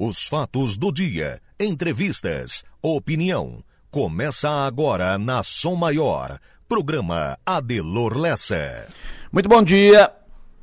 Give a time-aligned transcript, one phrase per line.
[0.00, 3.64] Os fatos do dia, entrevistas, opinião.
[3.90, 6.38] Começa agora na Som Maior.
[6.68, 8.86] Programa Adelor Lessa.
[9.32, 10.14] Muito bom dia.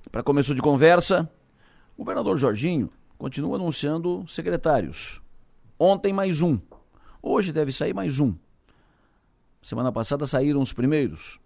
[0.09, 1.29] Para começo de conversa,
[1.97, 5.21] o governador Jorginho continua anunciando secretários.
[5.77, 6.57] Ontem mais um.
[7.21, 8.33] Hoje deve sair mais um.
[9.61, 11.41] Semana passada saíram os primeiros.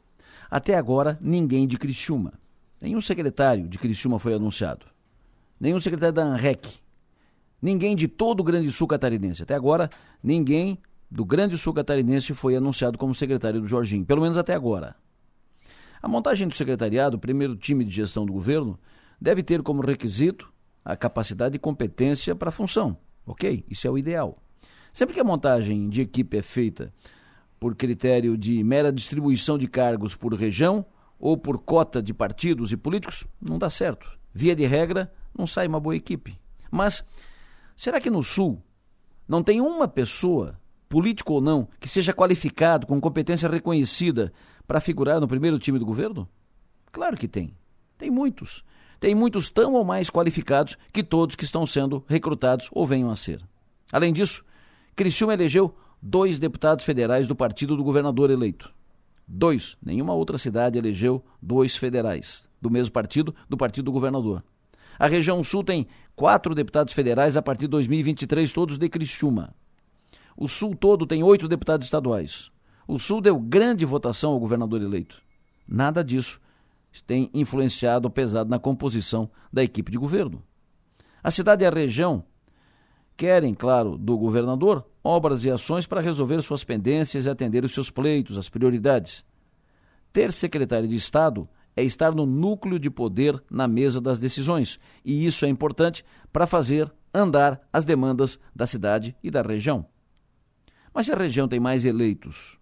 [0.48, 2.34] Até agora, ninguém de Criciúma.
[2.80, 4.86] Nenhum secretário de Criciúma foi anunciado.
[5.60, 6.88] Nenhum secretário da ANREC.
[7.62, 9.44] Ninguém de todo o Grande Sul catarinense.
[9.44, 9.90] Até agora,
[10.24, 10.80] ninguém
[11.10, 14.06] do Grande Sul catarinense foi anunciado como secretário do Jorginho.
[14.06, 14.96] Pelo menos até agora.
[16.02, 18.80] A montagem do secretariado, o primeiro time de gestão do governo,
[19.20, 20.52] deve ter como requisito
[20.86, 22.98] a capacidade e competência para a função.
[23.26, 23.66] Ok?
[23.70, 24.42] Isso é o ideal.
[24.94, 26.94] Sempre que a montagem de equipe é feita
[27.60, 30.86] por critério de mera distribuição de cargos por região
[31.20, 34.18] ou por cota de partidos e políticos, não dá certo.
[34.34, 36.40] Via de regra, não sai uma boa equipe.
[36.72, 37.04] Mas
[37.80, 38.62] será que no Sul
[39.26, 44.34] não tem uma pessoa, político ou não, que seja qualificado, com competência reconhecida,
[44.68, 46.28] para figurar no primeiro time do governo?
[46.92, 47.56] Claro que tem.
[47.98, 48.66] Tem muitos.
[49.00, 53.16] Tem muitos tão ou mais qualificados que todos que estão sendo recrutados ou venham a
[53.16, 53.42] ser.
[53.94, 54.44] Além disso,
[54.94, 58.74] Criciúma elegeu dois deputados federais do partido do governador eleito.
[59.26, 59.78] Dois.
[59.82, 64.44] Nenhuma outra cidade elegeu dois federais do mesmo partido, do partido do governador.
[65.00, 69.56] A região sul tem quatro deputados federais a partir de 2023, todos de Criciúma.
[70.36, 72.52] O sul todo tem oito deputados estaduais.
[72.86, 75.22] O sul deu grande votação ao governador eleito.
[75.66, 76.42] Nada disso
[77.08, 80.44] tem influenciado pesado na composição da equipe de governo.
[81.24, 82.24] A cidade e a região
[83.16, 87.90] querem, claro, do governador obras e ações para resolver suas pendências e atender os seus
[87.90, 89.26] pleitos, as prioridades.
[90.12, 91.48] Ter secretário de Estado
[91.80, 96.48] é estar no núcleo de poder na mesa das decisões, e isso é importante para
[96.48, 99.86] fazer andar as demandas da cidade e da região.
[100.94, 102.58] Mas se a região tem mais eleitos,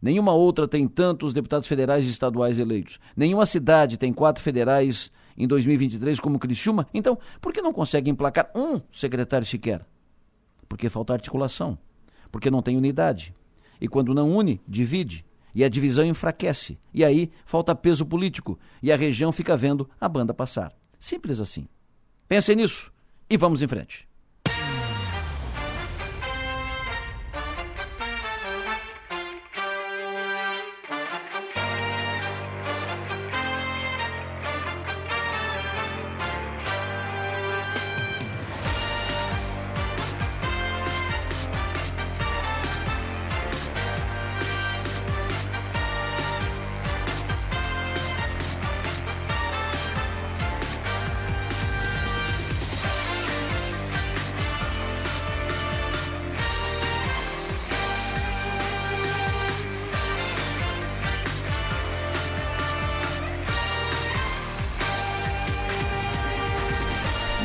[0.00, 5.46] nenhuma outra tem tantos deputados federais e estaduais eleitos, nenhuma cidade tem quatro federais em
[5.46, 9.86] 2023 como Criciúma, então por que não consegue emplacar um secretário sequer?
[10.72, 11.76] porque falta articulação,
[12.30, 13.34] porque não tem unidade.
[13.78, 15.22] E quando não une, divide.
[15.54, 16.78] E a divisão enfraquece.
[16.92, 18.58] E aí falta peso político.
[18.82, 20.72] E a região fica vendo a banda passar.
[20.98, 21.68] Simples assim.
[22.28, 22.92] Pensem nisso
[23.28, 24.08] e vamos em frente.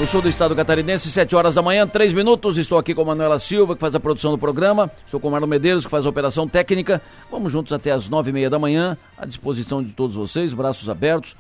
[0.07, 2.57] Sul do estado catarinense, 7 horas da manhã, 3 minutos.
[2.57, 4.90] Estou aqui com a Manuela Silva, que faz a produção do programa.
[5.03, 7.01] Estou com o Marlon Medeiros, que faz a operação técnica.
[7.29, 10.88] Vamos juntos até as 9 e meia da manhã, à disposição de todos vocês, braços
[10.88, 11.35] abertos,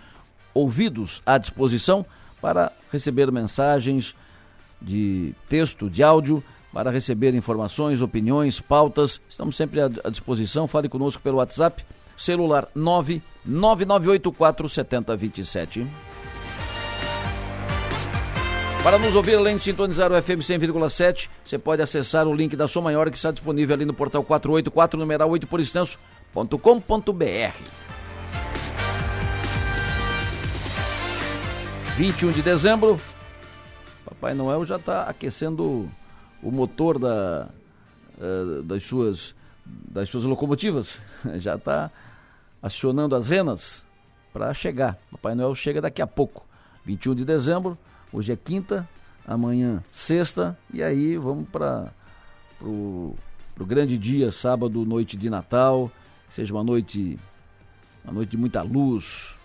[0.53, 2.05] ouvidos à disposição
[2.41, 4.13] para receber mensagens
[4.81, 9.21] de texto, de áudio, para receber informações, opiniões, pautas.
[9.29, 10.67] Estamos sempre à disposição.
[10.67, 11.85] Fale conosco pelo WhatsApp,
[12.17, 15.87] celular 99984 7027.
[18.83, 22.67] Para nos ouvir, além de sintonizar o FM 100,7, você pode acessar o link da
[22.67, 26.47] Sua Maior que está disponível ali no portal 484, numeral 8 por extenso.com.br.
[31.97, 33.01] 21 de dezembro,
[34.05, 35.89] Papai Noel já está aquecendo
[36.43, 37.49] o motor da,
[38.19, 39.33] uh, das, suas,
[39.65, 41.01] das suas locomotivas,
[41.37, 41.91] já está
[42.61, 43.83] acionando as renas
[44.31, 44.97] para chegar.
[45.11, 46.45] Papai Noel chega daqui a pouco,
[46.85, 47.77] 21 de dezembro.
[48.11, 48.87] Hoje é quinta,
[49.25, 51.91] amanhã sexta, e aí vamos para
[52.61, 53.15] o
[53.59, 55.91] grande dia, sábado, noite de Natal,
[56.29, 57.19] seja uma noite,
[58.03, 59.35] uma noite de muita luz,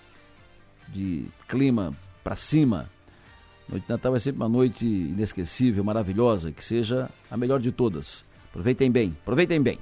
[0.89, 1.93] de clima
[2.23, 2.89] para cima.
[3.69, 8.25] Noite de Natal é sempre uma noite inesquecível, maravilhosa, que seja a melhor de todas.
[8.51, 9.79] Aproveitem bem, aproveitem bem.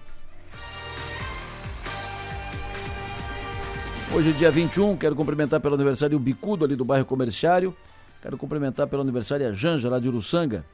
[4.13, 7.77] Hoje, dia 21, quero cumprimentar pelo aniversário o Bicudo ali do bairro Comerciário.
[8.23, 10.65] Quero cumprimentar pelo aniversário a Janja, lá de Uruçanga.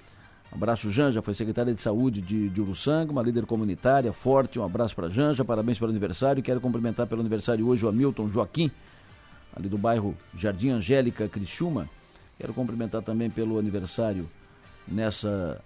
[0.51, 4.59] Abraço, Janja, foi secretária de saúde de, de Uruçanga, uma líder comunitária forte.
[4.59, 6.43] Um abraço para Janja, parabéns pelo aniversário.
[6.43, 8.71] Quero cumprimentar pelo aniversário hoje o Hamilton Joaquim,
[9.55, 11.89] ali do bairro Jardim Angélica, Criciúma.
[12.39, 14.29] Quero cumprimentar também pelo aniversário
[14.87, 15.61] nessa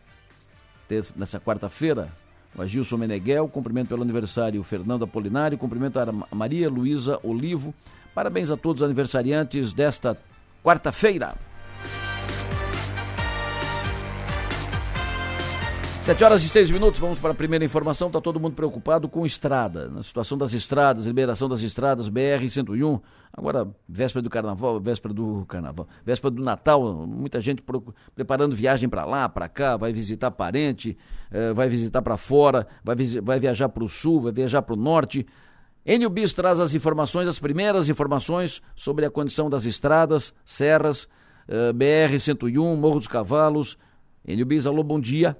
[1.17, 2.11] nessa quarta-feira.
[2.57, 7.73] O Agilson Meneghel, cumprimento pelo aniversário Fernando Apolinário, cumprimento a Maria Luísa Olivo.
[8.13, 10.19] Parabéns a todos os aniversariantes desta
[10.65, 11.37] quarta-feira.
[16.03, 18.09] Sete horas e seis minutos, vamos para a primeira informação.
[18.09, 23.01] Está todo mundo preocupado com estrada, na situação das estradas, liberação das estradas, BR-101.
[23.31, 27.63] Agora, véspera do carnaval, véspera do carnaval, véspera do Natal, muita gente
[28.15, 30.97] preparando viagem para lá, para cá, vai visitar parente,
[31.31, 34.79] eh, vai visitar para fora, vai, vai viajar para o sul, vai viajar para o
[34.79, 35.27] norte.
[35.85, 41.07] Enio Bis traz as informações, as primeiras informações sobre a condição das estradas, serras,
[41.47, 43.77] eh, BR-101, Morro dos Cavalos.
[44.27, 45.37] Enio Bis, alô, bom dia.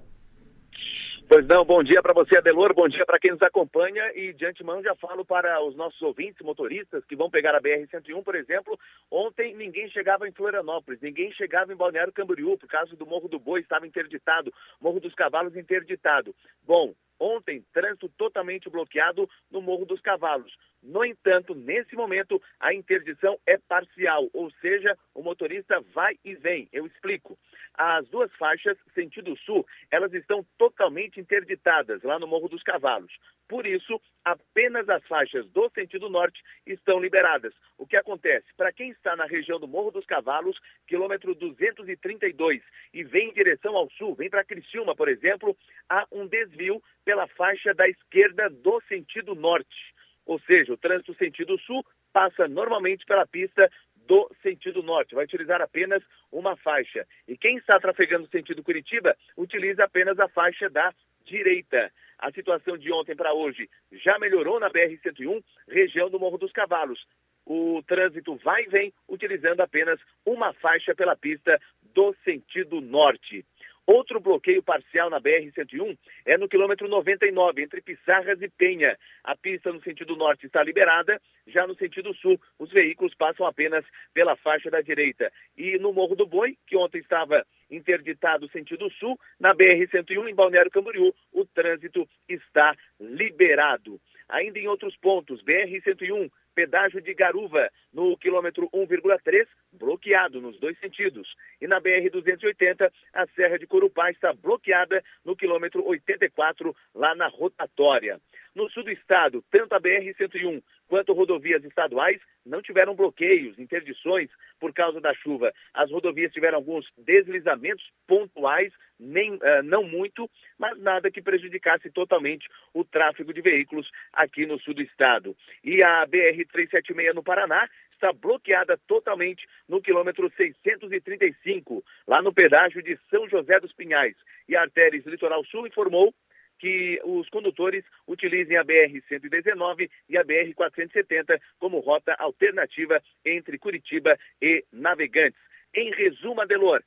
[1.33, 4.45] Pois não, bom dia para você, Adelor, bom dia para quem nos acompanha e de
[4.45, 8.77] antemão já falo para os nossos ouvintes, motoristas que vão pegar a BR-101, por exemplo,
[9.09, 13.39] ontem ninguém chegava em Florianópolis, ninguém chegava em Balneário Camboriú, por causa do Morro do
[13.39, 16.35] Boi estava interditado, Morro dos Cavalos interditado.
[16.67, 20.53] Bom, ontem trânsito totalmente bloqueado no Morro dos Cavalos.
[20.83, 26.69] No entanto, nesse momento, a interdição é parcial, ou seja, o motorista vai e vem.
[26.73, 27.39] Eu explico.
[27.75, 33.13] As duas faixas, sentido sul, elas estão totalmente interditadas lá no Morro dos Cavalos.
[33.47, 37.53] Por isso, apenas as faixas do sentido norte estão liberadas.
[37.77, 38.47] O que acontece?
[38.57, 42.63] Para quem está na região do Morro dos Cavalos, quilômetro 232,
[42.95, 45.57] e vem em direção ao sul, vem para Criciúma, por exemplo,
[45.89, 49.95] há um desvio pela faixa da esquerda do sentido norte.
[50.31, 53.69] Ou seja, o trânsito sentido sul passa normalmente pela pista
[54.07, 57.05] do sentido norte, vai utilizar apenas uma faixa.
[57.27, 60.95] E quem está trafegando sentido Curitiba utiliza apenas a faixa da
[61.25, 61.91] direita.
[62.17, 67.05] A situação de ontem para hoje já melhorou na BR-101, região do Morro dos Cavalos.
[67.45, 71.61] O trânsito vai e vem utilizando apenas uma faixa pela pista
[71.93, 73.45] do sentido norte.
[73.93, 78.97] Outro bloqueio parcial na BR-101 é no quilômetro 99, entre Pissarras e Penha.
[79.25, 83.85] A pista no sentido norte está liberada, já no sentido sul, os veículos passam apenas
[84.15, 85.33] pela faixa da direita.
[85.59, 90.71] E no Morro do Boi, que ontem estava interditado sentido sul, na BR-101 em Balneário
[90.71, 94.01] Camboriú, o trânsito está liberado.
[94.29, 101.35] Ainda em outros pontos, BR-101, pedágio de Garuva, no quilômetro 1,3, bloqueado nos dois sentidos.
[101.59, 108.21] E na BR-280, a Serra de Corupá está bloqueada no quilômetro 84, lá na rotatória.
[108.55, 114.73] No sul do estado, tanto a BR-101 quanto rodovias estaduais não tiveram bloqueios, interdições por
[114.73, 115.53] causa da chuva.
[115.73, 122.49] As rodovias tiveram alguns deslizamentos pontuais, nem, uh, não muito, mas nada que prejudicasse totalmente
[122.75, 125.37] o tráfego de veículos aqui no sul do estado.
[125.63, 132.99] E a BR-376 no Paraná está bloqueada totalmente no quilômetro 635, lá no pedágio de
[133.11, 134.17] São José dos Pinhais.
[134.49, 136.13] E a Artéries Litoral Sul informou
[136.61, 144.63] que os condutores utilizem a BR-119 e a BR-470 como rota alternativa entre Curitiba e
[144.71, 145.41] Navegantes.
[145.75, 146.83] Em resumo, Adelor,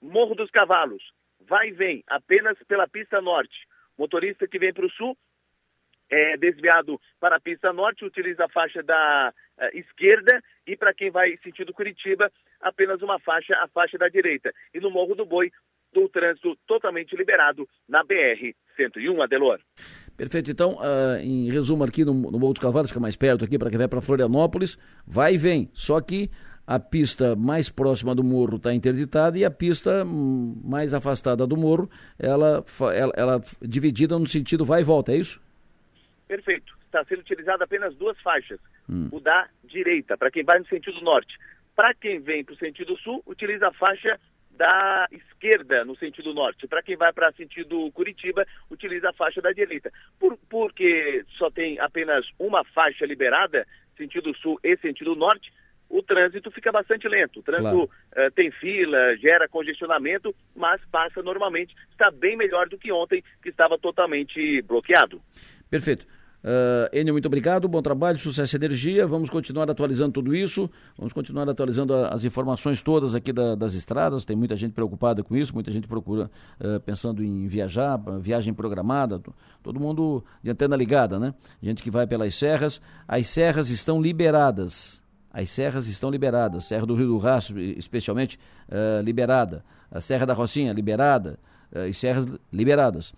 [0.00, 1.02] Morro dos Cavalos,
[1.40, 3.66] vai e vem apenas pela pista norte.
[3.98, 5.16] Motorista que vem para o sul
[6.08, 11.10] é desviado para a pista norte, utiliza a faixa da uh, esquerda e para quem
[11.10, 14.52] vai sentido Curitiba, apenas uma faixa, a faixa da direita.
[14.74, 15.50] E no Morro do Boi,
[15.92, 19.60] do trânsito totalmente liberado na BR-101, Adelor.
[20.16, 20.50] Perfeito.
[20.50, 23.78] Então, uh, em resumo aqui no, no dos Cavalos, fica mais perto aqui para quem
[23.78, 25.70] vai para Florianópolis, vai e vem.
[25.72, 26.30] Só que
[26.66, 31.56] a pista mais próxima do morro está interditada e a pista hum, mais afastada do
[31.56, 32.64] morro, ela,
[32.94, 35.40] ela, ela dividida no sentido vai e volta, é isso?
[36.28, 36.72] Perfeito.
[36.86, 38.60] Está sendo utilizada apenas duas faixas.
[38.88, 39.08] Hum.
[39.10, 41.38] O da direita, para quem vai no sentido norte.
[41.74, 44.20] Para quem vem para o sentido sul, utiliza a faixa
[44.56, 46.66] da esquerda no sentido norte.
[46.66, 49.90] Para quem vai para sentido Curitiba, utiliza a faixa da direita.
[50.18, 53.66] Por, porque só tem apenas uma faixa liberada,
[53.96, 55.52] sentido sul e sentido norte,
[55.88, 57.40] o trânsito fica bastante lento.
[57.40, 58.28] O trânsito claro.
[58.28, 61.74] uh, tem fila, gera congestionamento, mas passa normalmente.
[61.90, 65.20] Está bem melhor do que ontem, que estava totalmente bloqueado.
[65.68, 66.06] Perfeito.
[66.42, 69.06] Uh, Enio, muito obrigado, bom trabalho, sucesso e energia.
[69.06, 70.68] Vamos continuar atualizando tudo isso,
[70.98, 74.24] vamos continuar atualizando a, as informações todas aqui da, das estradas.
[74.24, 76.28] Tem muita gente preocupada com isso, muita gente procura
[76.60, 79.22] uh, pensando em viajar, viagem programada,
[79.62, 81.32] todo mundo de antena ligada, né?
[81.62, 82.80] Gente que vai pelas serras.
[83.06, 85.00] As serras estão liberadas.
[85.32, 86.64] As serras estão liberadas.
[86.64, 88.36] Serra do Rio do Rastro, especialmente,
[88.68, 89.64] uh, liberada.
[89.90, 91.38] A Serra da Rocinha, liberada.
[91.72, 93.14] Uh, serras liberadas.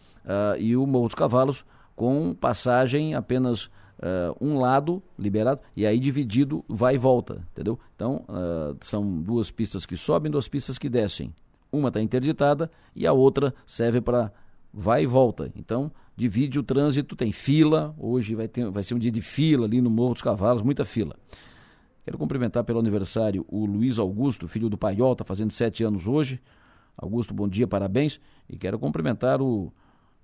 [0.59, 1.65] e o Morro dos Cavalos
[1.95, 7.79] com passagem apenas uh, um lado liberado e aí dividido vai e volta, entendeu?
[7.95, 11.35] Então uh, são duas pistas que sobem, duas pistas que descem.
[11.71, 14.33] Uma está interditada e a outra serve para
[14.73, 15.51] vai e volta.
[15.57, 17.95] Então, divide o trânsito, tem fila.
[17.99, 20.85] Hoje vai, ter, vai ser um dia de fila ali no Morro dos Cavalos, muita
[20.85, 21.17] fila.
[22.05, 26.41] Quero cumprimentar pelo aniversário o Luiz Augusto, filho do Paiol, está fazendo sete anos hoje.
[26.97, 28.21] Augusto, bom dia, parabéns.
[28.49, 29.73] E quero cumprimentar o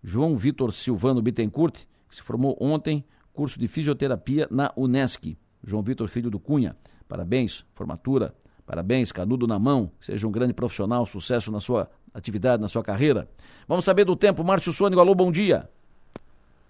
[0.03, 1.75] João Vitor Silvano Bittencourt,
[2.09, 5.37] que se formou ontem, curso de fisioterapia na Unesc.
[5.63, 6.77] João Vitor, filho do Cunha,
[7.09, 8.35] parabéns, formatura,
[8.67, 13.29] parabéns, canudo na mão, seja um grande profissional, sucesso na sua atividade, na sua carreira.
[13.69, 14.43] Vamos saber do tempo.
[14.43, 15.69] Márcio Sônico, alô, bom dia.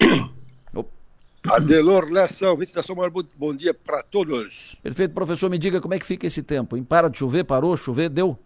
[1.47, 2.95] Adelor Lessa, ouvintes da Sua
[3.37, 4.77] bom dia para todos.
[4.83, 6.77] Perfeito, professor, me diga como é que fica esse tempo.
[6.77, 6.85] Hein?
[6.85, 8.39] Para de chover, parou, chover, deu?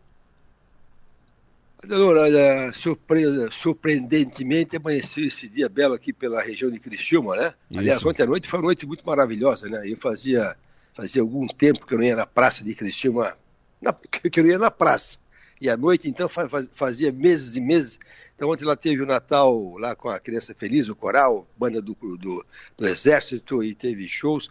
[1.90, 3.24] Olha, surpre...
[3.50, 7.54] surpreendentemente amanheceu esse dia belo aqui pela região de Criciúma, né?
[7.70, 7.80] Isso.
[7.80, 9.82] Aliás, ontem à noite foi uma noite muito maravilhosa, né?
[9.84, 10.56] Eu fazia,
[10.92, 13.36] fazia algum tempo que eu não ia na praça de Criciúma,
[13.80, 13.92] na...
[13.92, 15.18] que eu não ia na praça.
[15.60, 17.98] E à noite, então, fazia meses e meses
[18.36, 21.94] então ontem lá teve o Natal lá com a Criança Feliz, o coral, banda do,
[21.94, 22.44] do,
[22.76, 24.50] do Exército e teve shows.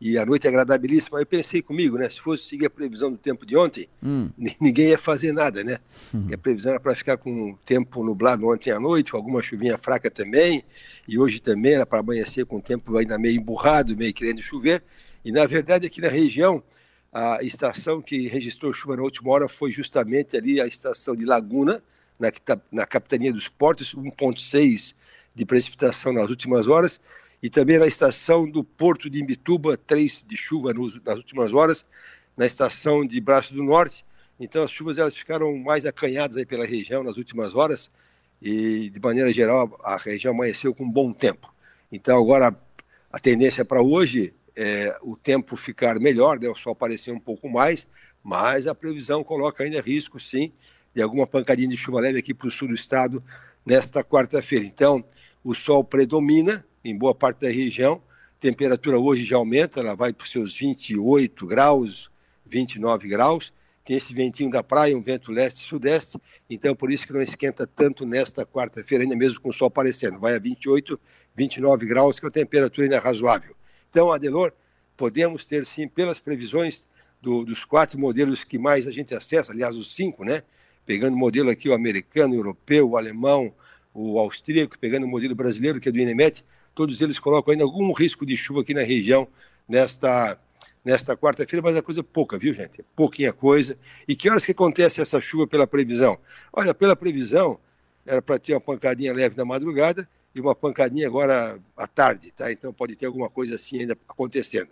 [0.00, 1.18] E a noite é agradabilíssima.
[1.18, 2.08] Eu pensei comigo, né?
[2.08, 4.30] Se fosse seguir a previsão do tempo de ontem, hum.
[4.60, 5.78] ninguém ia fazer nada, né?
[6.14, 6.28] Hum.
[6.32, 9.76] A previsão era para ficar com o tempo nublado ontem à noite, com alguma chuvinha
[9.76, 10.64] fraca também.
[11.06, 14.82] E hoje também era para amanhecer com o tempo ainda meio emburrado, meio querendo chover.
[15.24, 16.62] E na verdade aqui na região,
[17.12, 21.82] a estação que registrou chuva na última hora foi justamente ali a estação de Laguna,
[22.18, 22.30] na,
[22.70, 24.94] na capitania dos portos, 1,6
[25.34, 27.00] de precipitação nas últimas horas,
[27.42, 31.86] e também na estação do Porto de Imbituba, 3 de chuva nas últimas horas,
[32.36, 34.04] na estação de Braço do Norte.
[34.40, 37.90] Então as chuvas elas ficaram mais acanhadas aí pela região nas últimas horas
[38.40, 41.52] e de maneira geral a região amanheceu com bom tempo.
[41.90, 42.56] Então agora
[43.10, 46.48] a tendência para hoje é o tempo ficar melhor, né?
[46.48, 47.88] o sol aparecer um pouco mais,
[48.22, 50.52] mas a previsão coloca ainda risco sim
[50.94, 53.22] e alguma pancadinha de chuva leve aqui para o sul do estado
[53.64, 54.64] nesta quarta-feira.
[54.64, 55.04] Então,
[55.44, 58.02] o sol predomina em boa parte da região,
[58.40, 62.10] temperatura hoje já aumenta, ela vai para os seus 28 graus,
[62.46, 63.52] 29 graus,
[63.84, 66.18] tem esse ventinho da praia, um vento leste-sudeste,
[66.48, 70.18] então por isso que não esquenta tanto nesta quarta-feira, ainda mesmo com o sol aparecendo,
[70.18, 70.98] vai a 28,
[71.34, 73.54] 29 graus, que é uma temperatura ainda razoável.
[73.90, 74.52] Então, Adelor,
[74.96, 76.86] podemos ter sim, pelas previsões
[77.20, 80.42] do, dos quatro modelos que mais a gente acessa, aliás, os cinco, né?
[80.88, 83.52] pegando o modelo aqui, o americano, o europeu, o alemão,
[83.92, 86.44] o austríaco, pegando o modelo brasileiro, que é do INEMET,
[86.78, 89.26] todos eles colocam ainda algum risco de chuva aqui na região
[89.68, 90.38] nesta,
[90.84, 92.82] nesta quarta-feira, mas é coisa pouca, viu, gente?
[92.82, 93.76] É pouquinha coisa.
[94.06, 96.16] E que horas que acontece essa chuva pela previsão?
[96.52, 97.58] Olha, pela previsão,
[98.06, 102.52] era para ter uma pancadinha leve na madrugada e uma pancadinha agora à tarde, tá?
[102.52, 104.68] Então pode ter alguma coisa assim ainda acontecendo.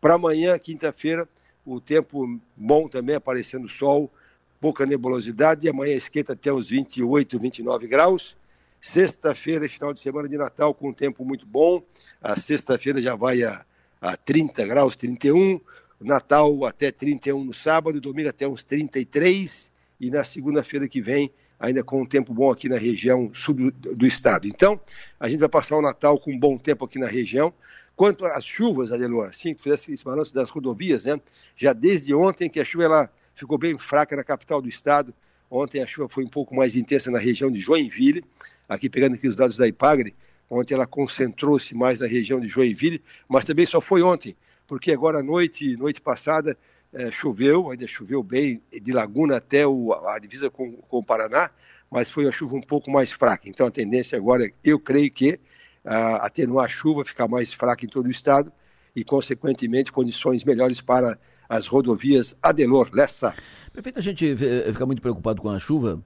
[0.00, 1.28] Para amanhã, quinta-feira,
[1.64, 4.10] o tempo bom também, aparecendo sol,
[4.60, 8.34] pouca nebulosidade, e amanhã esquenta até uns 28, 29 graus.
[8.86, 11.82] Sexta-feira, final de semana de Natal, com um tempo muito bom.
[12.20, 13.64] A sexta-feira já vai a,
[13.98, 15.58] a 30 graus, 31.
[15.98, 19.72] Natal até 31 no sábado, domingo até uns 33.
[19.98, 23.70] E na segunda-feira que vem, ainda com um tempo bom aqui na região sul do,
[23.72, 24.46] do, estado.
[24.46, 24.78] Então,
[25.18, 27.54] a gente vai passar o Natal com um bom tempo aqui na região.
[27.96, 31.18] Quanto às chuvas, Adelor, assim que fizesse esse balanço das rodovias, né?
[31.56, 35.14] Já desde ontem que a chuva ela ficou bem fraca na capital do estado.
[35.50, 38.24] Ontem a chuva foi um pouco mais intensa na região de Joinville,
[38.68, 40.14] aqui pegando aqui os dados da Ipagre.
[40.48, 45.18] Ontem ela concentrou-se mais na região de Joinville, mas também só foi ontem, porque agora
[45.18, 46.56] à noite, noite passada,
[46.92, 51.50] é, choveu, ainda choveu bem, de Laguna até o, a divisa com, com, o Paraná,
[51.90, 53.48] mas foi uma chuva um pouco mais fraca.
[53.48, 55.40] Então a tendência agora, eu creio que
[55.84, 58.52] a, atenuar a chuva, ficar mais fraca em todo o estado
[58.94, 61.18] e, consequentemente, condições melhores para
[61.48, 63.34] as rodovias Adelor Lessa.
[63.72, 64.36] Perfeito, a gente
[64.72, 66.00] fica muito preocupado com a chuva,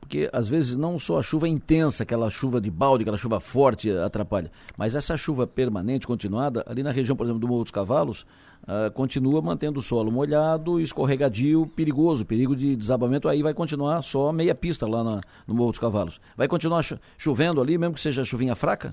[0.00, 3.90] porque às vezes não só a chuva intensa, aquela chuva de balde, aquela chuva forte
[3.90, 8.24] atrapalha, mas essa chuva permanente, continuada, ali na região, por exemplo, do Morro dos Cavalos,
[8.62, 14.32] uh, continua mantendo o solo molhado, escorregadio, perigoso, perigo de desabamento, aí vai continuar só
[14.32, 16.20] meia pista lá na, no Morro dos Cavalos.
[16.36, 16.84] Vai continuar
[17.18, 18.92] chovendo ali, mesmo que seja chuvinha fraca?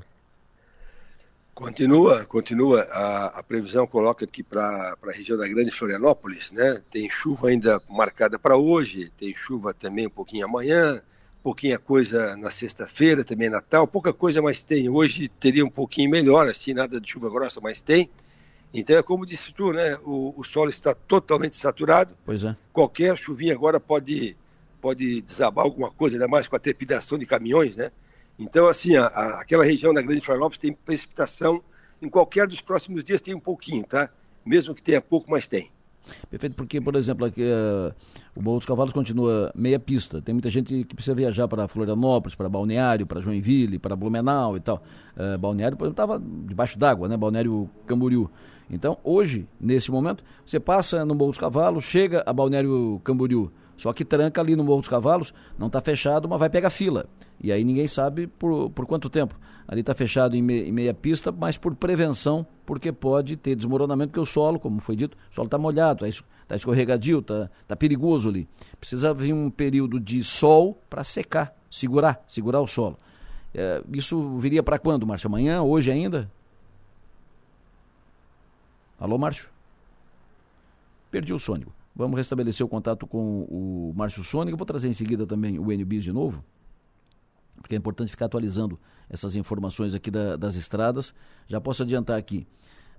[1.58, 2.82] Continua, continua.
[2.92, 6.80] A, a previsão coloca aqui para a região da Grande Florianópolis, né?
[6.92, 11.02] Tem chuva ainda marcada para hoje, tem chuva também um pouquinho amanhã,
[11.42, 14.88] pouquinha coisa na sexta-feira, também Natal, pouca coisa, mas tem.
[14.88, 18.08] Hoje teria um pouquinho melhor, assim, nada de chuva grossa, mas tem.
[18.72, 19.98] Então é como disse tu, né?
[20.04, 22.16] O, o solo está totalmente saturado.
[22.24, 22.56] Pois é.
[22.72, 24.38] Qualquer chuvinha agora pode,
[24.80, 27.92] pode desabar alguma coisa, ainda mais com a trepidação de caminhões, né?
[28.38, 31.62] Então, assim, a, a, aquela região da Grande Florianópolis tem precipitação,
[32.02, 34.10] em qualquer dos próximos dias tem um pouquinho, tá?
[34.46, 35.72] Mesmo que tenha pouco, mas tem.
[36.30, 37.94] Perfeito, porque, por exemplo, aqui, uh,
[38.36, 40.22] o Morro dos Cavalos continua meia pista.
[40.22, 44.60] Tem muita gente que precisa viajar para Florianópolis, para Balneário, para Joinville, para Blumenau e
[44.60, 44.82] tal.
[45.18, 47.18] Uh, Balneário, por exemplo, estava debaixo d'água, né?
[47.18, 48.30] Balneário Camboriú.
[48.70, 53.94] Então, hoje, nesse momento, você passa no Morro dos Cavalos, chega a Balneário Camboriú, só
[53.94, 57.06] que tranca ali no Morro dos Cavalos, não está fechado, mas vai pegar fila.
[57.40, 59.40] E aí ninguém sabe por, por quanto tempo.
[59.68, 64.10] Ali está fechado em, me, em, meia pista, mas por prevenção, porque pode ter desmoronamento,
[64.10, 67.76] porque o solo, como foi dito, o solo está molhado, está tá escorregadio, está tá
[67.76, 68.48] perigoso ali.
[68.80, 72.98] Precisa vir um período de sol para secar, segurar, segurar o solo.
[73.54, 75.28] É, isso viria para quando, Márcio?
[75.28, 75.62] Amanhã?
[75.62, 76.32] Hoje ainda?
[79.00, 79.50] Alô, Márcio?
[81.12, 81.77] Perdi o Sônico.
[81.98, 84.56] Vamos restabelecer o contato com o Márcio Sônico.
[84.56, 86.46] Vou trazer em seguida também o NBIS de novo,
[87.60, 91.12] porque é importante ficar atualizando essas informações aqui da, das estradas.
[91.48, 92.46] Já posso adiantar aqui,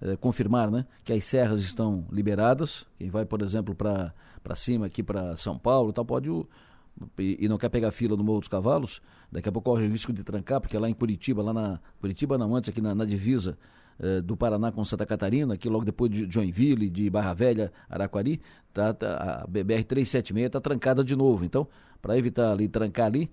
[0.00, 2.84] eh, confirmar né, que as serras estão liberadas.
[2.98, 4.12] Quem vai, por exemplo, para
[4.56, 6.28] cima, aqui para São Paulo, tal, pode.
[7.16, 9.00] E, e, não quer pegar fila no Morro dos Cavalos,
[9.30, 11.78] daqui a pouco corre o risco de trancar, porque lá em Curitiba, lá na.
[12.00, 13.56] Curitiba não, antes aqui na, na divisa
[14.00, 18.40] eh, do Paraná com Santa Catarina, aqui logo depois de Joinville, de Barra Velha, Araquari,
[18.72, 21.44] tá, tá a BR 376 está trancada de novo.
[21.44, 21.66] Então,
[22.00, 23.30] para evitar ali trancar ali,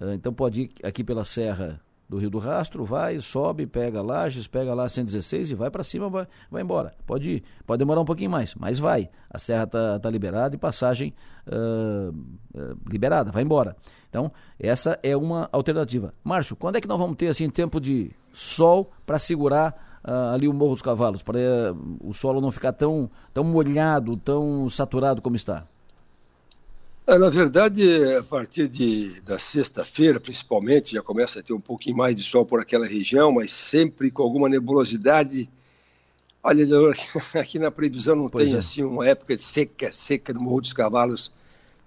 [0.00, 4.46] eh, então pode ir aqui pela Serra do Rio do Rastro, vai, sobe, pega Lages,
[4.46, 6.94] pega lá 116 e vai para cima, vai, vai embora.
[7.06, 9.10] Pode ir, pode demorar um pouquinho mais, mas vai.
[9.28, 11.12] A serra tá, tá liberada e passagem
[11.46, 13.76] uh, uh, liberada, vai embora.
[14.08, 16.14] Então, essa é uma alternativa.
[16.24, 20.48] Márcio, quando é que nós vamos ter assim tempo de sol para segurar uh, ali
[20.48, 25.22] o Morro dos Cavalos, para uh, o solo não ficar tão, tão molhado, tão saturado
[25.22, 25.66] como está?
[27.06, 27.82] É, na verdade,
[28.16, 32.44] a partir de, da sexta-feira, principalmente, já começa a ter um pouquinho mais de sol
[32.44, 35.50] por aquela região, mas sempre com alguma nebulosidade.
[36.42, 36.66] Olha,
[37.40, 38.58] aqui na previsão não pois tem é.
[38.58, 41.32] assim uma época seca, seca no Morro dos Cavalos,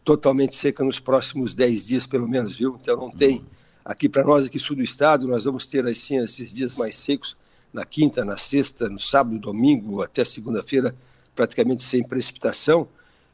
[0.03, 2.75] totalmente seca nos próximos 10 dias, pelo menos, viu?
[2.81, 3.37] Então não tem.
[3.37, 3.45] Uhum.
[3.85, 7.37] Aqui para nós, aqui sul do estado, nós vamos ter assim esses dias mais secos
[7.73, 10.95] na quinta, na sexta, no sábado, domingo, até segunda-feira,
[11.35, 12.87] praticamente sem precipitação.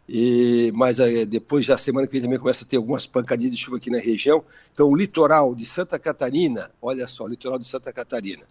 [0.07, 3.57] E, mas é, depois, já semana que vem, também começa a ter algumas pancadinhas de
[3.57, 4.43] chuva aqui na região.
[4.73, 8.43] Então, o litoral de Santa Catarina, olha só, litoral de Santa Catarina,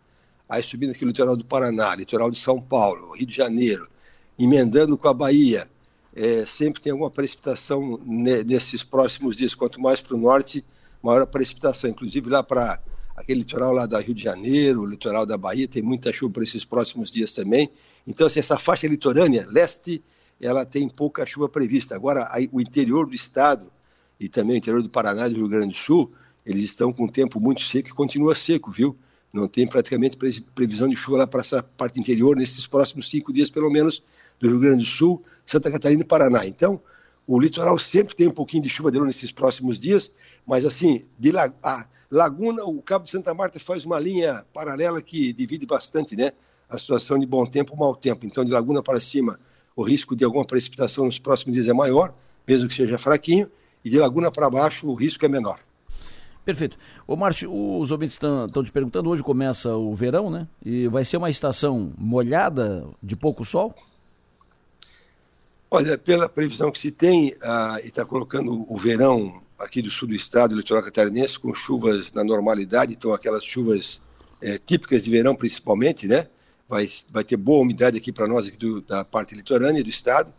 [0.49, 3.89] aí subindo aqui o litoral do Paraná, litoral de São Paulo, Rio de Janeiro,
[4.39, 5.67] emendando com a Bahia,
[6.15, 9.55] é, sempre tem alguma precipitação nesses próximos dias.
[9.55, 10.65] Quanto mais para o norte,
[11.03, 11.91] maior a precipitação.
[11.91, 12.81] Inclusive lá para
[13.17, 16.43] aquele litoral lá da Rio de Janeiro, o litoral da Bahia, tem muita chuva para
[16.43, 17.71] esses próximos dias também.
[18.07, 20.03] Então, assim, essa faixa litorânea, leste,
[20.41, 21.95] ela tem pouca chuva prevista.
[21.95, 23.73] Agora, o interior do estado
[24.21, 26.13] e também o interior do Paraná e do Rio Grande do Sul,
[26.45, 28.97] eles estão com um tempo muito seco e continua seco, viu?
[29.33, 30.17] Não tem praticamente
[30.55, 34.03] previsão de chuva lá para essa parte interior nesses próximos cinco dias, pelo menos,
[34.39, 36.47] do Rio Grande do Sul, Santa Catarina e Paraná.
[36.47, 36.81] Então,
[37.27, 40.13] o litoral sempre tem um pouquinho de chuva de novo nesses próximos dias,
[40.47, 45.03] mas assim, de lá, a, Laguna, o Cabo de Santa Marta faz uma linha paralela
[45.03, 46.33] que divide bastante, né?
[46.69, 48.27] A situação de bom tempo e mau tempo.
[48.27, 49.41] Então, de Laguna para cima,
[49.75, 52.15] o risco de alguma precipitação nos próximos dias é maior,
[52.47, 53.51] mesmo que seja fraquinho,
[53.85, 55.59] e de Laguna para baixo o risco é menor.
[56.45, 56.79] Perfeito.
[57.09, 60.47] Ô, Márcio, os ouvintes estão te perguntando, hoje começa o verão, né?
[60.65, 63.75] E vai ser uma estação molhada, de pouco sol?
[65.69, 70.09] Olha, pela previsão que se tem, ah, e está colocando o verão aqui do sul
[70.09, 74.01] do estado, do litoral catarinense, com chuvas na normalidade, então aquelas chuvas
[74.41, 76.29] é, típicas de verão principalmente, né?
[76.69, 80.33] Vai, vai ter boa umidade aqui para nós, aqui do, da parte litorânea do estado,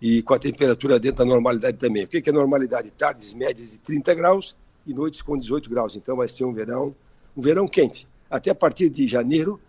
[0.00, 2.04] e com a temperatura dentro da normalidade também.
[2.04, 2.90] O que, que é normalidade?
[2.90, 5.94] Tardes médias de 30 graus e noites com 18 graus.
[5.94, 6.94] Então vai ser um verão,
[7.36, 8.08] um verão quente.
[8.28, 9.60] Até a partir de janeiro,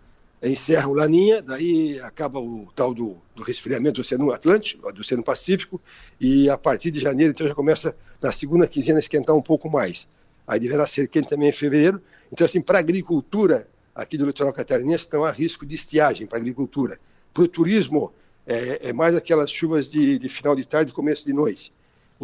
[0.50, 5.22] encerra o Laninha, daí acaba o tal do, do, resfriamento do Oceano Atlântico, do Oceano
[5.22, 5.80] Pacífico,
[6.20, 9.70] e a partir de janeiro, então, já começa na segunda quinzena a esquentar um pouco
[9.70, 10.06] mais.
[10.46, 12.00] Aí deverá ser quente também em fevereiro.
[12.30, 16.38] Então, assim, para a agricultura aqui do litoral catarinense, estão há risco de estiagem para
[16.38, 16.98] a agricultura.
[17.32, 18.12] Para o turismo,
[18.46, 21.72] é, é, mais aquelas chuvas de, de final de tarde e começo de noite.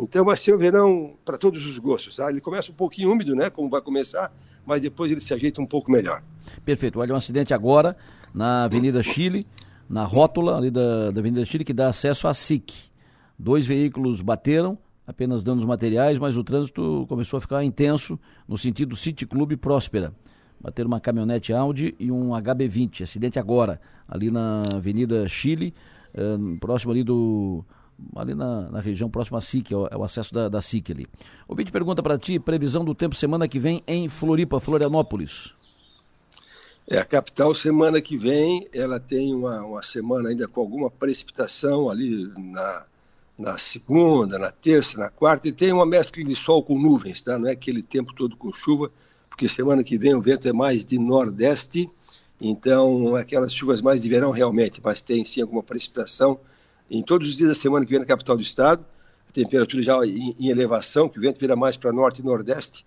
[0.04, 2.16] Então vai ser um verão para todos os gostos.
[2.16, 2.30] Tá?
[2.30, 4.32] Ele começa um pouquinho úmido, né, como vai começar,
[4.64, 6.22] mas depois ele se ajeita um pouco melhor.
[6.64, 6.98] Perfeito.
[7.00, 7.96] Olha, um acidente agora
[8.34, 9.46] na Avenida Chile,
[9.88, 12.72] na rótula ali da, da Avenida Chile, que dá acesso à SIC.
[13.38, 18.94] Dois veículos bateram, apenas danos materiais, mas o trânsito começou a ficar intenso no sentido
[18.94, 20.12] City Clube Próspera.
[20.60, 23.02] Bateram uma caminhonete Audi e um HB20.
[23.02, 25.74] Acidente agora, ali na Avenida Chile,
[26.14, 27.64] eh, próximo ali do
[28.16, 30.90] ali na, na, região próxima à SIC, é o, é o acesso da, da SIC
[30.90, 31.06] ali.
[31.48, 35.52] O vídeo pergunta para ti, previsão do tempo semana que vem em Floripa, Florianópolis.
[36.88, 41.88] É, a capital, semana que vem, ela tem uma, uma semana ainda com alguma precipitação
[41.88, 42.84] ali na,
[43.38, 47.38] na segunda, na terça, na quarta, e tem uma mescla de sol com nuvens, tá?
[47.38, 48.90] Não é aquele tempo todo com chuva,
[49.28, 51.88] porque semana que vem o vento é mais de nordeste,
[52.40, 56.40] então aquelas chuvas mais de verão realmente, mas tem sim alguma precipitação
[56.90, 58.84] em todos os dias da semana que vem na capital do estado,
[59.28, 62.84] a temperatura já em, em elevação, que o vento vira mais para norte e nordeste,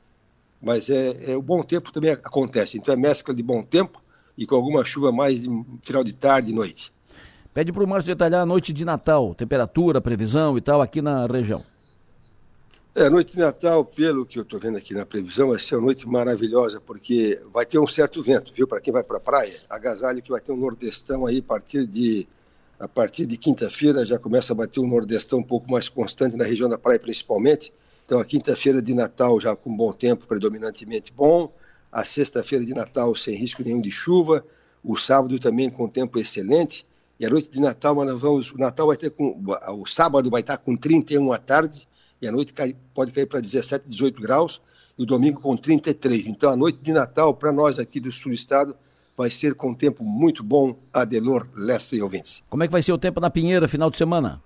[0.62, 2.78] mas é, é, o bom tempo também acontece.
[2.78, 4.02] Então é mescla de bom tempo
[4.38, 5.50] e com alguma chuva mais de
[5.82, 6.94] final de tarde e noite.
[7.54, 11.26] Pede para o Márcio detalhar a noite de Natal, temperatura, previsão e tal aqui na
[11.28, 11.64] região.
[12.96, 15.76] É, a noite de Natal, pelo que eu estou vendo aqui na previsão, vai ser
[15.76, 18.68] uma noite maravilhosa, porque vai ter um certo vento, viu?
[18.68, 21.88] Para quem vai para a praia, agasalho que vai ter um nordestão aí a partir
[21.88, 22.28] de
[22.84, 26.44] a partir de quinta-feira já começa a bater um nordestão um pouco mais constante na
[26.44, 27.74] região da praia principalmente.
[28.06, 31.50] Então, a quinta-feira de Natal já com bom tempo, predominantemente bom.
[31.90, 34.46] A sexta-feira de Natal sem risco nenhum de chuva.
[34.84, 36.86] O sábado também com tempo excelente.
[37.18, 39.42] E a noite de Natal, nós vamos, o Natal vai ter com,
[39.78, 41.88] o sábado vai estar com 31 à tarde
[42.22, 44.60] e a noite cai, pode cair para 17, 18 graus
[45.00, 46.28] e o domingo com 33.
[46.28, 48.76] Então, a noite de Natal para nós aqui do sul do estado
[49.18, 52.44] vai ser com tempo muito bom, Adelor, Lessa e ouvintes.
[52.50, 54.42] Como é que vai ser o tempo na Pinheira, final de semana?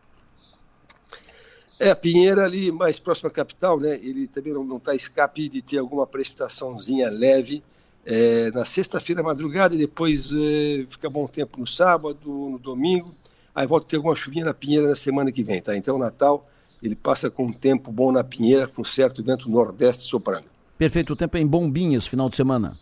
[1.79, 3.95] É, a Pinheira ali mais próximo à capital, né?
[4.01, 7.63] Ele também não está escape de ter alguma precipitaçãozinha leve
[8.03, 13.13] é, na sexta-feira madrugada e depois é, fica bom tempo no sábado, no domingo.
[13.53, 15.75] Aí volta a ter alguma chuvinha na Pinheira na semana que vem, tá?
[15.77, 16.49] Então o Natal
[16.81, 20.45] ele passa com um tempo bom na Pinheira, com certo vento nordeste soprando.
[20.77, 22.77] Perfeito, o tempo é em Bombinhas, final de semana.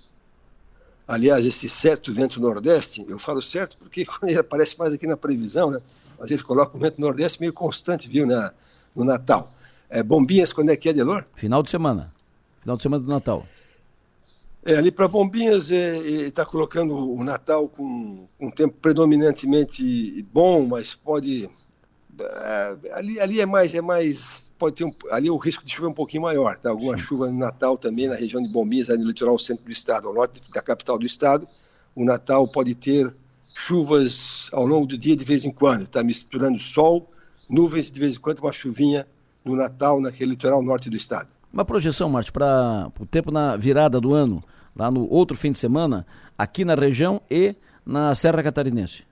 [1.08, 5.70] Aliás, esse certo vento nordeste, eu falo certo porque ele aparece mais aqui na previsão,
[5.70, 5.80] né?
[6.18, 8.54] Mas ele coloca o vento nordeste meio constante, viu, na,
[8.96, 9.52] no Natal.
[9.90, 11.26] É, Bombinhas, quando é que é, Delor?
[11.36, 12.14] Final de semana.
[12.62, 13.46] Final de semana do Natal.
[14.66, 20.96] É, ali para Bombinhas está é, colocando o Natal com um tempo predominantemente bom, mas
[20.96, 21.50] pode é,
[22.94, 25.92] ali, ali é mais é mais pode ter um, ali o risco de chuva é
[25.92, 26.70] um pouquinho maior, tá?
[26.70, 27.04] Alguma Sim.
[27.04, 30.52] chuva no Natal também na região de Bombinhas, no litoral centro do estado, ao norte
[30.52, 31.48] da capital do estado.
[31.96, 33.14] O Natal pode ter
[33.54, 37.10] chuvas ao longo do dia de vez em quando, tá misturando sol
[37.50, 39.08] nuvens de vez em quando, uma chuvinha
[39.44, 41.28] no Natal, naquele litoral norte do estado.
[41.54, 44.44] Uma projeção, Márcio, para o tempo na virada do ano,
[44.76, 46.06] lá no outro fim de semana,
[46.38, 49.04] aqui na região e na Serra Catarinense.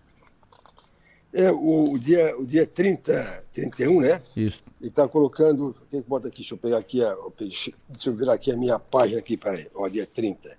[1.34, 4.22] É, o, o, dia, o dia 30, 31, né?
[4.36, 4.62] Isso.
[4.80, 5.76] Ele está colocando.
[5.90, 6.38] Quem que bota aqui?
[6.38, 7.04] Deixa eu pegar aqui.
[7.04, 9.68] A, deixa eu virar aqui a minha página aqui, peraí.
[9.74, 10.58] Ó, dia 30.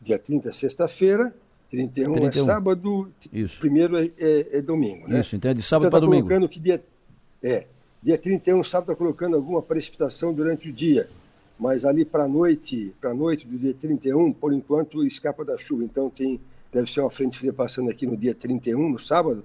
[0.00, 1.34] Dia 30, sexta-feira.
[1.68, 3.12] 31, 31 é sábado.
[3.30, 3.60] Isso.
[3.60, 5.20] Primeiro é, é, é domingo, né?
[5.20, 6.26] Isso, então é de sábado então, para tá domingo.
[6.26, 6.82] colocando que dia
[7.42, 7.66] é,
[8.02, 11.08] dia 31, sábado, está colocando alguma precipitação durante o dia,
[11.58, 15.84] mas ali para a noite, para noite do dia 31, por enquanto escapa da chuva.
[15.84, 16.40] Então tem,
[16.72, 19.44] deve ser uma frente fria passando aqui no dia 31, no sábado,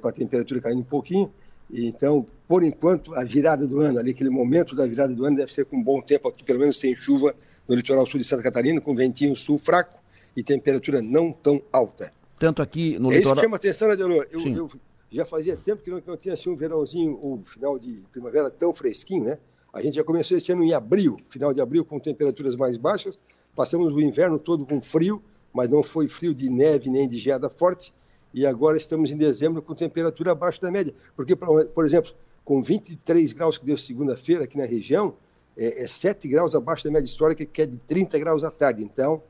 [0.00, 1.30] com a temperatura caindo um pouquinho.
[1.70, 5.36] E, então, por enquanto, a virada do ano, ali aquele momento da virada do ano
[5.36, 7.34] deve ser com um bom tempo aqui, pelo menos sem chuva
[7.68, 9.98] no litoral sul de Santa Catarina, com ventinho sul fraco
[10.36, 12.12] e temperatura não tão alta.
[12.38, 13.34] Tanto aqui no é litoral.
[13.34, 14.26] Isso chama atenção, né, Delor?
[14.30, 14.70] Eu, eu,
[15.10, 18.02] já fazia tempo que não, que não tinha assim um verãozinho ou um final de
[18.12, 19.38] primavera tão fresquinho, né?
[19.72, 23.18] A gente já começou esse ano em abril, final de abril, com temperaturas mais baixas.
[23.54, 27.48] Passamos o inverno todo com frio, mas não foi frio de neve nem de geada
[27.48, 27.92] forte.
[28.34, 30.94] E agora estamos em dezembro com temperatura abaixo da média.
[31.14, 32.12] Porque, por exemplo,
[32.44, 35.14] com 23 graus que deu segunda-feira aqui na região,
[35.56, 38.82] é, é 7 graus abaixo da média histórica, que é de 30 graus à tarde.
[38.82, 39.22] Então,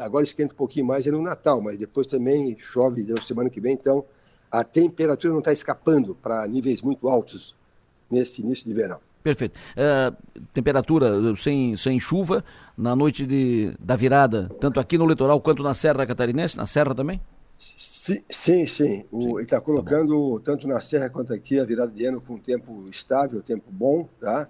[0.00, 3.60] agora esquenta um pouquinho mais é no Natal, mas depois também chove na semana que
[3.60, 4.04] vem, então
[4.50, 7.54] a temperatura não está escapando para níveis muito altos
[8.10, 9.00] nesse início de verão.
[9.22, 9.58] Perfeito.
[9.72, 12.44] Uh, temperatura sem, sem chuva
[12.78, 16.94] na noite de, da virada, tanto aqui no litoral quanto na Serra Catarinense, na Serra
[16.94, 17.20] também?
[17.58, 18.66] Sim, sim.
[18.66, 19.04] sim.
[19.10, 19.38] O.
[19.38, 22.88] Ele está colocando, tá tanto na Serra quanto aqui, a virada de ano com tempo
[22.90, 24.48] estável, tempo bom, tá?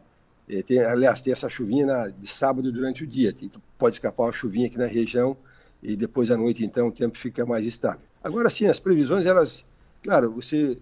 [0.48, 3.32] E tem, aliás, tem essa chuvinha na, de sábado durante o dia.
[3.32, 5.36] Tem, pode escapar uma chuvinha aqui na região
[5.82, 8.00] e depois à noite, então, o tempo fica mais estável.
[8.22, 9.64] Agora sim, as previsões, elas
[10.06, 10.78] Claro, você,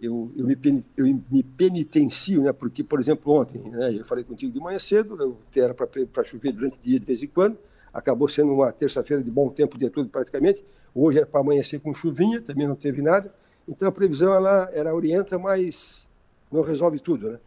[0.00, 2.52] eu, eu, me, eu me penitencio, né?
[2.52, 6.50] Porque, por exemplo, ontem, né, eu falei contigo de manhã cedo, eu era para chover
[6.50, 7.56] durante o dia de vez em quando,
[7.94, 10.64] acabou sendo uma terça-feira de bom tempo de tudo praticamente.
[10.92, 13.32] Hoje era para amanhecer com chuvinha, também não teve nada.
[13.68, 16.06] Então a previsão ela, ela orienta, mas
[16.50, 17.38] não resolve tudo, né?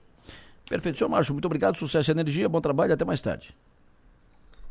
[0.68, 3.56] Perfeito, senhor Márcio, muito obrigado, sucesso e energia, bom trabalho, até mais tarde.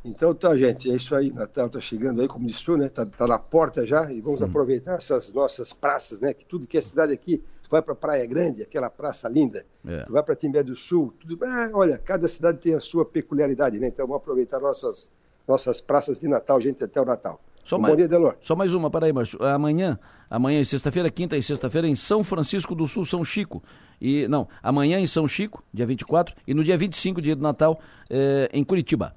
[0.05, 1.33] Então tá, gente, é isso aí.
[1.33, 2.89] Natal tá chegando aí, como disse tu, né?
[2.89, 4.45] Tá, tá na porta já e vamos hum.
[4.45, 6.33] aproveitar essas nossas praças, né?
[6.33, 10.05] Que tudo que é cidade aqui, tu vai para Praia Grande, aquela praça linda, é.
[10.05, 11.45] tu vai para Timbé do Sul, tudo.
[11.45, 13.89] Ah, olha, cada cidade tem a sua peculiaridade, né?
[13.89, 15.09] Então vamos aproveitar nossas
[15.47, 17.41] nossas praças de Natal, gente, até o Natal.
[17.65, 18.37] Só um mais, bom dia, Delor.
[18.41, 19.43] Só mais uma, para aí, Márcio.
[19.45, 19.99] Amanhã,
[20.31, 23.63] amanhã e sexta-feira, quinta e sexta-feira, em São Francisco do Sul, São Chico.
[24.01, 27.81] E, não, amanhã em São Chico, dia 24, e no dia 25, dia do Natal,
[28.09, 29.15] eh, em Curitiba.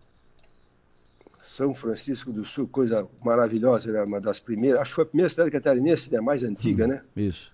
[1.42, 4.02] São Francisco do Sul, coisa maravilhosa, né?
[4.02, 6.22] Uma das primeiras, acho que foi a primeira cidade catarinense, né?
[6.22, 7.02] Mais antiga, né?
[7.15, 7.52] Isso.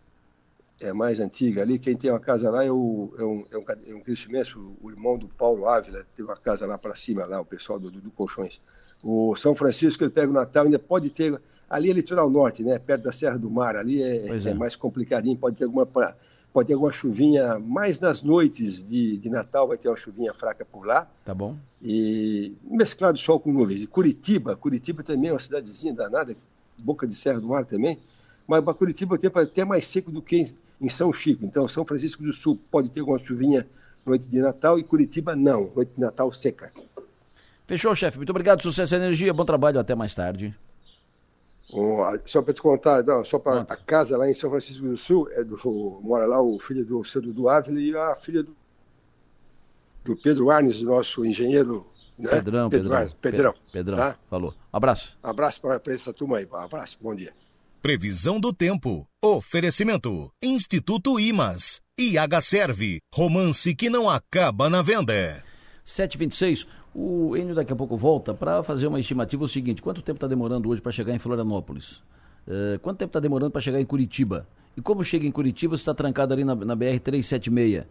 [0.79, 1.61] É mais antiga.
[1.61, 4.75] Ali quem tem uma casa lá é, o, é um, é um, é um crescimento,
[4.81, 7.89] o irmão do Paulo Ávila, tem uma casa lá para cima, lá, o pessoal do,
[7.89, 8.61] do, do Colchões.
[9.01, 11.39] O São Francisco, ele pega o Natal, ainda pode ter.
[11.69, 12.77] Ali é litoral norte, né?
[12.77, 14.49] Perto da Serra do Mar, ali é, é.
[14.49, 15.85] é mais complicadinho, pode ter alguma
[16.55, 20.63] pode ter alguma chuvinha, mais nas noites de, de Natal vai ter uma chuvinha fraca
[20.63, 21.05] por lá.
[21.25, 21.57] Tá bom.
[21.81, 23.83] E mesclado sol com nuvens.
[23.83, 26.33] E Curitiba, Curitiba também é uma cidadezinha danada,
[26.77, 27.99] boca de Serra do Mar também,
[28.47, 31.45] mas para Curitiba o tempo é até mais seco do que em, São Chico.
[31.45, 33.67] Então, São Francisco do Sul pode ter alguma chuvinha
[34.05, 36.71] noite de Natal e Curitiba não, noite de Natal seca.
[37.67, 38.17] Fechou, chefe.
[38.17, 39.33] Muito obrigado, sucesso e energia.
[39.33, 40.55] Bom trabalho, até mais tarde.
[41.73, 44.97] Um, só para te contar, não, só para a casa lá em São Francisco do
[44.97, 45.57] Sul, é do,
[46.03, 48.55] mora lá o filho do seu Dudu Ávila e a filha do,
[50.03, 51.85] do Pedro Arnes, nosso engenheiro.
[52.17, 52.29] Né?
[52.29, 52.97] Pedrão, Pedro Pedrão.
[52.97, 53.53] Arnes, Pedrão.
[53.71, 54.15] Pedrão, tá?
[54.29, 54.53] falou.
[54.71, 55.17] Abraço.
[55.23, 56.47] Abraço para essa turma aí.
[56.53, 57.33] Abraço, bom dia.
[57.85, 59.07] Previsão do tempo.
[59.23, 60.31] Oferecimento.
[60.41, 61.79] Instituto Imas.
[61.95, 62.97] IH Serve.
[63.13, 65.43] Romance que não acaba na venda.
[65.83, 66.65] 726.
[66.95, 70.25] O Enio daqui a pouco volta para fazer uma estimativa o seguinte: quanto tempo está
[70.25, 72.01] demorando hoje para chegar em Florianópolis?
[72.47, 74.47] Uh, quanto tempo está demorando para chegar em Curitiba?
[74.75, 77.51] E como chega em Curitiba, você está trancado ali na, na BR-376?
[77.75, 77.85] Como,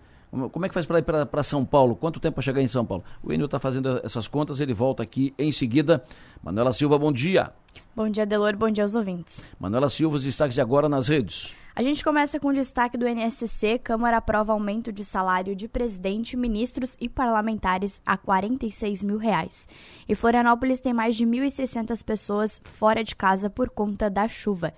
[0.50, 1.94] como, é que faz para ir para São Paulo?
[1.94, 3.04] Quanto tempo para chegar em São Paulo?
[3.22, 6.04] O Enio está fazendo essas contas, ele volta aqui em seguida.
[6.42, 7.52] Manuela Silva, bom dia.
[7.94, 9.48] Bom dia, Delor, bom dia aos ouvintes.
[9.58, 11.54] Manuela Silva, os destaques de agora nas redes.
[11.76, 13.78] A gente começa com o destaque do NSC.
[13.78, 19.68] Câmara aprova aumento de salário de presidente, ministros e parlamentares a 46 mil reais.
[20.08, 24.72] E Florianópolis tem mais de 1.600 pessoas fora de casa por conta da chuva.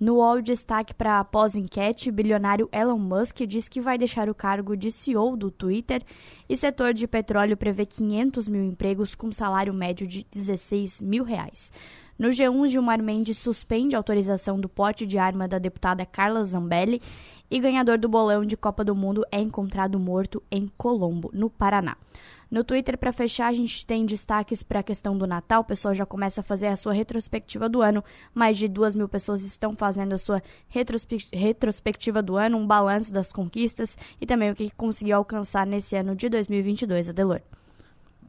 [0.00, 4.76] No UOL, destaque para a pós-enquete, bilionário Elon Musk diz que vai deixar o cargo
[4.76, 6.04] de CEO do Twitter
[6.48, 11.72] e setor de petróleo prevê 500 mil empregos com salário médio de 16 mil reais.
[12.16, 17.02] No G1, Gilmar Mendes suspende a autorização do porte de arma da deputada Carla Zambelli
[17.50, 21.96] e ganhador do bolão de Copa do Mundo é encontrado morto em Colombo, no Paraná.
[22.50, 25.60] No Twitter, para fechar, a gente tem destaques para a questão do Natal.
[25.60, 28.02] O pessoal já começa a fazer a sua retrospectiva do ano.
[28.34, 33.12] Mais de duas mil pessoas estão fazendo a sua retrospe retrospectiva do ano, um balanço
[33.12, 37.42] das conquistas e também o que conseguiu alcançar nesse ano de 2022, Adelor.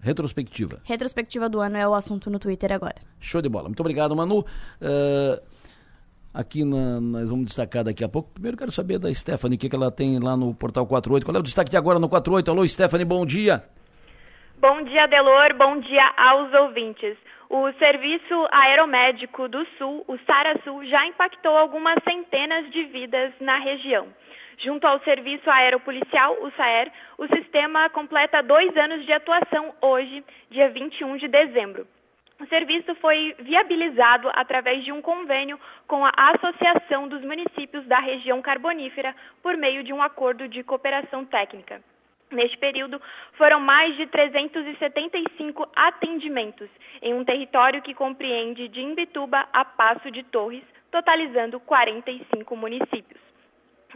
[0.01, 0.82] Retrospectiva.
[0.84, 2.95] Retrospectiva do ano é o assunto no Twitter agora.
[3.19, 3.69] Show de bola.
[3.69, 4.39] Muito obrigado, Manu.
[4.39, 5.41] Uh,
[6.34, 8.32] aqui na, nós vamos destacar daqui a pouco.
[8.34, 11.25] Primeiro quero saber da Stephanie, o que, que ela tem lá no Portal 48.
[11.25, 12.51] Qual é o destaque de agora no 48?
[12.51, 13.63] Alô, Stephanie, bom dia.
[14.60, 15.54] Bom dia, Delor.
[15.54, 17.17] Bom dia aos ouvintes.
[17.50, 24.10] O Serviço Aeromédico do Sul, o SARA-Sul, já impactou algumas centenas de vidas na região.
[24.58, 30.67] Junto ao Serviço Aeropolicial, o SAER, o sistema completa dois anos de atuação hoje, dia
[30.67, 31.88] 21 de dezembro.
[32.41, 38.41] O serviço foi viabilizado através de um convênio com a Associação dos Municípios da Região
[38.41, 41.82] Carbonífera por meio de um acordo de cooperação técnica.
[42.32, 43.02] Neste período,
[43.34, 46.70] foram mais de 375 atendimentos
[47.02, 53.20] em um território que compreende de Imbituba a Passo de Torres, totalizando 45 municípios.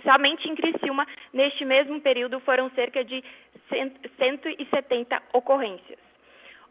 [0.01, 3.23] Somente em Criciúma, neste mesmo período, foram cerca de
[4.17, 5.99] 170 ocorrências.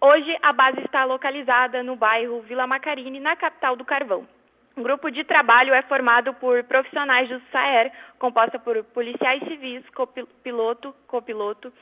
[0.01, 4.27] Hoje, a base está localizada no bairro Vila Macarini, na capital do Carvão.
[4.76, 10.94] Um grupo de trabalho é formado por profissionais do SAER, composta por policiais civis, copiloto,
[11.06, 11.72] copiloto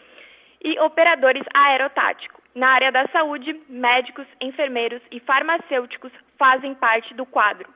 [0.62, 2.40] e operadores aerotáticos.
[2.54, 7.68] Na área da saúde, médicos, enfermeiros e farmacêuticos fazem parte do quadro.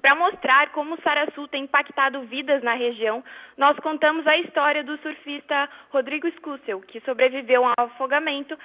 [0.00, 3.22] Para mostrar como o Saraçu tem impactado vidas na região,
[3.56, 8.56] nós contamos a história do surfista Rodrigo Scussel, que sobreviveu ao afogamento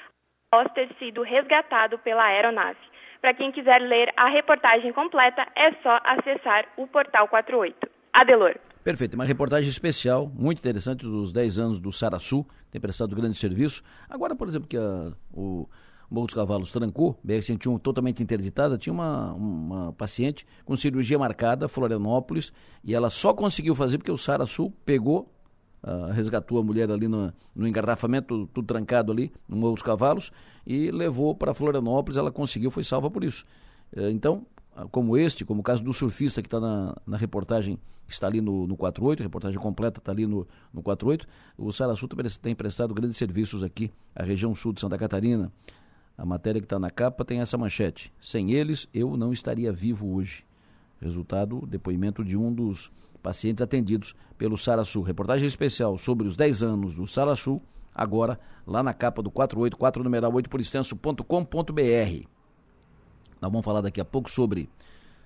[0.52, 2.80] após ter sido resgatado pela aeronave.
[3.28, 7.76] Para quem quiser ler a reportagem completa, é só acessar o portal 48.
[8.14, 8.56] Adelor.
[8.86, 13.84] Perfeito, uma reportagem especial, muito interessante, dos 10 anos do Saraçu, tem prestado grande serviço.
[14.10, 15.68] Agora, por exemplo, que a, o
[16.10, 22.54] Morro dos Cavalos trancou, BR-101 totalmente interditada, tinha uma, uma paciente com cirurgia marcada, Florianópolis,
[22.82, 25.30] e ela só conseguiu fazer porque o Sara Sul pegou,
[25.84, 30.32] uh, resgatou a mulher ali no, no engarrafamento, tudo trancado ali, no Morro dos Cavalos,
[30.66, 33.46] e levou para Florianópolis, ela conseguiu, foi salva por isso.
[33.96, 34.46] Uh, então,
[34.92, 38.68] como este, como o caso do surfista que está na, na reportagem, está ali no,
[38.68, 42.08] no 48, a reportagem completa está ali no, no 48, o Saraçu
[42.42, 45.52] tem prestado grandes serviços aqui, a região sul de Santa Catarina,
[46.18, 48.12] A matéria que está na capa tem essa manchete.
[48.22, 50.46] Sem eles, eu não estaria vivo hoje.
[51.02, 55.04] Resultado, depoimento de um dos pacientes atendidos pelo Sarasul.
[55.04, 57.62] Reportagem especial sobre os 10 anos do Sarasul,
[57.94, 62.28] agora lá na capa do 484 numeral 8 por extenso.com.br.
[63.42, 64.70] Nós vamos falar daqui a pouco sobre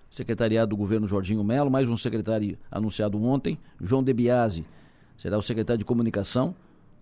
[0.09, 4.65] secretariado do governo Jorginho Melo, mais um secretário anunciado ontem, João De Biasi,
[5.17, 6.53] será o secretário de comunicação,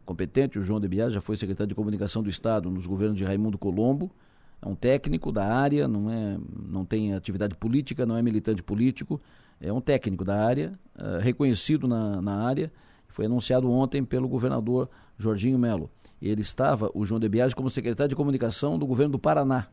[0.06, 3.24] competente, o João De Biasi já foi secretário de comunicação do Estado nos governos de
[3.24, 4.12] Raimundo Colombo,
[4.62, 9.20] é um técnico da área, não, é, não tem atividade política, não é militante político,
[9.60, 12.72] é um técnico da área, uh, reconhecido na, na área,
[13.08, 15.90] foi anunciado ontem pelo governador Jorginho Melo.
[16.22, 19.68] Ele estava, o João de Biagi, como secretário de comunicação do governo do Paraná.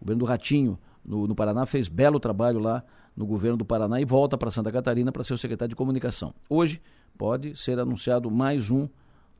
[0.00, 2.82] O governo do Ratinho, no, no Paraná, fez belo trabalho lá
[3.16, 6.34] no governo do Paraná e volta para Santa Catarina para ser o secretário de comunicação.
[6.48, 6.80] Hoje
[7.18, 8.88] pode ser anunciado mais um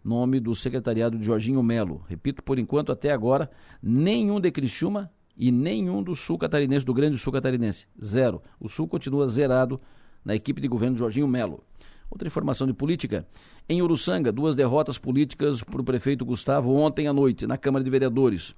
[0.05, 2.05] nome do secretariado de Jorginho Melo.
[2.09, 3.50] Repito, por enquanto, até agora,
[3.83, 7.87] nenhum de Criciúma e nenhum do sul catarinense, do grande sul catarinense.
[8.05, 8.42] Zero.
[8.61, 9.81] O sul continua zerado
[10.22, 11.64] na equipe de governo de Jorginho Melo.
[12.11, 13.26] Outra informação de política.
[13.66, 17.90] Em Uruçanga, duas derrotas políticas para o prefeito Gustavo ontem à noite, na Câmara de
[17.90, 18.55] Vereadores.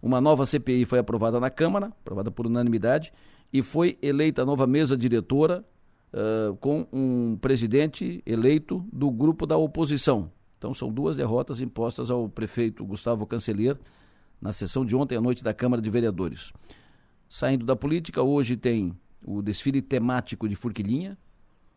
[0.00, 3.12] Uma nova CPI foi aprovada na Câmara, aprovada por unanimidade,
[3.52, 5.62] e foi eleita a nova mesa diretora
[6.14, 10.32] uh, com um presidente eleito do grupo da oposição.
[10.56, 13.76] Então são duas derrotas impostas ao prefeito Gustavo Canceler
[14.42, 16.52] na sessão de ontem à noite da Câmara de Vereadores.
[17.30, 21.16] Saindo da política, hoje tem o desfile temático de Furquilinha,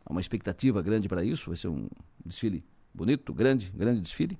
[0.05, 1.87] Há uma expectativa grande para isso, vai ser um
[2.23, 4.37] desfile bonito, grande, grande desfile.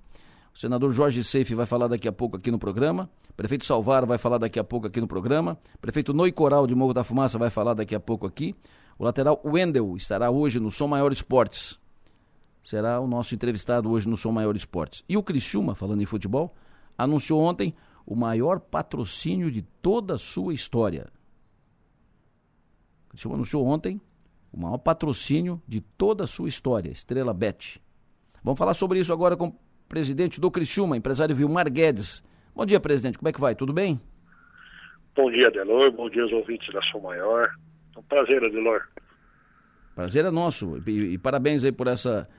[0.53, 3.09] O senador Jorge Seife vai falar daqui a pouco aqui no programa.
[3.35, 5.57] Prefeito Salvar vai falar daqui a pouco aqui no programa.
[5.81, 8.55] Prefeito Noi Coral de Morro da Fumaça vai falar daqui a pouco aqui.
[8.97, 11.79] O lateral Wendel estará hoje no Som Maior Esportes.
[12.63, 15.03] Será o nosso entrevistado hoje no Som Maior Esportes.
[15.09, 16.53] E o Criciúma, falando em futebol,
[16.95, 17.75] anunciou ontem
[18.05, 21.07] o maior patrocínio de toda a sua história.
[23.05, 23.99] O Criciúma anunciou ontem
[24.51, 27.81] o maior patrocínio de toda a sua história, Estrela Bet.
[28.43, 29.55] Vamos falar sobre isso agora com o
[29.89, 32.23] presidente do Criciúma, empresário Vilmar Guedes.
[32.55, 33.55] Bom dia, presidente, como é que vai?
[33.55, 33.99] Tudo bem?
[35.15, 37.49] Bom dia, Adelor, bom dia aos ouvintes da Sua Maior.
[37.95, 38.81] É um prazer, Adelor.
[39.95, 42.29] Prazer é nosso e, e, parabéns aí por essa,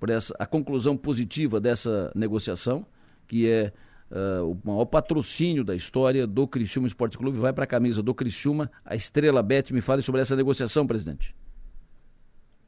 [0.00, 2.84] por essa a conclusão positiva dessa negociação,
[3.28, 3.72] que é
[4.14, 7.38] uh, o maior patrocínio da história do Criciúma Esporte Clube.
[7.38, 9.74] Vai para a camisa do Criciúma, a Estrela Bet.
[9.74, 11.34] Me fale sobre essa negociação, presidente.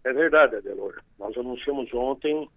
[0.04, 1.00] É verdade, Adelor.
[1.18, 2.48] Nós anunciamos ontem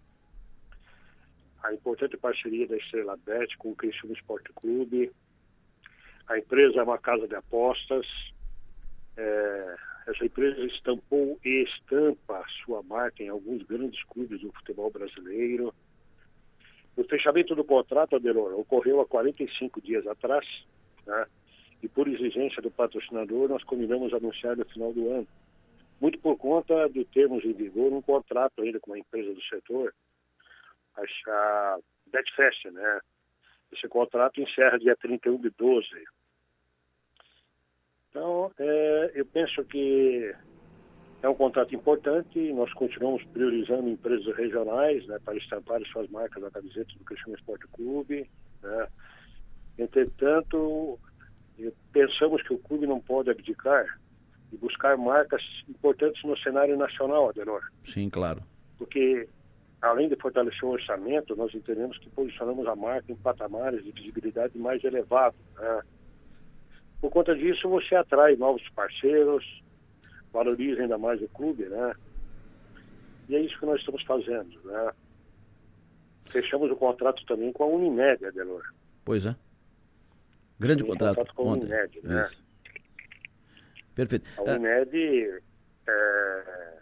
[1.63, 5.11] a importante parceria da Estrela Bet com o Criciúma Esporte Clube.
[6.27, 8.05] A empresa é uma casa de apostas.
[9.17, 9.75] É,
[10.07, 15.73] essa empresa estampou e estampa sua marca em alguns grandes clubes do futebol brasileiro.
[16.99, 20.45] O fechamento do contrato, Adelor, ocorreu há 45 dias atrás,
[21.05, 21.25] né?
[21.81, 25.27] e por exigência do patrocinador, nós combinamos anunciar no final do ano
[25.99, 29.93] muito por conta de termos em vigor um contrato ainda com uma empresa do setor,
[31.27, 32.99] a Betfest, né?
[33.71, 35.87] Esse contrato encerra dia 31 de 12.
[38.09, 40.33] Então, é, eu penso que
[41.21, 46.49] é um contrato importante, nós continuamos priorizando empresas regionais né, para estampar suas marcas na
[46.49, 48.29] camiseta do Cristiano Esporte Clube.
[48.63, 48.87] Né?
[49.77, 50.97] Entretanto,
[51.91, 53.99] pensamos que o clube não pode abdicar
[54.51, 57.61] e buscar marcas importantes no cenário nacional, Adenor.
[57.83, 58.41] Sim, claro.
[58.77, 59.27] Porque,
[59.81, 64.57] além de fortalecer o orçamento, nós entendemos que posicionamos a marca em patamares de visibilidade
[64.57, 65.39] mais elevados.
[65.57, 65.81] Né?
[67.01, 69.45] Por conta disso, você atrai novos parceiros,
[70.31, 71.95] valoriza ainda mais o clube, né?
[73.27, 74.91] E é isso que nós estamos fazendo, né?
[76.29, 78.63] Fechamos o contrato também com a Unimed, Adelor.
[79.03, 79.35] Pois é.
[80.59, 81.15] Grande contrato.
[81.15, 82.25] contrato com a Unimed, né?
[82.25, 82.43] Isso.
[83.95, 84.29] Perfeito.
[84.37, 85.41] A Unimed
[85.87, 86.77] é,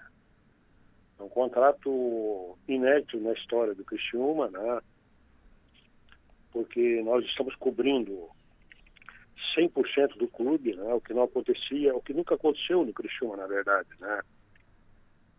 [1.20, 4.82] é um contrato inédito na história do Criciúma, né?
[6.58, 8.30] porque nós estamos cobrindo
[9.58, 10.94] 100% do clube, né?
[10.94, 13.90] o que não acontecia, o que nunca aconteceu no Criciúma, na verdade.
[14.00, 14.22] Né?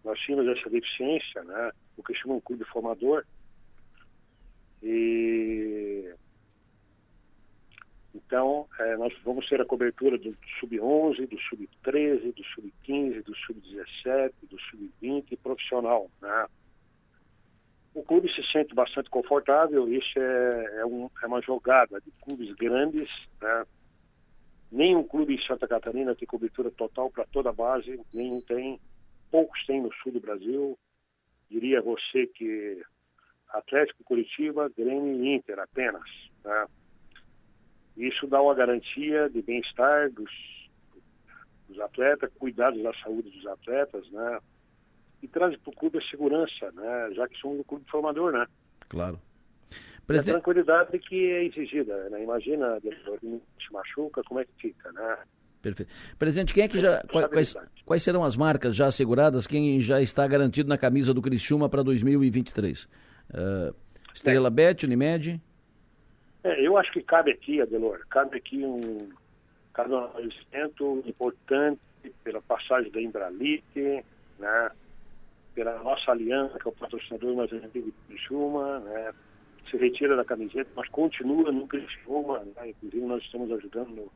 [0.04, 1.70] Nós tínhamos essa deficiência, né?
[1.96, 3.24] o Criciúma é um clube formador,
[4.82, 6.14] e
[8.14, 14.32] então, é, nós vamos ter a cobertura do sub-11, do sub-13, do sub-15, do sub-17,
[14.50, 16.10] do sub-20 profissional.
[16.20, 16.46] Né?
[17.94, 22.54] O clube se sente bastante confortável, isso é, é, um, é uma jogada de clubes
[22.56, 23.08] grandes.
[23.40, 23.64] Né?
[24.70, 28.78] Nenhum clube em Santa Catarina tem cobertura total para toda a base, nenhum tem,
[29.30, 30.78] poucos tem no sul do Brasil.
[31.50, 32.82] Diria você que
[33.48, 36.04] Atlético Curitiba, Grêmio e Inter apenas.
[36.44, 36.66] Né?
[37.96, 40.30] Isso dá uma garantia de bem-estar dos,
[41.66, 44.38] dos atletas, cuidados da saúde dos atletas, né?
[45.20, 47.10] E traz para o clube a segurança, né?
[47.14, 48.46] Já que somos um clube formador, né?
[48.88, 49.18] Claro.
[50.08, 50.30] Presidente...
[50.30, 52.22] A tranquilidade que é exigida, né?
[52.22, 55.18] Imagina, se machuca, como é que fica, né?
[55.60, 55.92] Perfeito.
[56.18, 57.02] Presidente, quem é que já.
[57.02, 57.54] Quais,
[57.84, 59.46] quais, serão as marcas já asseguradas?
[59.46, 62.84] Quem já está garantido na camisa do Criciúma para 2023?
[62.84, 63.74] Uh,
[64.14, 64.50] Estrela é.
[64.50, 65.38] Bet, Unimed?
[66.42, 69.10] É, eu acho que cabe aqui, Adelor, cabe aqui um,
[69.74, 71.80] cabe um importante
[72.24, 74.02] pela passagem da Embralite,
[74.38, 74.70] né?
[75.54, 79.12] pela nossa aliança, que é o patrocinador mais antigo do Criciúma, né?
[79.70, 82.70] Se retira da camiseta, mas continua no Criciúma, né?
[82.70, 84.10] inclusive nós estamos ajudando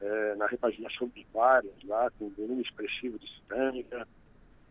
[0.00, 4.06] é, na repaginação de várias lá, com um volume expressivo de cerâmica.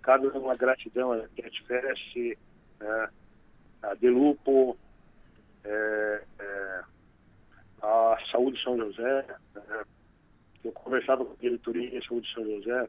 [0.01, 2.37] Cabe uma gratidão a Catfest,
[2.79, 3.09] né?
[3.83, 4.77] a Delupo,
[5.63, 6.81] é, é,
[7.81, 9.83] a Saúde São José, né?
[10.63, 12.87] eu conversava com a diretoria Saúde São José,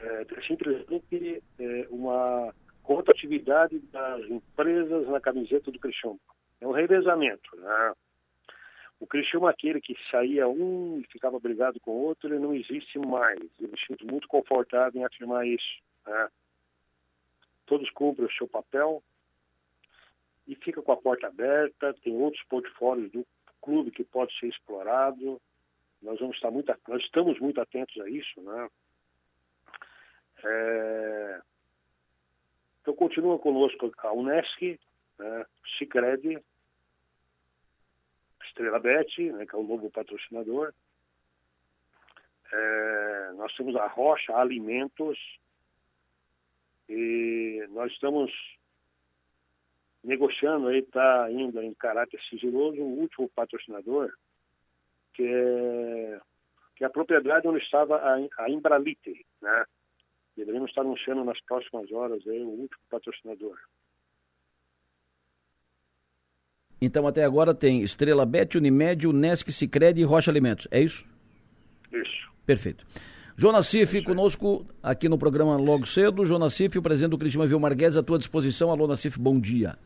[0.00, 2.54] é, é simplesmente é, uma
[2.94, 6.18] rotatividade das empresas na camiseta do Criciúma.
[6.60, 7.54] É um revezamento.
[7.56, 7.94] Né?
[8.98, 12.98] O Criciúma, aquele que saía um e ficava brigado com o outro, ele não existe
[12.98, 13.38] mais.
[13.60, 15.80] Eu me sinto muito confortável em afirmar isso.
[16.06, 16.28] Né?
[17.66, 19.02] Todos cumprem o seu papel
[20.46, 21.94] e fica com a porta aberta.
[22.02, 23.26] Tem outros portfólios do
[23.60, 25.40] clube que pode ser explorado.
[26.00, 28.68] Nós vamos estar muito, nós estamos muito atentos a isso, né?
[30.44, 31.40] É...
[32.88, 34.80] Então continua conosco a Unesc,
[35.18, 35.46] né?
[35.76, 36.42] Cicred,
[38.46, 40.72] Estrela Bet, né, que é o novo patrocinador.
[42.50, 43.32] É...
[43.36, 45.18] Nós temos a Rocha Alimentos
[46.88, 48.32] e nós estamos
[50.02, 54.10] negociando aí, está ainda em caráter sigiloso, o último patrocinador,
[55.12, 56.20] que é,
[56.74, 59.66] que é a propriedade onde estava a, a Embralite, né?
[60.38, 63.58] Deveríamos estar anunciando nas próximas horas aí o último patrocinador.
[66.80, 71.04] Então até agora tem Estrela Bet, Unimed, Unesc, Cicred e Rocha Alimentos, é isso?
[71.92, 72.30] Isso.
[72.46, 72.86] Perfeito.
[73.36, 76.24] Jonas Cif conosco aqui no programa logo cedo.
[76.24, 78.70] Jonas Cif, o presidente do Cristina Vilmar Guedes, à tua disposição.
[78.70, 79.76] Alô, Nassif, bom dia.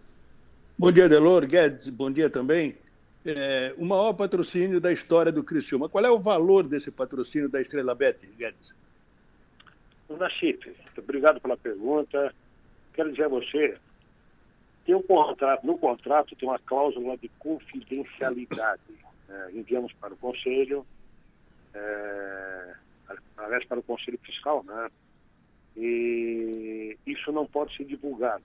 [0.78, 1.46] Bom dia, Delor.
[1.46, 2.76] Guedes, bom dia também.
[3.24, 5.88] É, o maior patrocínio da história do Criciúma.
[5.88, 8.74] Qual é o valor desse patrocínio da Estrela Bet, Guedes?
[10.08, 12.34] Nassif, obrigado pela pergunta.
[12.92, 13.78] Quero dizer a você,
[14.84, 18.82] tem um contrato, no contrato tem uma cláusula de confidencialidade.
[19.28, 20.84] É, enviamos para o Conselho,
[21.72, 22.74] é,
[23.38, 24.90] aliás, para o Conselho Fiscal, né?
[25.74, 28.44] E isso não pode ser divulgado.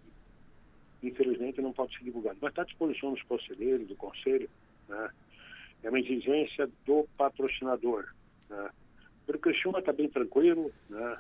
[1.04, 2.38] Infelizmente, não pode ser divulgado.
[2.42, 4.50] Mas está à disposição dos conselheiros, do Conselho,
[4.88, 5.10] né?
[5.84, 8.08] É uma exigência do patrocinador,
[8.50, 8.70] né?
[9.28, 11.18] O Criciúma está bem tranquilo, né?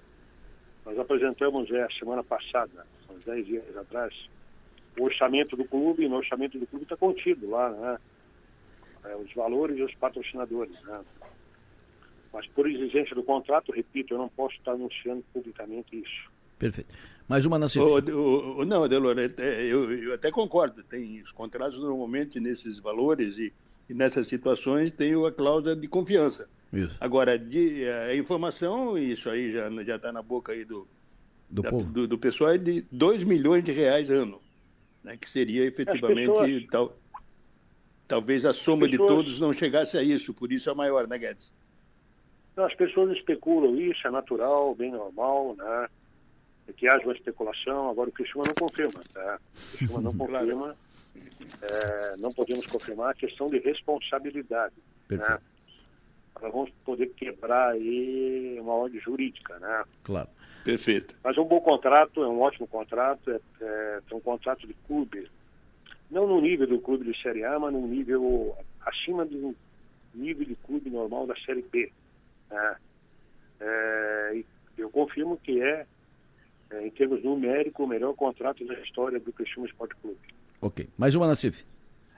[0.87, 4.13] Nós apresentamos é, a semana passada, uns 10 dias atrás,
[4.97, 7.97] o orçamento do clube, e no orçamento do clube está contido lá, né?
[9.03, 11.01] É, os valores e os patrocinadores, né?
[12.31, 16.31] Mas por exigência do contrato, repito, eu não posso estar anunciando publicamente isso.
[16.57, 16.93] Perfeito.
[17.27, 17.57] Mais uma.
[17.57, 20.83] O, o, não, Adelor, é, é, eu, eu, até concordo.
[20.83, 23.53] Tem os contratos normalmente nesses valores e,
[23.89, 26.49] e nessas situações tem a cláusula de confiança.
[26.71, 26.95] Isso.
[26.99, 30.87] Agora, de, a informação, isso aí já já está na boca aí do,
[31.49, 34.41] do, da, do, do, pessoal, é de 2 milhões de reais ano,
[35.03, 36.67] né, que seria efetivamente pessoas...
[36.69, 36.97] tal,
[38.07, 39.09] talvez a soma pessoas...
[39.09, 41.53] de todos não chegasse a isso, por isso é maior, né, Guedes?
[42.57, 45.87] As pessoas especulam isso, é natural, bem normal, né?
[46.67, 49.39] É que haja uma especulação, agora o Criciúma não confirma, tá?
[49.73, 50.75] O Criciúma não confirma,
[51.61, 54.83] é, não podemos confirmar a questão de responsabilidade, né?
[55.07, 55.31] Perfeito.
[55.31, 55.39] né?
[56.41, 59.83] Nós vamos poder quebrar aí uma ordem jurídica, né?
[60.03, 60.29] Claro.
[60.63, 61.15] Perfeito.
[61.23, 64.73] Mas é um bom contrato, é um ótimo contrato, é, é, é um contrato de
[64.85, 65.29] clube,
[66.11, 69.55] não no nível do clube de Série A, mas no nível acima do
[70.13, 71.91] nível de clube normal da Série B.
[72.49, 72.75] Né?
[73.59, 74.43] É,
[74.77, 75.85] eu confirmo que é,
[76.69, 80.19] é, em termos numéricos, o melhor contrato da história do Criciúma Esporte Clube.
[80.61, 80.89] Ok.
[80.97, 81.65] Mais uma, Nassif.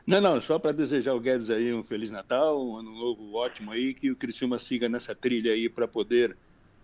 [0.09, 3.71] Não, não, só para desejar ao Guedes aí um Feliz Natal, um ano novo ótimo
[3.71, 6.35] aí, que o Criciúma siga nessa trilha aí para poder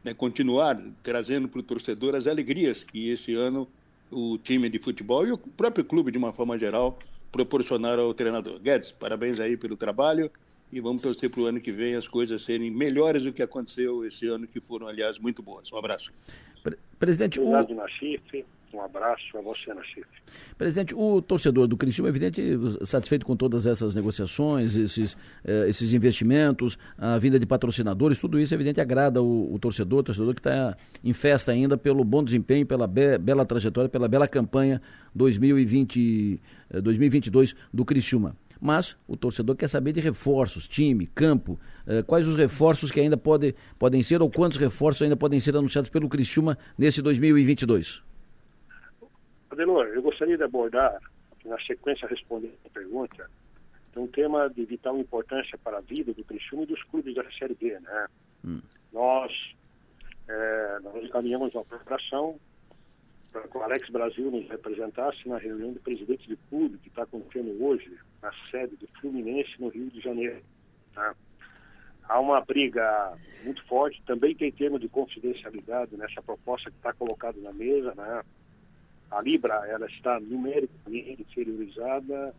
[0.04, 3.68] né, continuar trazendo para o torcedor as alegrias que esse ano
[4.12, 7.00] o time de futebol e o próprio clube, de uma forma geral,
[7.32, 8.60] proporcionaram ao treinador.
[8.60, 10.30] Guedes, parabéns aí pelo trabalho
[10.72, 14.06] e vamos torcer para o ano que vem as coisas serem melhores do que aconteceu
[14.06, 15.72] esse ano, que foram, aliás, muito boas.
[15.74, 16.14] Um abraço.
[16.62, 17.50] Pre Presidente, o...
[18.76, 20.06] Um abraço a você, Nassif.
[20.58, 22.42] Presidente, o torcedor do Criciúma evidente
[22.84, 25.16] satisfeito com todas essas negociações, esses,
[25.46, 30.04] eh, esses investimentos, a vinda de patrocinadores, tudo isso, evidente, agrada o, o torcedor, o
[30.04, 34.28] torcedor que está em festa ainda pelo bom desempenho, pela be bela trajetória, pela bela
[34.28, 34.82] campanha
[35.14, 38.36] 2020, eh, 2022 do Criciúma.
[38.60, 41.58] Mas o torcedor quer saber de reforços, time, campo,
[41.88, 45.56] eh, quais os reforços que ainda pode, podem ser ou quantos reforços ainda podem ser
[45.56, 48.04] anunciados pelo Criciúma nesse 2022?
[49.56, 51.00] Adelor, eu gostaria de abordar,
[51.46, 53.30] na sequência respondendo a pergunta,
[53.96, 57.56] um tema de vital importância para a vida do Criciúma e dos clubes da Série
[57.56, 57.80] B.
[57.80, 58.08] Né?
[58.44, 58.62] Hum.
[58.92, 59.56] Nós,
[60.28, 62.38] é, nós encaminhamos uma preparação
[63.32, 67.04] para que o Alex Brasil nos representasse na reunião de presidentes de clube que está
[67.04, 70.42] acontecendo hoje na sede do Fluminense no Rio de Janeiro.
[70.94, 71.16] Tá?
[72.04, 77.40] Há uma briga muito forte, também tem termo de confidencialidade nessa proposta que está colocada
[77.40, 77.94] na mesa.
[77.96, 78.24] Né?
[79.12, 82.34] A Libra ela está numericamente inferiorizada,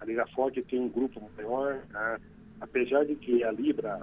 [0.00, 2.18] a Liga Forte tem um grupo maior, né?
[2.60, 4.00] apesar de que a Libra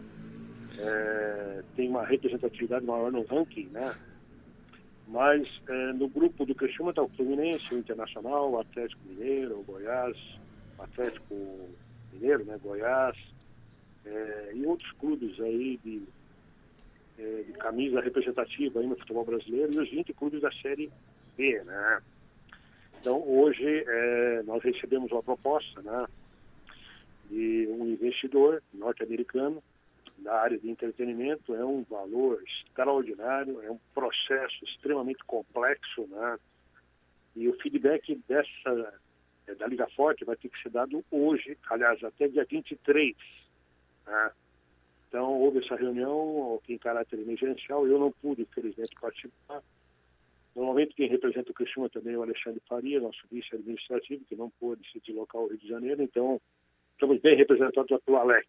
[0.78, 3.93] é, tem uma representatividade maior no ranking, né?
[5.10, 9.64] mas é, no grupo do Criciúma está o Fluminense, o Internacional, o Atlético Mineiro, o
[9.64, 10.16] Goiás,
[10.78, 11.70] Atlético
[12.14, 13.18] Mineiro, né, Goiás,
[14.05, 16.03] é, e outros clubes aí de,
[17.18, 20.91] é, de, camisa representativa aí no futebol brasileiro e os 20 clubes da Série
[21.39, 22.01] Né?
[22.99, 26.05] Então, hoje é, nós recebemos uma proposta, né,
[27.29, 29.63] de um investidor norte-americano
[30.17, 36.37] da área de entretenimento, é um valor extraordinário, é um processo extremamente complexo, né?
[37.35, 38.99] E o feedback dessa
[39.47, 43.15] é, da Liga Forte vai ter que ser dado hoje, aliás, até dia 23.
[44.05, 44.31] Né?
[45.07, 49.63] Então, houve essa reunião em caráter emergencial, eu não pude, infelizmente, participar.
[50.55, 54.81] Normalmente, quem representa o Criciúma também é o Alexandre Faria, nosso vice-administrativo, que não pôde
[54.91, 56.41] se deslocar ao Rio de Janeiro, então
[56.93, 58.47] estamos bem representados pelo Alex.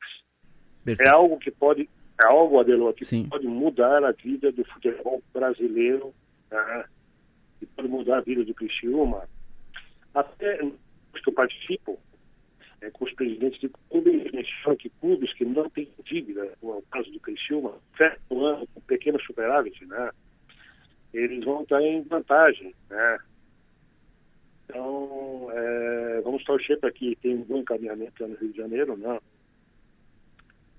[0.84, 1.08] Perfeito.
[1.08, 1.88] É algo que pode,
[2.22, 3.28] é algo, Adelor, que Sim.
[3.28, 6.12] pode mudar a vida do futebol brasileiro,
[6.50, 6.84] né?
[7.62, 9.28] e pode mudar a vida do Criciúma.
[10.14, 11.98] Até que eu participo,
[12.80, 16.76] é, com os presidentes de clubes, falam que clubes que não têm dívida, como é
[16.76, 20.10] o caso do Criciúma, certo ano, com pequeno superávit, né?
[21.12, 23.18] Eles vão estar em vantagem, né?
[24.64, 28.96] Então, é, vamos torcer para que tenha um bom encaminhamento lá no Rio de Janeiro,
[28.96, 29.18] né?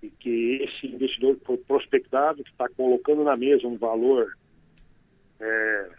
[0.01, 4.35] E que esse investidor prospectado, que está colocando na mesa um valor
[5.39, 5.89] é,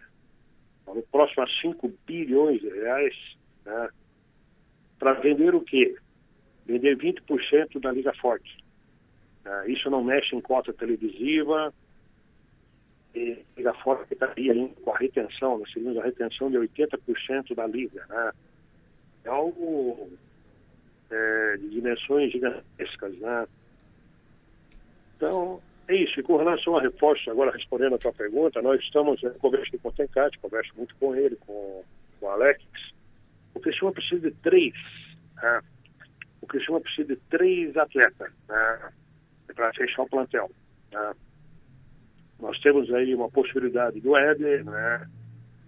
[1.11, 3.14] próximo a 5 bilhões de reais,
[3.64, 3.89] né?
[4.99, 5.97] para vender o quê?
[6.64, 8.57] Vender 20% da Liga Forte.
[9.45, 11.74] Uh, isso não mexe em cota televisiva.
[13.14, 17.66] E a Liga Forte estaria com a retenção, nós teríamos a retenção de 80% da
[17.66, 18.04] Liga.
[18.08, 18.32] Né?
[19.24, 20.10] É algo
[21.10, 23.14] é, de dimensões gigantescas.
[23.18, 23.46] Né?
[25.16, 26.18] Então, é isso.
[26.18, 29.92] E com relação a reforços, agora respondendo a tua pergunta, nós estamos, conversei com o
[29.92, 31.84] Tencate, converso muito com ele, com,
[32.18, 32.62] com o Alex,
[33.54, 34.74] o Criciúma precisa de três.
[35.36, 35.60] Né?
[36.40, 38.92] O Criciúma precisa de três atletas né?
[39.54, 40.50] para fechar o plantel.
[40.90, 41.14] Né?
[42.43, 45.09] Nós temos aí uma possibilidade do Éder, né?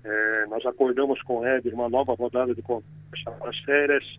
[0.03, 4.19] É, nós acordamos com o Éder uma nova rodada de conversa para as férias.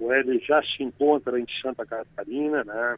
[0.00, 2.96] O Éder já se encontra em Santa Catarina, né?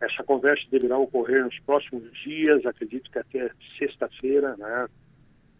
[0.00, 3.48] Essa conversa deverá ocorrer nos próximos dias, acredito que até
[3.78, 4.88] sexta-feira, né?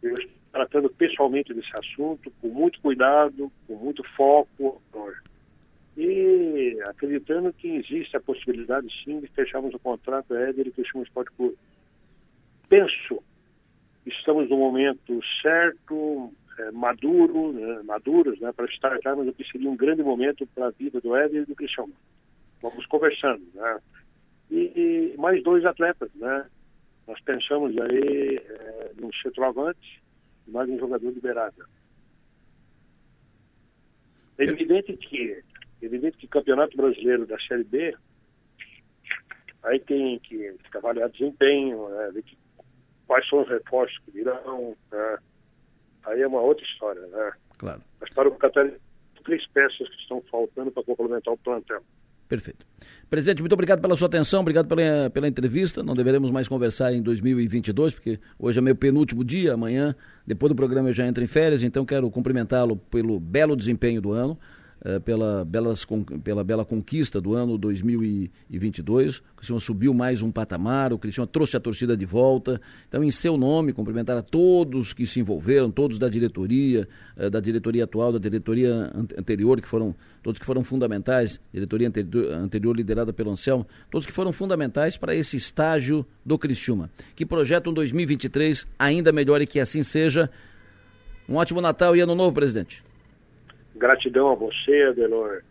[0.03, 0.15] Eu
[0.51, 4.83] tratando pessoalmente desse assunto, com muito cuidado, com muito foco,
[5.97, 11.31] e acreditando que existe a possibilidade sim de fecharmos o contrato Éder e Criciúma Esporte
[11.37, 11.57] Clube.
[12.73, 13.23] Penso,
[14.07, 19.77] estamos no momento certo, é, maduro, né, maduros, né, para startarmos o que seria um
[19.77, 21.93] grande momento para a vida do Éder e do Criciúma.
[22.63, 23.79] Vamos conversando, né?
[24.51, 26.49] E, e mais dois atletas, né?
[27.07, 30.03] Nós pensamos aí é, no centroavante,
[30.47, 31.67] mais um jogador liberado.
[34.39, 37.95] É evidente que, é evidente que o Campeonato Brasileiro da Série B,
[39.63, 42.41] aí tem que avaliar desempenho, né, ver que,
[43.13, 45.19] quais são os reforços que virão, né,
[46.07, 47.33] aí é uma outra história, né?
[47.59, 47.83] Claro.
[48.01, 48.75] Mas para o Catarina,
[49.23, 51.83] três peças que estão faltando para complementar o plantel.
[52.27, 52.65] Perfeito.
[53.11, 55.83] Presidente, muito obrigado pela sua atenção, obrigado pela, pela entrevista.
[55.83, 59.95] Não deveremos mais conversar em 2022, porque hoje é meu penúltimo dia, amanhã,
[60.27, 64.13] depois do programa eu já entro em férias, então quero cumprimentá-lo pelo belo desempenho do
[64.13, 64.39] ano.
[64.85, 65.87] Uh, pela, belas,
[66.23, 69.19] pela bela conquista do ano 2022.
[69.19, 72.61] O Criciúma subiu mais um patamar, o Criciúma trouxe a torcida de volta.
[72.89, 77.41] Então, em seu nome, cumprimentar a todos que se envolveram, todos da diretoria, uh, da
[77.41, 83.31] diretoria atual, da diretoria anterior, que foram todos que foram fundamentais, diretoria anterior, liderada pelo
[83.33, 86.89] Anselmo, todos que foram fundamentais para esse estágio do Criciúma.
[87.17, 90.31] Que projetam um 2023 ainda melhor e que assim seja.
[91.29, 92.83] Um ótimo Natal e Ano Novo, presidente.
[93.83, 95.43] Gratidão a você, Adelor.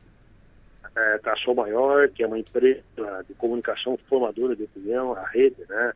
[0.95, 2.81] É, Tração Maior, que é uma empresa
[3.27, 5.91] de comunicação formadora de opinião, a rede, né?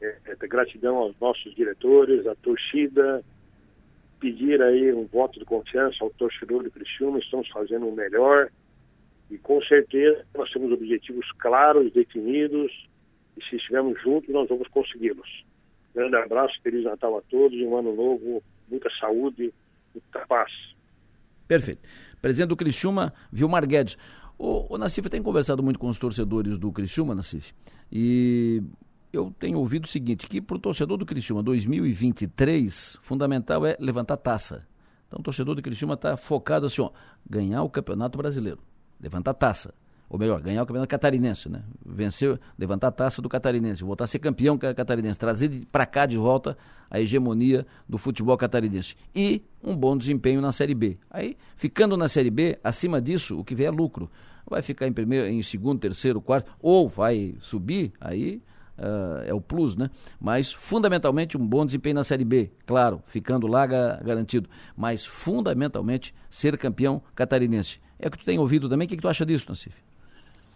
[0.00, 3.22] É, é, gratidão aos nossos diretores, à torcida,
[4.18, 8.48] pedir aí um voto de confiança ao torcedor do Criciúma, estamos fazendo o melhor
[9.30, 12.72] e com certeza nós temos objetivos claros, definidos
[13.36, 15.44] e se estivermos juntos nós vamos consegui-los.
[15.94, 19.52] Grande abraço, Feliz Natal a todos e um ano novo, muita saúde,
[19.94, 20.77] muita paz.
[21.48, 21.80] Perfeito.
[22.20, 23.96] Presidente do Criciúma, Vilmar Guedes.
[24.38, 27.52] O, o Nassif tem conversado muito com os torcedores do Criciúma, Nassif,
[27.90, 28.62] e
[29.12, 34.16] eu tenho ouvido o seguinte, que para o torcedor do Criciúma 2023, fundamental é levantar
[34.18, 34.64] taça.
[35.08, 36.90] Então o torcedor do Criciúma está focado assim, ó,
[37.28, 38.60] ganhar o Campeonato Brasileiro,
[39.00, 39.74] levantar taça
[40.08, 41.62] ou melhor, ganhar o campeonato catarinense, né?
[41.84, 46.16] Vencer, levantar a taça do catarinense, voltar a ser campeão catarinense, trazer para cá de
[46.16, 46.56] volta
[46.90, 50.96] a hegemonia do futebol catarinense e um bom desempenho na Série B.
[51.10, 54.10] Aí, ficando na Série B, acima disso, o que vem é lucro.
[54.48, 58.40] Vai ficar em primeiro, em segundo, terceiro, quarto, ou vai subir, aí
[58.78, 59.90] uh, é o plus, né?
[60.18, 66.56] Mas fundamentalmente um bom desempenho na Série B, claro, ficando lá garantido, mas fundamentalmente ser
[66.56, 67.78] campeão catarinense.
[67.98, 69.87] É o que tu tem ouvido também, o que, que tu acha disso, Nassif?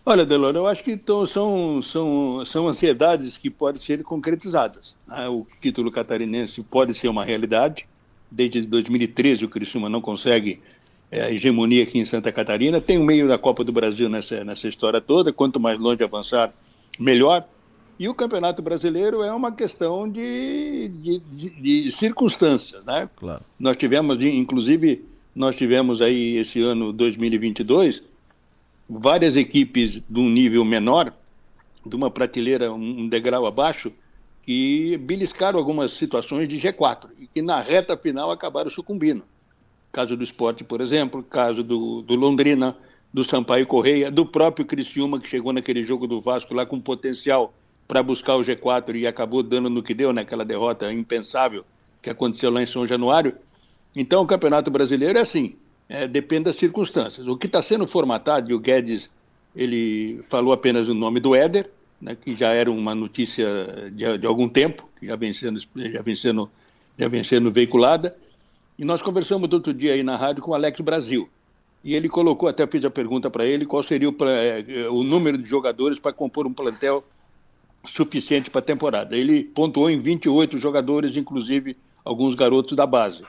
[0.04, 4.94] Olha, Delano, eu acho que então, são, são, são ansiedades que podem ser concretizadas.
[5.06, 5.28] Né?
[5.28, 7.86] O título catarinense pode ser uma realidade.
[8.28, 10.60] Desde 2013 o Criciúma não consegue
[11.08, 12.80] é, a hegemonia aqui em Santa Catarina.
[12.80, 15.32] Tem o meio da Copa do Brasil nessa, nessa história toda.
[15.32, 16.52] Quanto mais longe avançar,
[16.98, 17.46] melhor.
[17.96, 23.08] E o Campeonato Brasileiro é uma questão de, de, de, de circunstâncias, né?
[23.14, 23.44] Claro.
[23.56, 28.02] Nós tivemos, inclusive, nós tivemos aí esse ano 2022
[28.88, 31.12] várias equipes de um nível menor,
[31.84, 33.92] de uma prateleira um degrau abaixo,
[34.42, 39.22] que beliscaram algumas situações de G4 e que na reta final acabaram sucumbindo.
[39.92, 42.76] Caso do esporte, por exemplo, caso do, do Londrina,
[43.12, 47.52] do Sampaio Correia, do próprio Criciúma, que chegou naquele jogo do Vasco lá com potencial
[47.86, 51.64] para buscar o G4 e acabou dando no que deu, naquela derrota impensável
[52.00, 53.36] que aconteceu lá em São Januário.
[53.94, 55.56] Então, o Campeonato Brasileiro é assim:
[55.92, 57.26] é, depende das circunstâncias.
[57.26, 59.10] O que está sendo formatado, e o Guedes
[59.54, 61.68] ele falou apenas o nome do Éder,
[62.00, 66.00] né, que já era uma notícia de, de, algum tempo, que já vem, sendo, já,
[66.00, 66.50] vem sendo,
[66.98, 68.16] já vem sendo veiculada.
[68.78, 71.28] E nós conversamos outro dia aí na rádio com o Alex Brasil.
[71.84, 75.36] E ele colocou, até fiz a pergunta para ele, qual seria o, é, o número
[75.36, 77.04] de jogadores para compor um plantel
[77.84, 79.14] suficiente para a temporada.
[79.14, 83.22] Ele pontuou em 28 jogadores, inclusive alguns garotos da base.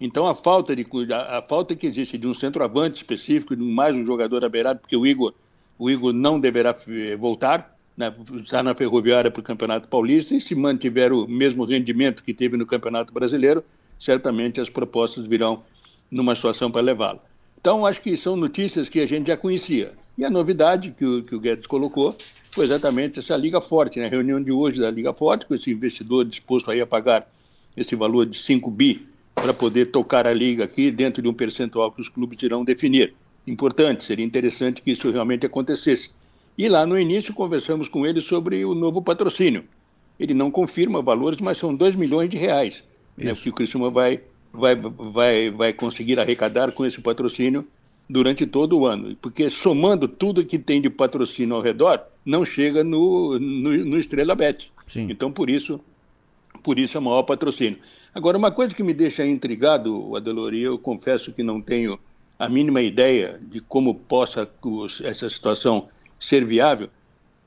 [0.00, 3.96] Então a falta de a, a, falta que existe de um centroavante específico, de mais
[3.96, 5.32] um jogador à beirada, porque o Igor,
[5.78, 10.40] o Igor não deverá eh, voltar, né, está na ferroviária para o Campeonato Paulista e
[10.40, 13.64] se mantiver o mesmo rendimento que teve no Campeonato Brasileiro,
[13.98, 15.62] certamente as propostas virão
[16.10, 17.20] numa situação para levá-lo.
[17.58, 19.94] Então acho que são notícias que a gente já conhecia.
[20.18, 22.14] E a novidade que o, que o Guedes colocou
[22.50, 24.06] foi exatamente essa Liga Forte, né?
[24.06, 27.26] a reunião de hoje da Liga Forte, com esse investidor disposto aí a pagar
[27.74, 31.92] esse valor de 5 bi para poder tocar a liga aqui dentro de um percentual
[31.92, 33.14] que os clubes irão definir.
[33.46, 36.10] Importante, seria interessante que isso realmente acontecesse.
[36.58, 39.64] E lá no início conversamos com ele sobre o novo patrocínio.
[40.18, 42.82] Ele não confirma valores, mas são 2 milhões de reais
[43.16, 44.20] né, que o Criciúma vai,
[44.52, 47.66] vai, vai, vai conseguir arrecadar com esse patrocínio
[48.08, 49.14] durante todo o ano.
[49.20, 54.34] Porque somando tudo que tem de patrocínio ao redor, não chega no, no, no Estrela
[54.34, 54.72] Bet.
[54.86, 55.08] Sim.
[55.10, 55.78] Então, por isso,
[56.62, 57.78] por isso é o maior patrocínio.
[58.16, 61.98] Agora, uma coisa que me deixa intrigado, Adelor, e eu confesso que não tenho
[62.38, 64.48] a mínima ideia de como possa
[65.04, 66.88] essa situação ser viável,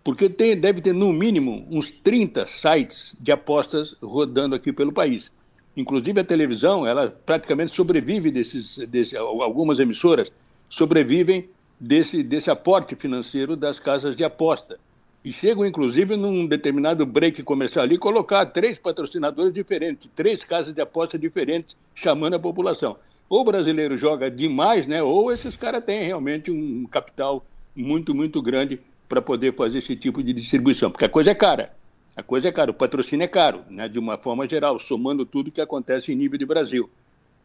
[0.04, 5.32] porque tem, deve ter no mínimo uns 30 sites de apostas rodando aqui pelo país.
[5.76, 10.32] Inclusive a televisão, ela praticamente sobrevive desses, desse, algumas emissoras
[10.70, 11.50] sobrevivem
[11.80, 14.78] desse, desse aporte financeiro das casas de aposta
[15.24, 20.82] e chegam, inclusive, num determinado break comercial ali, colocar três patrocinadores diferentes, três casas de
[20.82, 22.96] aposta diferentes, chamando a população.
[23.28, 25.04] Ou o brasileiro joga demais, né?
[25.04, 27.46] Ou esses caras têm realmente um capital
[27.76, 30.90] muito, muito grande para poder fazer esse tipo de distribuição.
[30.90, 31.74] Porque a coisa é cara.
[32.16, 32.72] A coisa é cara.
[32.72, 33.88] O patrocínio é caro, né?
[33.88, 36.90] De uma forma geral, somando tudo que acontece em nível de Brasil.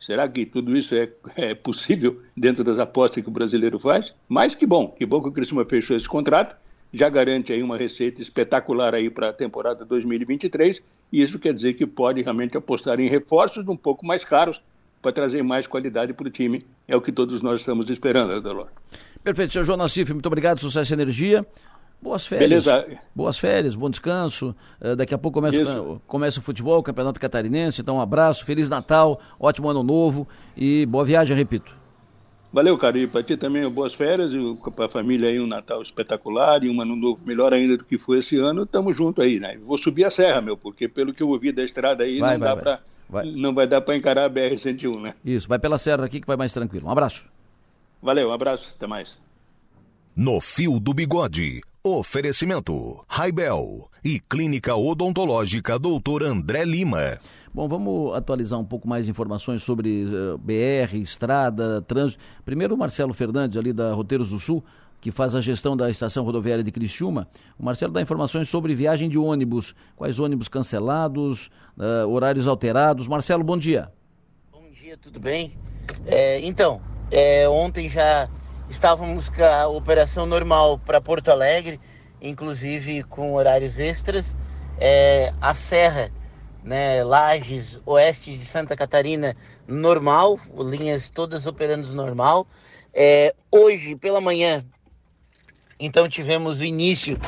[0.00, 4.12] Será que tudo isso é, é, possível dentro das apostas que o brasileiro faz?
[4.28, 6.54] Mas que bom, que bom que o Criciúma fechou esse contrato,
[6.94, 10.80] já garante aí uma receita espetacular aí para a temporada 2023,
[11.12, 14.60] e isso quer dizer que pode realmente apostar em reforços um pouco mais caros
[15.02, 16.64] para trazer mais qualidade para o time.
[16.86, 18.68] É o que todos nós estamos esperando, Adelor.
[19.22, 21.44] Perfeito, senhor João Nassif, muito obrigado, sucesso e energia.
[22.00, 22.64] Boas férias.
[22.64, 23.00] Beleza.
[23.14, 24.54] Boas férias, bom descanso.
[24.80, 27.80] Uh, daqui a pouco começa, começa o futebol, o Campeonato Catarinense.
[27.80, 31.83] Então, um abraço, Feliz Natal, ótimo ano novo e boa viagem, repito.
[32.54, 32.96] Valeu, cara.
[32.96, 36.70] E para ti também boas férias, e para a família aí um Natal espetacular e
[36.70, 38.64] um ano novo melhor ainda do que foi esse ano.
[38.64, 39.58] Tamo junto aí, né?
[39.66, 42.46] Vou subir a serra, meu, porque pelo que eu ouvi da estrada aí, vai, não,
[42.46, 42.80] vai, dá
[43.10, 43.24] vai.
[43.24, 45.14] Pra, não vai dar para encarar a BR-101, né?
[45.24, 46.86] Isso, vai pela serra aqui que vai mais tranquilo.
[46.86, 47.24] Um abraço.
[48.00, 49.18] Valeu, um abraço, até mais.
[50.14, 51.60] No Fio do Bigode.
[51.82, 56.22] Oferecimento: Raibel e Clínica Odontológica Dr.
[56.22, 57.18] André Lima.
[57.54, 62.20] Bom, vamos atualizar um pouco mais informações sobre uh, eh, BR, estrada, trânsito.
[62.44, 64.64] Primeiro o Marcelo Fernandes, ali da Roteiros do Sul,
[65.00, 67.28] que faz a gestão da estação rodoviária de Criciúma.
[67.56, 71.48] O Marcelo dá informações sobre viagem de ônibus, quais ônibus cancelados,
[71.78, 73.06] uh, horários alterados.
[73.06, 73.92] Marcelo, bom dia.
[74.50, 75.52] Bom dia, tudo bem?
[76.04, 76.82] É, então,
[77.12, 78.28] é, ontem já
[78.68, 81.78] Estávamos com a operação normal para Porto Alegre,
[82.20, 84.34] inclusive com horários extras.
[84.78, 86.10] É, a Serra,
[86.64, 89.36] né, Lages, oeste de Santa Catarina,
[89.68, 92.46] normal, linhas todas operando normal.
[92.92, 94.64] É, hoje, pela manhã,
[95.78, 97.18] então tivemos o início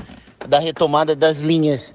[0.49, 1.95] da retomada das linhas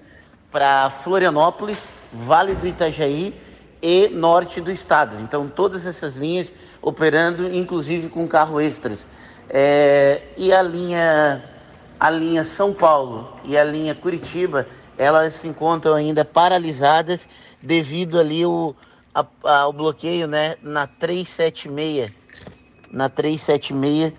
[0.51, 3.33] para Florianópolis, Vale do Itajaí
[3.81, 5.19] e norte do estado.
[5.21, 9.07] Então, todas essas linhas operando, inclusive com carro extras.
[9.49, 11.43] É, e a linha,
[11.99, 14.67] a linha São Paulo e a linha Curitiba,
[15.01, 17.27] elas se encontram ainda paralisadas
[17.59, 18.75] devido ali o,
[19.13, 22.11] a, ao bloqueio né, na 376,
[22.91, 24.13] na 376,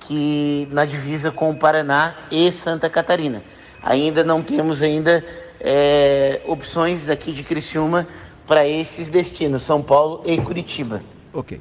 [0.00, 3.42] que na divisa com o Paraná e Santa Catarina.
[3.82, 5.24] Ainda não temos ainda
[5.58, 8.06] é, opções aqui de Criciúma
[8.46, 11.02] para esses destinos, São Paulo e Curitiba.
[11.32, 11.60] Ok.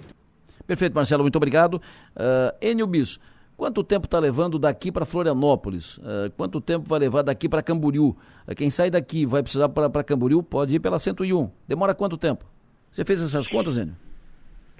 [0.67, 1.75] Perfeito, Marcelo, muito obrigado.
[2.15, 3.19] Uh, Enio Bis,
[3.59, 5.97] quanto tempo está levando daqui para Florianópolis?
[5.97, 8.15] Uh, quanto tempo vai levar daqui para Camboriú?
[8.47, 11.51] Uh, quem sai daqui vai precisar para Camboriú pode ir pela 101.
[11.67, 12.45] Demora quanto tempo?
[12.89, 13.95] Você fez essas contas, Enio?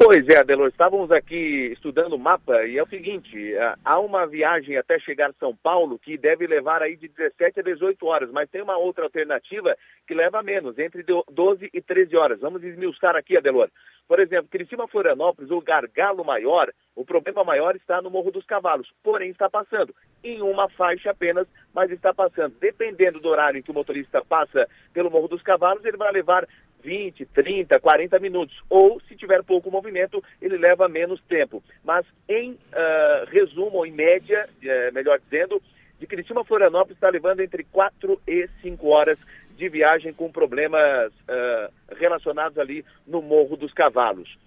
[0.02, 3.54] Pois é, Adelor, estávamos aqui estudando o mapa e é o seguinte,
[3.84, 7.64] há uma viagem até chegar a São Paulo que deve levar aí de 17 a
[7.64, 9.76] 18 horas, mas tem uma outra alternativa
[10.08, 12.40] que leva menos, entre 12 e 13 horas.
[12.40, 13.70] Vamos esmiuçar aqui, Adelor.
[14.10, 18.92] Por exemplo, Criciúma Florianópolis, o gargalo maior, o problema maior está no Morro dos Cavalos,
[19.04, 19.94] porém está passando
[20.24, 22.56] em uma faixa apenas, mas está passando.
[22.60, 26.48] Dependendo do horário em que o motorista passa pelo Morro dos Cavalos, ele vai levar
[26.82, 28.60] 20, 30, 40 minutos.
[28.68, 31.62] Ou, se tiver pouco movimento, ele leva menos tempo.
[31.84, 35.62] Mas, em uh, resumo, ou em média, uh, melhor dizendo,
[36.00, 39.20] de Criciúma Florianópolis está levando entre 4 e 5 horas
[39.60, 44.38] de viagem com problemas uh, relacionados ali no Morro dos Cavalos.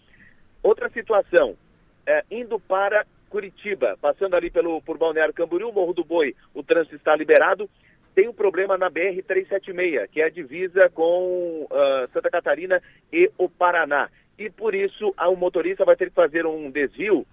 [0.62, 6.34] Outra situação, uh, indo para Curitiba, passando ali pelo, por Balneário Camboriú, Morro do Boi,
[6.54, 7.68] o trânsito está liberado.
[8.14, 12.82] Tem um problema na BR-376, que é a divisa com uh, Santa Catarina
[13.12, 14.08] e o Paraná.
[14.38, 17.26] E por isso, o motorista vai ter que fazer um desvio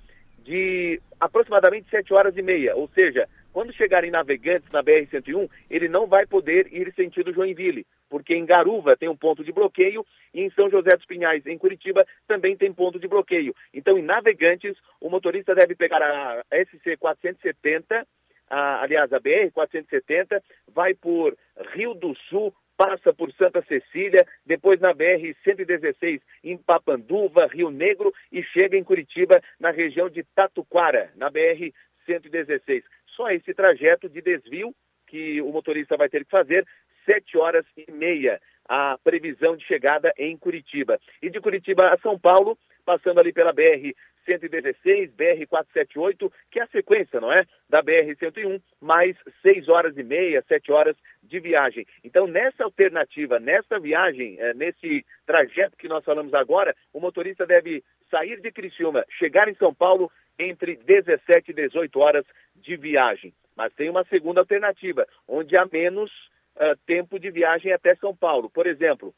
[0.44, 5.88] de aproximadamente 7 horas e meia, ou seja, quando chegar em Navegantes, na BR-101, ele
[5.88, 10.42] não vai poder ir sentido Joinville, porque em Garuva tem um ponto de bloqueio e
[10.42, 13.56] em São José dos Pinhais, em Curitiba, também tem ponto de bloqueio.
[13.74, 18.06] Então, em Navegantes, o motorista deve pegar a SC 470,
[18.50, 20.44] a, aliás, a BR 470,
[20.74, 21.36] vai por
[21.74, 28.14] Rio do Sul, passa por Santa Cecília, depois na BR 116 em Papanduva, Rio Negro
[28.32, 31.74] e chega em Curitiba, na região de Tatuquara, na BR
[32.06, 32.84] 116
[33.20, 34.74] só esse trajeto de desvio
[35.06, 36.66] que o motorista vai ter que fazer,
[37.06, 40.98] sete horas e meia, a previsão de chegada em Curitiba.
[41.22, 43.92] E de Curitiba a São Paulo, passando ali pela BR
[44.26, 47.44] 116, BR 478, que é a sequência, não é?
[47.68, 51.86] Da BR 101, mais seis horas e meia, sete horas de viagem.
[52.06, 57.84] Então, nessa alternativa, nessa viagem, é, nesse trajeto que nós falamos agora, o motorista deve
[58.10, 60.10] sair de Criciúma, chegar em São Paulo
[60.40, 62.26] entre 17 e 18 horas
[62.56, 63.34] de viagem.
[63.56, 66.10] Mas tem uma segunda alternativa, onde há menos
[66.56, 68.50] uh, tempo de viagem até São Paulo.
[68.50, 69.14] Por exemplo,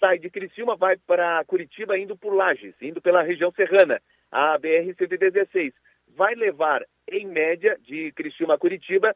[0.00, 4.00] sai de Criciúma, vai para Curitiba indo por Lages, indo pela região serrana,
[4.30, 5.72] a BR-116.
[6.16, 9.14] Vai levar, em média, de Criciúma a Curitiba,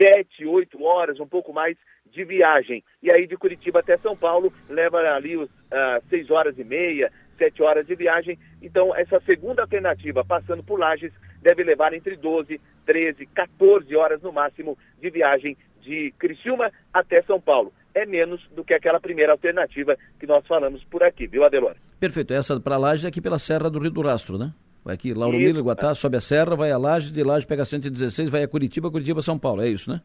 [0.00, 2.82] sete, oito horas, um pouco mais de viagem.
[3.02, 7.12] E aí de Curitiba até São Paulo leva ali os uh, seis horas e meia,
[7.42, 8.38] 17 horas de viagem.
[8.62, 14.32] Então, essa segunda alternativa, passando por Lages, deve levar entre 12, 13, 14 horas no
[14.32, 17.72] máximo de viagem de Criciúma até São Paulo.
[17.94, 21.74] É menos do que aquela primeira alternativa que nós falamos por aqui, viu, Adelor?
[21.98, 22.32] Perfeito.
[22.32, 24.52] Essa para Lages é aqui pela Serra do Rio do Rastro, né?
[24.84, 28.28] Vai aqui, Lauro Miller, Guatá, sobe a serra, vai a Laje, de Laje pega 116,
[28.28, 29.62] vai a Curitiba, Curitiba, São Paulo.
[29.62, 30.00] É isso, né?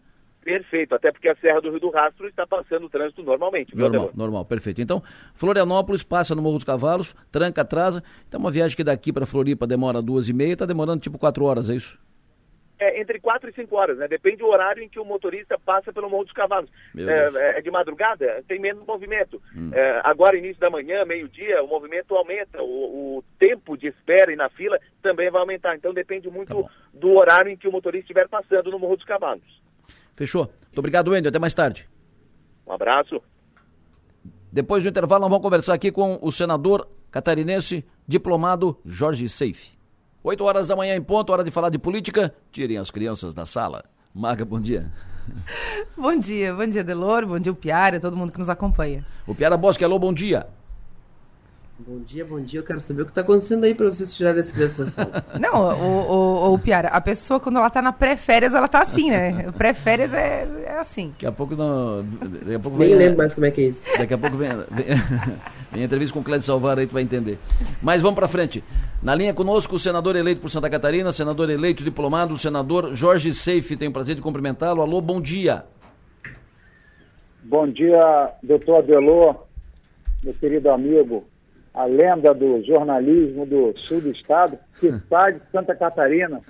[0.48, 3.76] Perfeito, até porque a Serra do Rio do Rastro está passando o trânsito normalmente.
[3.76, 4.82] Normal, normal, perfeito.
[4.82, 5.04] Então,
[5.36, 8.02] Florianópolis passa no Morro dos Cavalos, tranca, atrasa.
[8.26, 11.44] Então, uma viagem que daqui para Floripa demora duas e meia, está demorando tipo quatro
[11.44, 12.00] horas, é isso?
[12.80, 14.08] É, entre quatro e cinco horas, né?
[14.08, 16.70] Depende do horário em que o motorista passa pelo Morro dos Cavalos.
[16.98, 19.42] É, é, de madrugada, tem menos movimento.
[19.54, 19.72] Hum.
[19.74, 22.64] É, agora, início da manhã, meio-dia, o movimento aumenta.
[22.64, 25.76] O, o, tempo de espera e na fila também vai aumentar.
[25.76, 29.06] Então, depende muito tá do horário em que o motorista estiver passando no Morro dos
[29.06, 29.67] Cavalos.
[30.18, 30.52] Fechou.
[30.66, 31.30] Muito obrigado, Wendel.
[31.30, 31.88] Até mais tarde.
[32.66, 33.22] Um abraço.
[34.52, 39.78] Depois do intervalo, nós vamos conversar aqui com o senador catarinense, diplomado Jorge Seife.
[40.24, 42.34] 8 horas da manhã em ponto, hora de falar de política.
[42.52, 43.86] Tirem as crianças da sala.
[44.14, 44.92] Maga, bom dia.
[45.96, 49.06] bom dia, bom dia, Delor, bom dia, o Piara, todo mundo que nos acompanha.
[49.28, 50.48] O Piara Bosque, alô, bom dia.
[51.80, 52.60] Bom dia, bom dia.
[52.60, 55.24] Eu quero saber o que está acontecendo aí para vocês tirarem esse crianças da sala.
[55.40, 59.12] Não, o, o, o, Piara, a pessoa quando ela está na pré-férias, ela está assim,
[59.12, 59.52] né?
[59.56, 61.10] Pré-férias é, é assim.
[61.10, 62.04] Daqui a pouco não.
[62.04, 63.86] Daqui a pouco Nem vem, lembro mais como é que é isso.
[63.96, 64.86] Daqui a pouco vem, vem,
[65.72, 67.38] vem entrevista com o Clédio Salvar aí, tu vai entender.
[67.80, 68.64] Mas vamos para frente.
[69.04, 73.36] Na linha conosco, o senador eleito por Santa Catarina, senador eleito diplomado, o senador Jorge
[73.36, 73.78] Seife.
[73.78, 74.82] Tenho o prazer de cumprimentá-lo.
[74.82, 75.64] Alô, bom dia.
[77.44, 79.36] Bom dia, doutor Adelô,
[80.24, 81.24] meu querido amigo
[81.78, 86.42] a lenda do jornalismo do sul do estado, que está de Santa Catarina.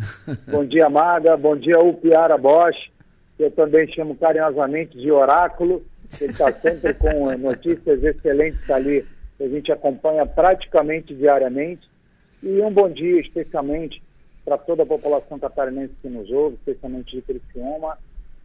[0.50, 1.36] Bom dia, Maga.
[1.36, 2.90] Bom dia, Upiara Bosch.
[3.38, 5.84] Eu também chamo carinhosamente de Oráculo.
[6.22, 9.06] Ele está sempre com notícias excelentes ali,
[9.38, 11.86] que a gente acompanha praticamente diariamente.
[12.42, 14.02] E um bom dia especialmente
[14.46, 17.98] para toda a população catarinense que nos ouve, especialmente de Criciúma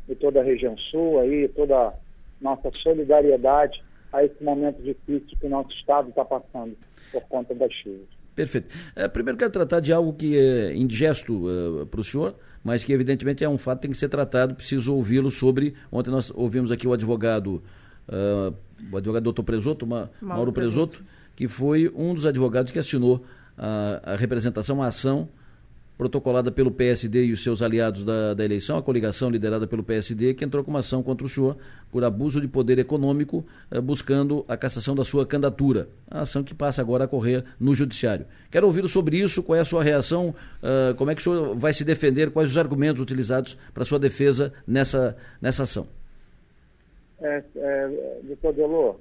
[0.08, 1.92] e toda a região sul, aí, toda a
[2.40, 3.80] nossa solidariedade
[4.12, 6.76] a esse momento difícil que o nosso Estado está passando
[7.10, 8.06] por conta das chuvas.
[8.34, 8.68] Perfeito.
[8.96, 12.34] É, primeiro quero tratar de algo que é indigesto uh, para o senhor,
[12.64, 16.10] mas que evidentemente é um fato que tem que ser tratado, preciso ouvi-lo sobre, ontem
[16.10, 17.62] nós ouvimos aqui o advogado,
[18.08, 18.54] uh,
[18.90, 22.78] o advogado doutor Presoto, Ma, Mauro, Mauro Presoto, Presoto, que foi um dos advogados que
[22.78, 23.22] assinou
[23.56, 25.28] a, a representação, a ação
[25.96, 30.34] protocolada pelo PSD e os seus aliados da, da, eleição, a coligação liderada pelo PSD,
[30.34, 31.56] que entrou com uma ação contra o senhor
[31.90, 35.88] por abuso de poder econômico, eh, buscando a cassação da sua candidatura.
[36.10, 38.26] A ação que passa agora a correr no Judiciário.
[38.50, 41.54] Quero ouvir sobre isso, qual é a sua reação, uh, como é que o senhor
[41.54, 45.86] vai se defender, quais os argumentos utilizados para sua defesa nessa, nessa ação.
[47.20, 49.00] É, é, doutor Delô,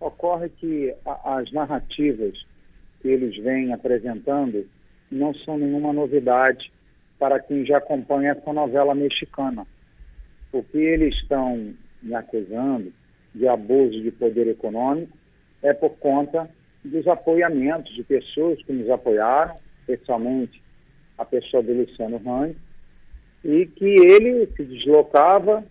[0.00, 2.34] ocorre que a, as narrativas
[3.00, 4.66] que eles vêm apresentando
[5.12, 6.72] não são nenhuma novidade
[7.18, 9.66] para quem já acompanha essa novela mexicana.
[10.50, 12.92] Porque eles estão me acusando
[13.34, 15.16] de abuso de poder econômico
[15.62, 16.50] é por conta
[16.84, 20.60] dos apoiamentos de pessoas que nos apoiaram, especialmente
[21.16, 22.56] a pessoa do Luciano Rang,
[23.44, 25.64] e que ele se deslocava,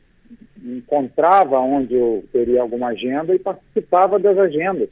[0.63, 4.89] encontrava onde eu teria alguma agenda e participava das agendas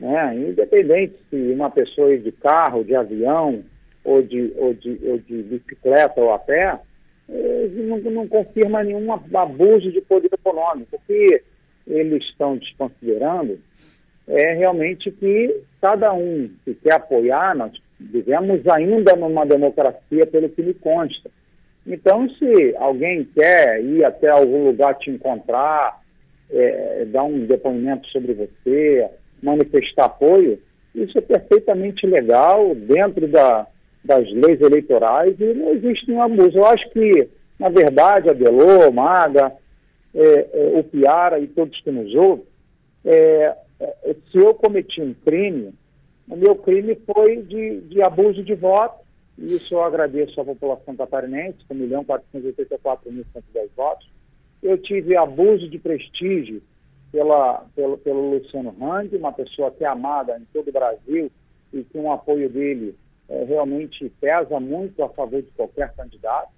[0.00, 0.34] né?
[0.34, 3.62] independente se uma pessoa ir de carro, de avião,
[4.02, 6.78] ou de, ou de, ou de bicicleta ou a pé,
[7.28, 10.96] não, não confirma nenhum abuso de poder econômico.
[10.96, 11.42] O que
[11.86, 13.58] eles estão desconsiderando
[14.26, 20.62] é realmente que cada um que quer apoiar, nós vivemos ainda numa democracia, pelo que
[20.62, 21.30] me consta.
[21.86, 26.00] Então, se alguém quer ir até algum lugar te encontrar,
[26.50, 29.08] é, dar um depoimento sobre você,
[29.42, 30.58] manifestar apoio,
[30.94, 33.66] isso é perfeitamente legal dentro da,
[34.04, 36.58] das leis eleitorais e não existe nenhum abuso.
[36.58, 37.28] Eu acho que,
[37.58, 39.52] na verdade, a Maga,
[40.14, 42.44] é, é, o Piara e todos que nos ouvem,
[43.04, 45.72] é, é, se eu cometi um crime,
[46.28, 49.00] o meu crime foi de, de abuso de voto,
[49.38, 54.08] e isso eu agradeço à população catarinense, com 1.484.110 votos.
[54.62, 56.60] Eu tive abuso de prestígio
[57.12, 61.30] pela, pelo, pelo Luciano Hang, uma pessoa que é amada em todo o Brasil
[61.72, 62.94] e que um apoio dele
[63.28, 66.50] é, realmente pesa muito a favor de qualquer candidato.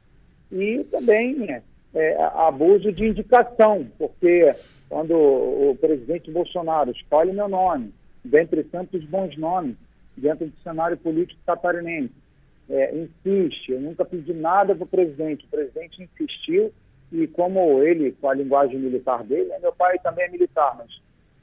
[0.50, 1.62] E também é,
[1.94, 4.54] é, abuso de indicação, porque
[4.88, 7.92] quando o presidente Bolsonaro escolhe meu nome,
[8.24, 9.76] dentre tantos bons nomes,
[10.16, 12.12] dentro do cenário político catarinense,
[12.68, 16.72] é, insiste, eu nunca pedi nada para o presidente, o presidente insistiu
[17.12, 20.88] e como ele, com a linguagem militar dele, né, meu pai também é militar, mas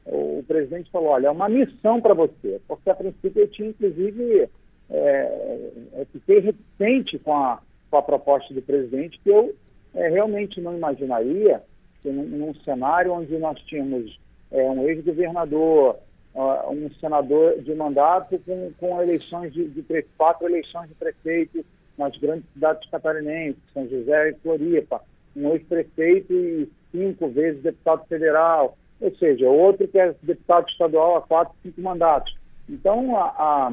[0.06, 4.50] o presidente falou, olha, é uma missão para você, porque a princípio eu tinha, inclusive,
[4.90, 7.62] é, é, fiquei reticente com a,
[7.92, 9.54] com a proposta do presidente, que eu
[9.94, 11.62] é, realmente não imaginaria
[12.02, 14.20] que num, num, cenário onde nós tínhamos
[14.52, 15.98] é, um ex-governador,
[16.34, 21.64] uh, um senador de mandato com, com eleições de, de quatro eleições de prefeito
[21.98, 25.02] nas grandes cidades catarinenses, São José e Floripa,
[25.40, 31.22] um ex-prefeito e cinco vezes deputado federal, ou seja, outro que é deputado estadual há
[31.22, 32.36] quatro, cinco mandatos.
[32.68, 33.72] Então, a,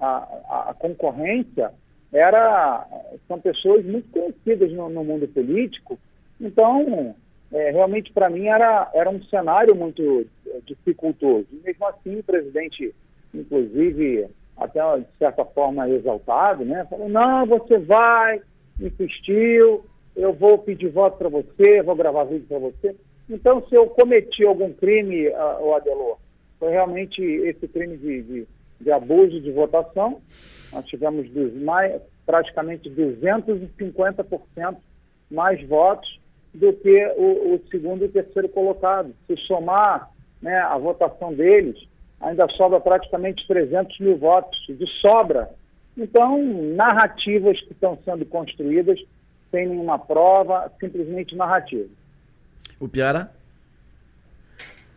[0.00, 1.70] a, a, a concorrência
[2.12, 2.86] era,
[3.28, 5.98] são pessoas muito conhecidas no, no mundo político,
[6.40, 7.14] então,
[7.52, 11.46] é, realmente para mim era, era um cenário muito é, dificultoso.
[11.52, 12.94] E mesmo assim, o presidente,
[13.32, 18.40] inclusive, até de certa forma exaltado, né, falou, não, você vai,
[18.80, 19.84] insistiu,
[20.16, 22.94] eu vou pedir voto para você, vou gravar vídeo para você.
[23.28, 26.18] Então, se eu cometi algum crime, o Adelor,
[26.58, 28.46] foi realmente esse crime de, de,
[28.80, 30.20] de, abuso de votação.
[30.72, 34.76] Nós tivemos dos mais, praticamente 250%
[35.30, 36.20] mais votos
[36.52, 39.14] do que o, o, segundo e terceiro colocado.
[39.26, 40.10] Se somar
[40.40, 41.76] né, a votação deles,
[42.20, 45.50] ainda sobra praticamente 300 mil votos de sobra.
[45.96, 46.42] Então,
[46.74, 49.00] narrativas que estão sendo construídas
[49.54, 51.88] sem nenhuma prova, simplesmente narrativa.
[52.80, 53.30] O Piara?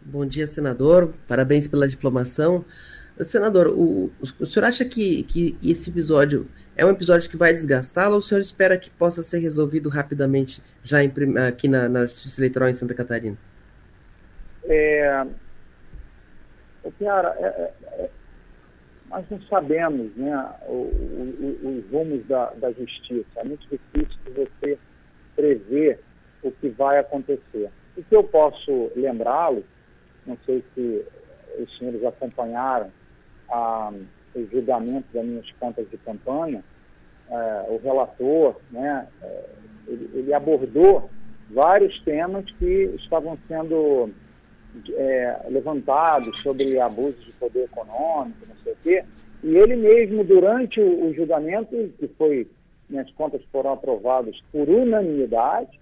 [0.02, 1.14] Bom dia, senador.
[1.28, 2.66] Parabéns pela diplomação.
[3.22, 8.14] Senador, o, o senhor acha que, que esse episódio é um episódio que vai desgastá-lo
[8.14, 11.12] ou o senhor espera que possa ser resolvido rapidamente já em,
[11.48, 13.38] aqui na, na, Justiça Eleitoral em Santa Catarina?
[14.66, 15.26] É,
[16.84, 18.10] o Piara, é, é, é
[19.10, 23.28] nós não sabemos né, os rumos da, da justiça.
[23.38, 24.78] É muito difícil você
[25.36, 26.00] prever
[26.44, 27.70] o que vai acontecer.
[27.96, 29.64] O que eu posso lembrá-lo,
[30.26, 31.06] não sei se
[31.60, 32.92] os senhores acompanharam
[33.50, 36.64] o julgamento das minhas contas de campanha,
[37.30, 39.50] eh, o relator, né, eh,
[39.88, 41.10] ele, ele, abordou
[41.50, 44.12] vários temas que estavam sendo
[44.94, 49.04] é, levantados sobre abuso de poder econômico, não sei o quê,
[49.44, 52.48] e ele mesmo, durante o, o julgamento, que foi,
[52.90, 55.80] minhas contas foram aprovadas por unanimidade,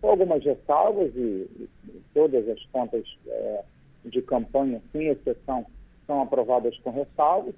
[0.00, 1.68] com algumas ressalvas, e, e
[2.14, 3.62] todas as contas é,
[4.04, 5.66] de campanha, sem exceção,
[6.06, 7.54] são aprovadas com ressalvas,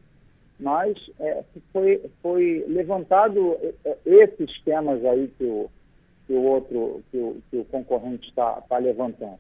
[0.59, 5.71] mas é, foi, foi levantado é, esses temas aí que o,
[6.27, 9.39] que o outro, que o, que o concorrente está tá levantando.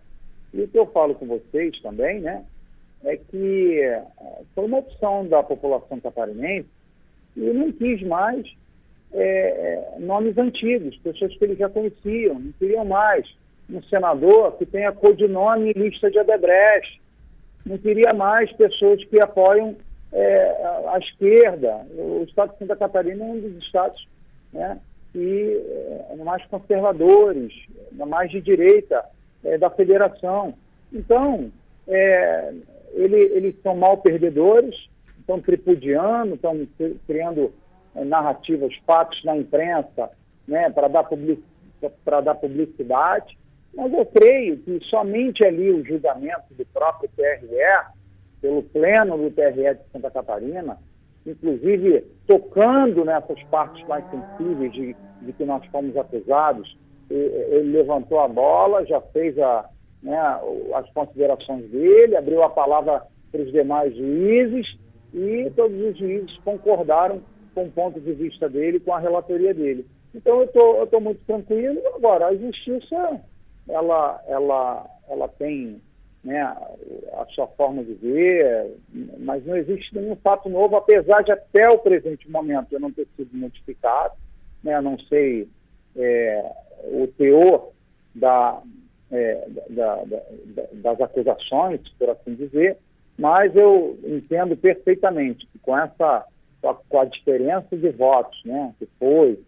[0.52, 2.44] E o que eu falo com vocês também, né,
[3.04, 4.04] é que é,
[4.54, 6.68] foi uma opção da população catarinense
[7.36, 8.46] e não quis mais
[9.12, 13.26] é, é, nomes antigos, pessoas que eles já conheciam, não queriam mais
[13.68, 17.00] um senador que tenha codinome lista de Adebrecht,
[17.64, 19.76] não queria mais pessoas que apoiam
[20.12, 21.86] é, a esquerda.
[21.94, 24.08] O estado de Santa Catarina é um dos estados
[24.52, 24.78] né,
[25.12, 25.62] que,
[26.10, 27.52] é, mais conservadores,
[27.92, 29.04] mais de direita
[29.44, 30.54] é, da federação.
[30.92, 31.50] Então,
[31.86, 32.52] é,
[32.92, 34.74] ele, eles são mal perdedores,
[35.18, 36.66] estão tripudiando, estão
[37.06, 37.52] criando
[37.94, 40.10] é, narrativas, fatos na imprensa
[40.46, 41.42] né, para dar, public,
[42.24, 43.38] dar publicidade.
[43.72, 47.46] Mas eu creio que somente ali o julgamento do próprio TRE,
[48.40, 50.78] pelo pleno do TRE de Santa Catarina,
[51.24, 56.76] inclusive tocando nessas partes mais sensíveis de, de que nós fomos acusados,
[57.10, 59.68] ele levantou a bola, já fez a,
[60.02, 60.18] né,
[60.74, 64.66] as considerações dele, abriu a palavra para os demais juízes
[65.12, 67.20] e todos os juízes concordaram
[67.54, 69.84] com o ponto de vista dele, com a relatoria dele.
[70.14, 71.80] Então eu tô, estou muito tranquilo.
[71.94, 73.20] Agora, a justiça,
[73.68, 75.80] ela, ela, ela tem
[76.22, 78.76] né, a sua forma de ver,
[79.18, 83.06] mas não existe nenhum fato novo, apesar de até o presente momento eu não ter
[83.16, 84.14] sido notificado,
[84.62, 85.48] né, não sei
[85.96, 86.52] é,
[86.84, 87.70] o teor
[88.14, 88.62] da,
[89.10, 90.22] é, da, da,
[90.72, 92.76] das acusações, por assim dizer,
[93.18, 96.26] mas eu entendo perfeitamente que com essa
[96.88, 99.38] com a diferença de votos né, que foi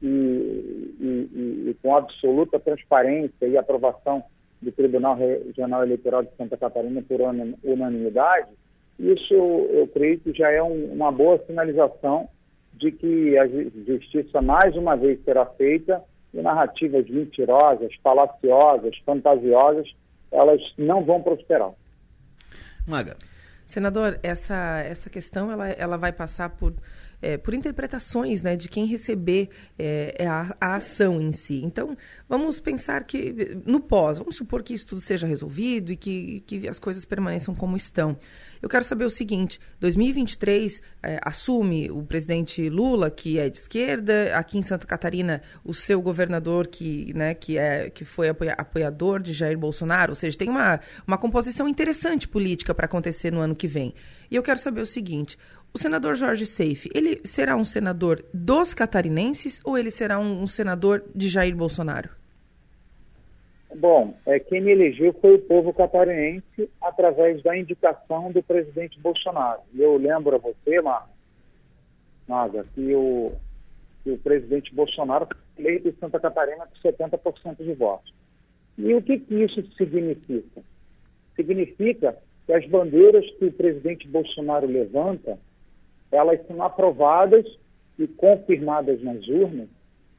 [0.00, 4.22] e, e, e, com absoluta transparência e aprovação
[4.62, 7.20] do Tribunal Regional Eleitoral de Santa Catarina por
[7.64, 8.50] unanimidade,
[8.98, 12.28] isso eu creio que já é um, uma boa sinalização
[12.80, 13.46] de que a
[13.86, 16.02] justiça mais uma vez será feita
[16.32, 19.86] e narrativas mentirosas, falaciosas, fantasiosas,
[20.32, 21.72] elas não vão prosperar.
[22.86, 23.16] Maga.
[23.66, 26.74] Senador, essa, essa questão ela, ela vai passar por
[27.22, 31.60] é, por interpretações né, de quem receber é, a, a, ação em si.
[31.62, 31.96] Então,
[32.28, 36.66] vamos pensar que no pós, vamos supor que isso tudo seja resolvido e que, que
[36.66, 38.16] as coisas permaneçam como estão.
[38.62, 44.36] Eu quero saber o seguinte: 2023 é, assume o presidente Lula, que é de esquerda,
[44.36, 49.32] aqui em Santa Catarina, o seu governador, que, né, que, é, que foi apoiador de
[49.32, 53.66] Jair Bolsonaro, ou seja, tem uma, uma composição interessante política para acontecer no ano que
[53.66, 53.94] vem.
[54.30, 55.38] E eu quero saber o seguinte:
[55.72, 60.46] o senador Jorge Seife, ele será um senador dos catarinenses ou ele será um, um
[60.46, 62.19] senador de Jair Bolsonaro?
[63.76, 69.60] Bom, é, quem me elegeu foi o povo catarinense através da indicação do presidente Bolsonaro.
[69.72, 70.80] E eu lembro a você,
[72.26, 73.32] Marga, que o,
[74.02, 78.12] que o presidente Bolsonaro foi eleito em Santa Catarina com 70% de votos.
[78.76, 80.62] E o que, que isso significa?
[81.36, 82.16] Significa
[82.46, 85.38] que as bandeiras que o presidente Bolsonaro levanta,
[86.10, 87.46] elas são aprovadas
[87.98, 89.68] e confirmadas nas urnas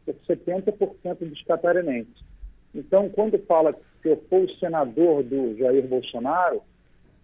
[0.06, 2.31] por 70% dos catarinenses.
[2.74, 6.62] Então, quando fala que eu for o senador do Jair Bolsonaro,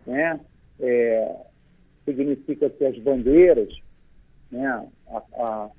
[0.06, 0.40] né,
[0.80, 1.36] é,
[2.06, 3.74] significa que as bandeiras,
[4.52, 5.70] né, a, a,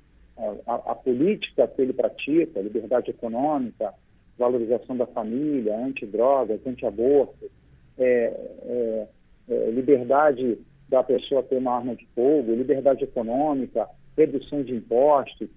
[0.67, 3.93] a, a, política que ele pratica, liberdade econômica,
[4.37, 7.49] valorização da família, antidrogas, anti-aborto,
[7.97, 9.07] é, é,
[9.49, 10.57] é, liberdade
[10.87, 15.49] da pessoa ter uma arma de fogo, liberdade econômica, redução de impostos,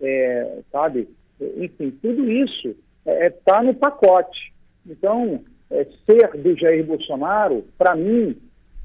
[0.00, 1.08] é, sabe?
[1.40, 2.74] Enfim, tudo isso
[3.06, 4.52] está é, tá no pacote.
[4.86, 8.36] Então, é, ser do Jair Bolsonaro, para mim,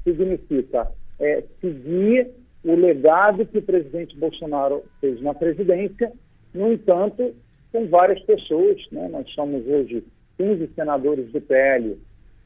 [0.04, 2.30] significa é, seguir
[2.64, 6.12] o legado que o presidente Bolsonaro fez na presidência,
[6.52, 7.34] no entanto,
[7.72, 9.08] com várias pessoas, né?
[9.08, 10.04] nós somos hoje
[10.38, 11.98] 15 senadores do PL,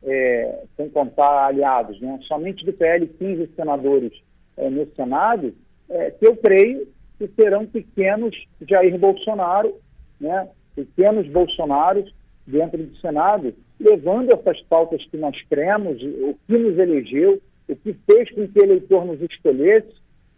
[0.03, 2.19] é, sem contar aliados, né?
[2.27, 4.13] somente do PL 15 senadores
[4.57, 5.55] é, no Senado,
[5.89, 6.89] é, que eu creio
[7.19, 8.35] que serão pequenos
[8.69, 9.75] Jair Bolsonaro,
[10.21, 10.49] né?
[10.79, 12.15] Pequenos Bolsonaros
[12.47, 17.93] dentro do Senado, levando essas pautas que nós cremos, o que nos elegeu, o que
[18.07, 19.93] fez com que o eleitor nos escolhesse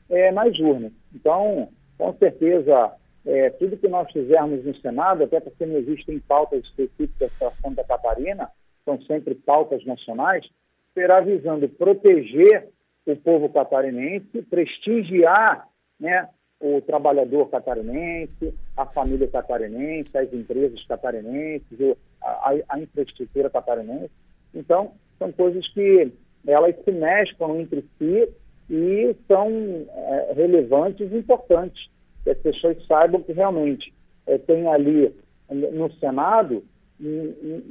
[0.08, 0.92] é, nas urnas.
[1.14, 1.68] Então,
[1.98, 2.92] com certeza,
[3.26, 7.84] é, tudo que nós fizermos no Senado, até porque não existem pautas específicas para Santa
[7.84, 8.48] Catarina,
[8.84, 10.48] são sempre pautas nacionais,
[10.94, 12.68] será visando proteger
[13.06, 15.68] o povo catarinense, prestigiar
[15.98, 16.28] né,
[16.60, 24.10] o trabalhador catarinense, a família catarinense, as empresas catarinenses, a, a, infraestrutura catarinense.
[24.54, 26.12] Então, são coisas que
[26.46, 28.28] elas se mesclam entre si
[28.68, 31.88] e são é, relevantes e importantes.
[32.24, 33.92] Que as pessoas saibam que realmente
[34.26, 35.14] é, tem ali
[35.48, 36.62] no Senado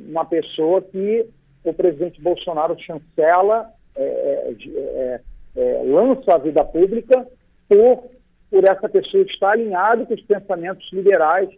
[0.10, 1.28] uma pessoa que
[1.64, 5.22] o presidente Bolsonaro chancela, é, é, é,
[5.56, 7.28] é lança a vida pública
[7.68, 8.10] por
[8.50, 11.50] por essa pessoa estar alinhado com os pensamentos liberais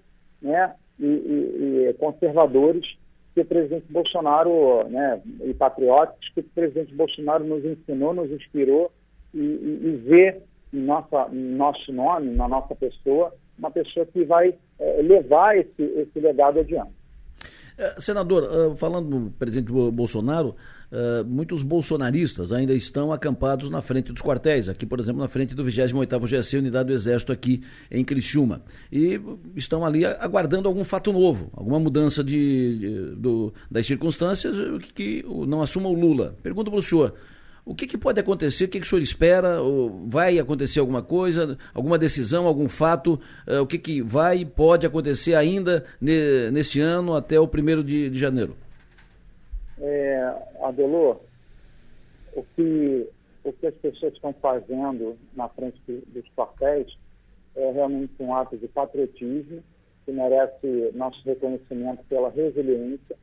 [0.42, 2.86] né, e, e, e conservadores
[3.34, 8.92] que o presidente Bolsonaro, né, e patrióticos, que o presidente Bolsonaro nos ensinou, nos inspirou
[9.34, 10.42] e, e, vê
[10.74, 15.82] em, nossa, em nosso nome, na nossa pessoa, uma pessoa que vai é, levar esse,
[15.82, 16.92] esse legado adiante.
[17.78, 20.56] É, senador, uh, falando do presidente Bolsonaro,
[20.92, 25.56] uh, muitos bolsonaristas ainda estão acampados na frente dos quartéis, aqui, por exemplo, na frente
[25.56, 28.62] do 28º GSC, Unidade do Exército, aqui em Criciúma.
[28.92, 29.20] E
[29.56, 35.26] estão ali aguardando algum fato novo, alguma mudança de, de do, das circunstâncias que, que
[35.48, 36.36] não assuma o Lula.
[36.44, 37.16] Pergunto para o senhor,
[37.64, 38.66] o que, que, pode acontecer?
[38.66, 39.60] O que, que o senhor espera?
[40.08, 43.20] Vai acontecer alguma coisa, alguma decisão, algum fato?
[43.48, 47.84] Uh, o que, que vai e pode acontecer ainda ne, nesse ano até o primeiro
[47.84, 48.56] de, de janeiro?
[49.82, 51.20] É, Adelor,
[52.34, 53.10] o que,
[53.44, 56.96] o que as pessoas estão fazendo na frente dos quartéis
[57.56, 59.64] é realmente um ato de patriotismo
[60.06, 63.18] que merece nosso reconhecimento pela resiliência.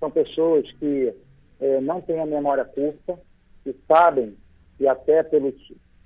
[0.00, 1.12] São pessoas que
[1.60, 3.18] é, não têm a memória curta,
[3.64, 4.36] que sabem,
[4.78, 5.54] e até pelos,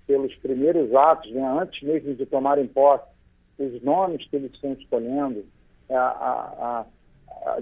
[0.07, 3.05] pelos primeiros atos, né, antes mesmo de tomarem posse,
[3.59, 5.45] os nomes que eles estão escolhendo,
[5.91, 6.87] a, a, a,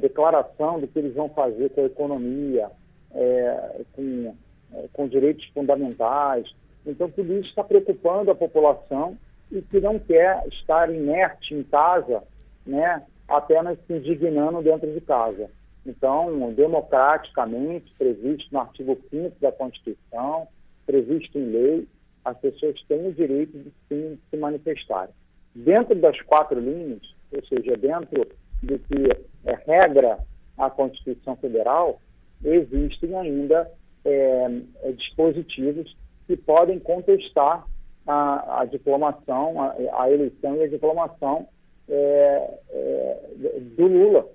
[0.00, 2.70] declaração do que eles vão fazer com a economia,
[3.14, 4.34] é, com,
[4.74, 6.50] é, com direitos fundamentais.
[6.86, 9.16] Então, tudo isso está preocupando a população
[9.50, 12.22] e que não quer estar inerte em casa,
[12.64, 15.50] né, apenas se indignando dentro de casa.
[15.84, 20.46] Então, democraticamente, previsto no artigo 5 da Constituição,
[20.86, 21.88] previsto em lei,
[22.24, 25.14] as pessoas têm o direito de se, se manifestarem.
[25.54, 27.00] Dentro das quatro linhas,
[27.32, 28.26] ou seja, dentro
[28.62, 30.18] do que é regra
[30.56, 32.00] a Constituição Federal,
[32.44, 33.70] existem ainda
[34.04, 34.50] é,
[34.82, 35.96] é dispositivos
[36.26, 37.66] que podem contestar
[38.06, 41.48] a, a diplomação, a, a, eleição e a diplomação
[41.88, 44.26] é, é, do Lula.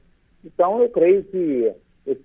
[0.43, 1.73] Então, eu creio que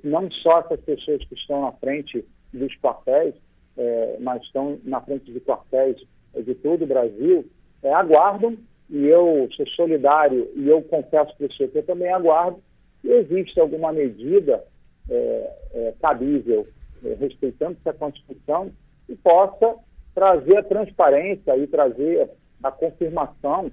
[0.05, 3.35] não só essas pessoas que estão na frente dos quartéis,
[3.77, 5.97] é, mas estão na frente de quartéis
[6.35, 7.47] de todo o Brasil,
[7.83, 8.57] aguardam,
[8.91, 12.61] e eu sou solidário, e eu confesso para você que eu também aguardo,
[13.01, 14.65] que exista alguma medida
[15.09, 16.67] é, é, cabível,
[17.05, 18.73] é, respeitando essa Constituição,
[19.09, 19.77] e possa
[20.15, 22.31] trazer a transparência e trazer
[22.63, 23.71] a confirmação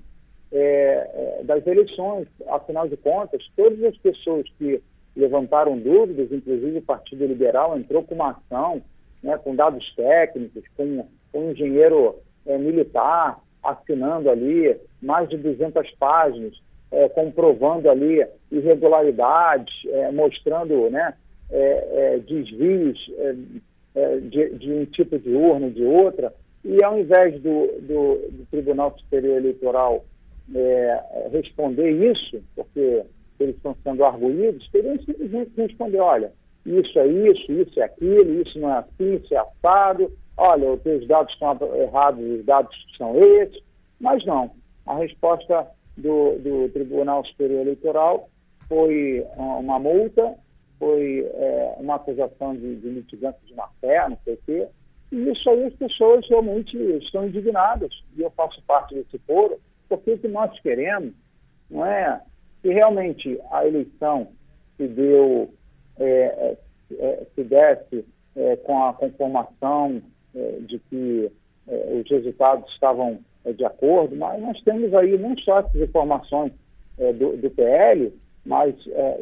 [0.52, 2.28] é, é, das eleições.
[2.48, 4.82] Afinal de contas, todas as pessoas que
[5.16, 8.82] levantaram dúvidas, inclusive o Partido Liberal entrou com uma ação
[9.24, 12.16] né, com dados técnicos, com, com um engenheiro
[12.46, 16.54] é, militar assinando ali mais de 200 páginas,
[16.92, 21.14] é, comprovando ali irregularidades, é, mostrando né,
[21.52, 22.98] é, é, desvios
[23.96, 26.34] é, de, de, um tipo de urna de outra,
[26.64, 30.04] e ao invés do, do, do Tribunal Superior Eleitoral
[31.32, 33.04] responder isso, porque
[33.38, 36.32] eles estão sendo arguídos, teriam simplesmente responder, olha,
[36.66, 40.82] isso é isso, isso é aquilo, isso não é assim, isso é assado, olha, os
[40.82, 43.62] teus dados estão errados, os dados são esses,
[44.00, 44.52] mas não.
[44.86, 48.30] A resposta do, do Tribunal Superior Eleitoral
[48.70, 50.36] foi uma multa,
[50.80, 54.68] foi é, uma acusação de, de de má-fé, não sei o quê,
[55.12, 59.60] e isso aí as pessoas realmente estão indignadas, e eu faço parte desse foro,
[59.90, 61.14] porque o que nós queremos
[61.70, 62.22] não é
[62.62, 64.28] que realmente a eleição
[64.76, 65.54] se deu
[66.00, 66.58] é, é,
[67.00, 68.06] é, se desse
[68.36, 70.02] é, com a conformação é,
[70.62, 71.32] de que
[71.68, 73.20] é, os resultados estavam
[73.56, 76.52] de acordo, mas nós temos aí não só essas informações
[77.18, 78.12] do, do, PL,
[78.46, 78.76] mas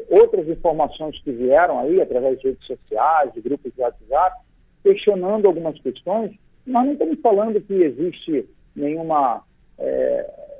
[0.09, 4.41] outras informações que vieram aí através de redes sociais, de grupos de WhatsApp,
[4.81, 6.31] questionando algumas questões.
[6.65, 9.43] Nós não estamos falando que existe nenhuma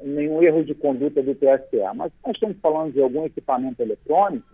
[0.04, 4.46] nenhum erro de conduta do TSE, mas nós estamos falando de algum equipamento eletrônico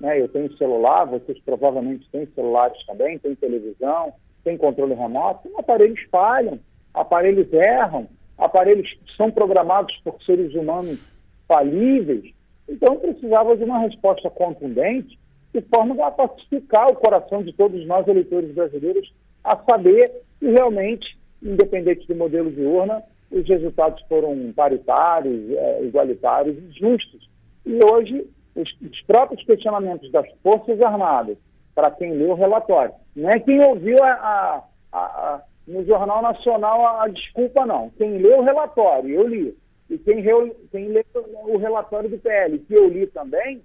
[0.00, 0.20] né?
[0.20, 4.12] Eu tenho celular, vocês provavelmente têm celulares também, têm televisão,
[4.46, 5.50] têm controle remoto.
[5.58, 6.60] Aparelhos falham,
[6.94, 8.06] aparelhos erram,
[8.38, 11.00] aparelhos são programados por seres humanos
[11.48, 12.32] falíveis.
[12.68, 15.18] Então precisava de uma resposta contundente
[15.52, 19.12] de forma a pacificar o coração de todos nós eleitores brasileiros
[19.42, 26.56] a saber que realmente, independente do modelo de urna, os resultados foram paritários, é, igualitários
[26.56, 27.28] e justos.
[27.64, 28.24] E hoje
[28.54, 31.36] os, os próprios questionamentos das Forças Armadas
[31.76, 32.94] para quem leu o relatório.
[33.14, 37.90] Não é quem ouviu a, a, a, no Jornal Nacional a, desculpa, não.
[37.90, 39.56] Quem leu o relatório, eu li.
[39.90, 41.04] E quem, leu, quem leu
[41.44, 43.62] o relatório do PL, que eu li também,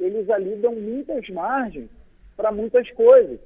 [0.00, 1.90] eles ali dão muitas margens
[2.34, 3.38] para muitas coisas.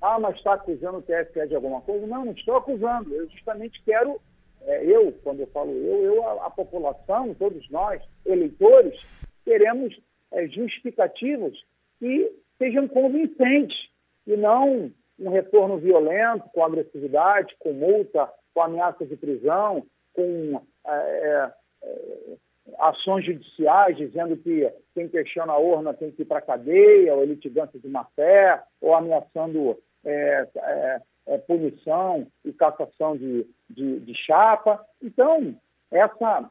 [0.00, 2.04] Ah, mas está acusando o TSE de alguma coisa?
[2.04, 3.14] Não, não estou acusando.
[3.14, 4.20] Eu justamente quero,
[4.62, 9.00] é, eu, quando eu falo eu, eu, a, a população, todos nós, eleitores,
[9.44, 9.96] queremos
[10.32, 11.56] é, justificativas
[12.00, 13.76] que sejam convincentes
[14.24, 19.84] e não um retorno violento, com agressividade, com multa, com ameaça de prisão,
[20.14, 21.52] com é, é,
[21.82, 22.36] é
[22.78, 27.24] ações judiciais dizendo que quem questiona a urna tem que ir para a cadeia, ou
[27.24, 34.14] litigância de má fé, ou ameaçando é, é, é, punição e cassação de, de, de,
[34.14, 34.84] chapa.
[35.02, 35.54] Então,
[35.90, 36.48] essa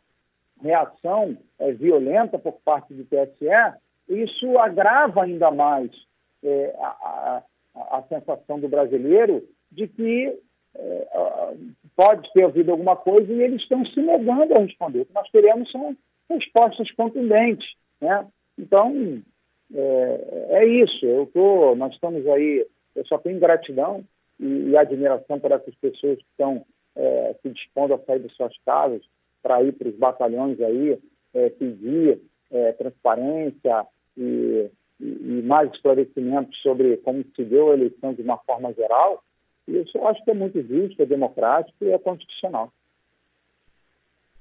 [0.62, 1.38] reação
[1.78, 5.91] violenta por parte do TSE, isso agrava ainda mais
[6.44, 7.44] é, a,
[7.76, 10.38] a, a, sensação do brasileiro de que
[10.76, 11.07] é,
[11.95, 15.02] pode ter ouvido alguma coisa e eles estão se negando a responder.
[15.02, 15.95] O que nós queremos são
[16.30, 17.68] respostas contundentes.
[17.99, 18.28] Né?
[18.57, 19.22] Então,
[19.73, 21.06] é, é isso.
[21.06, 22.65] Eu tô, nós estamos aí,
[22.95, 24.03] eu só tenho gratidão
[24.40, 26.65] e, e admiração por essas pessoas que estão
[26.95, 29.02] é, se dispondo a sair de suas casas
[29.41, 30.99] para ir para os batalhões aí,
[31.34, 32.19] é, pedir
[32.52, 33.86] é, transparência
[34.18, 34.69] e,
[34.99, 39.23] e, mais esclarecimentos sobre como se deu a eleição de uma forma geral.
[39.68, 42.72] E isso eu acho que é muito justo, é democrático e é constitucional.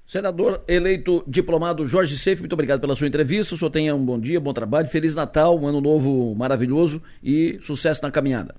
[0.05, 3.55] Senador eleito diplomado Jorge Seif, muito obrigado pela sua entrevista.
[3.55, 7.59] O senhor tenha um bom dia, bom trabalho, Feliz Natal, um ano novo maravilhoso e
[7.61, 8.55] sucesso na caminhada.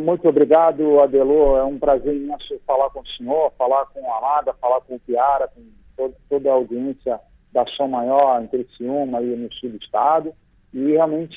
[0.00, 1.56] Muito obrigado, Adelô.
[1.56, 5.00] É um prazer imenso falar com o senhor, falar com a Amada, falar com o
[5.00, 5.62] Piara, com
[5.96, 7.20] todo, toda a audiência
[7.52, 10.32] da Som Maior, em Criciúma e no sul do estado.
[10.72, 11.36] E realmente,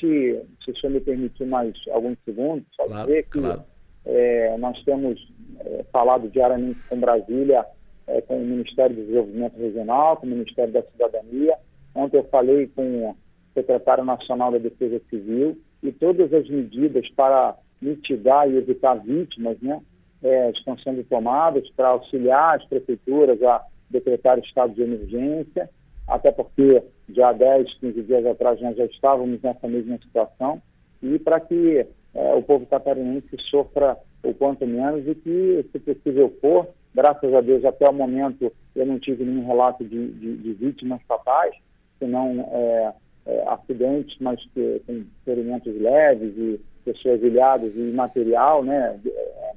[0.64, 3.64] se o senhor me permitir mais alguns segundos, só claro, dizer que claro.
[4.04, 7.64] é, nós temos é, falado diariamente com Brasília,
[8.06, 11.56] é, com o Ministério do Desenvolvimento Regional, com o Ministério da Cidadania.
[11.94, 13.16] Ontem eu falei com o
[13.54, 19.80] secretário nacional da Defesa Civil e todas as medidas para mitigar e evitar vítimas, né?
[20.22, 25.68] é, estão sendo tomadas para auxiliar as prefeituras a decretar estado de emergência,
[26.06, 30.60] até porque já 10, 15 dias atrás nós já estávamos nessa mesma situação,
[31.02, 36.32] e para que é, o povo catarinense sofra o quanto menos e que, se possível
[36.40, 40.52] for, graças a Deus até o momento eu não tive nenhum relato de, de, de
[40.52, 41.54] vítimas fatais,
[41.98, 42.92] senão é,
[43.26, 49.52] é, acidentes, mas que, com ferimentos leves e pessoas ilhadas e material, né, é,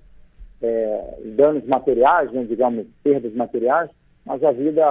[0.61, 3.89] é, danos materiais, né, digamos, perdas materiais,
[4.25, 4.81] mas a vida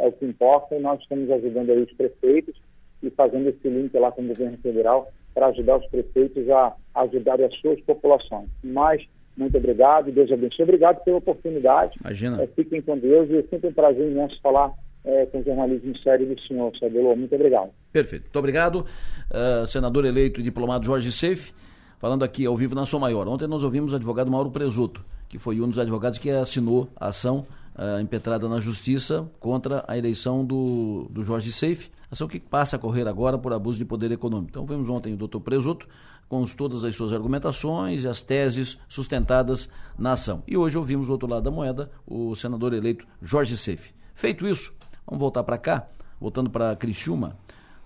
[0.00, 2.54] é o que importa e nós estamos ajudando aí os prefeitos
[3.02, 7.40] e fazendo esse link lá com o governo federal para ajudar os prefeitos a ajudar
[7.40, 8.48] as suas populações.
[8.62, 9.02] Mas,
[9.36, 10.62] muito obrigado, Deus abençoe.
[10.62, 11.98] Obrigado pela oportunidade.
[12.00, 12.42] Imagina.
[12.42, 14.72] É, fiquem com Deus e é sempre um prazer imenso falar
[15.04, 17.16] é, com o jornalismo sério do senhor, Sabelo.
[17.16, 17.70] Muito obrigado.
[17.92, 18.22] Perfeito.
[18.24, 18.86] Muito obrigado,
[19.30, 21.52] uh, senador eleito e diplomado Jorge Seif,
[21.98, 23.26] falando aqui ao vivo na Sua Maior.
[23.26, 27.08] Ontem nós ouvimos o advogado Mauro Presuto, que foi um dos advogados que assinou a
[27.08, 27.44] ação
[27.76, 32.78] uh, impetrada na Justiça contra a eleição do, do Jorge Seif, ação que passa a
[32.78, 34.50] correr agora por abuso de poder econômico.
[34.50, 35.86] Então, vimos ontem o doutor Presuto
[36.28, 39.68] com todas as suas argumentações e as teses sustentadas
[39.98, 40.42] na ação.
[40.46, 43.92] E hoje ouvimos do outro lado da moeda o senador eleito Jorge Seif.
[44.14, 44.72] Feito isso,
[45.06, 45.86] vamos voltar para cá,
[46.20, 47.36] voltando para Criciúma.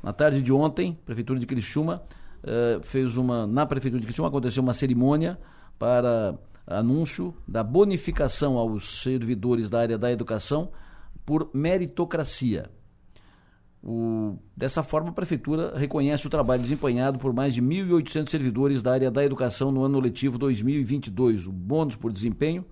[0.03, 2.03] Na tarde de ontem, a Prefeitura de Criciúma
[2.45, 3.47] uh, fez uma.
[3.47, 5.39] Na Prefeitura de Criciúma aconteceu uma cerimônia
[5.79, 10.71] para anúncio da bonificação aos servidores da área da educação
[11.25, 12.71] por meritocracia.
[13.83, 18.93] O, dessa forma, a Prefeitura reconhece o trabalho desempenhado por mais de 1.800 servidores da
[18.93, 21.47] área da educação no ano letivo 2022.
[21.47, 22.67] O bônus por desempenho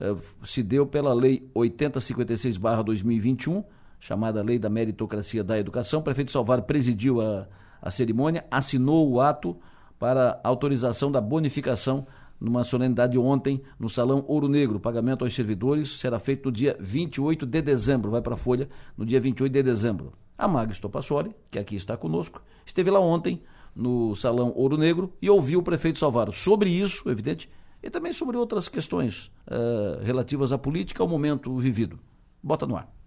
[0.00, 3.62] uh, se deu pela Lei 8056-2021,
[3.98, 6.00] chamada Lei da Meritocracia da Educação.
[6.00, 7.46] O prefeito Salvador presidiu a,
[7.82, 9.58] a cerimônia, assinou o ato
[9.98, 12.06] para autorização da bonificação
[12.40, 14.78] numa solenidade ontem no Salão Ouro Negro.
[14.78, 18.68] O pagamento aos servidores será feito no dia 28 de dezembro, vai para a Folha
[18.96, 20.12] no dia 28 de dezembro.
[20.38, 23.42] A Magda Stopassoli, que aqui está conosco, esteve lá ontem
[23.76, 27.48] no Salão Ouro Negro e ouviu o prefeito Salvaro sobre isso, evidente,
[27.82, 31.98] e também sobre outras questões uh, relativas à política, ao momento vivido.
[32.42, 32.99] Bota no ar.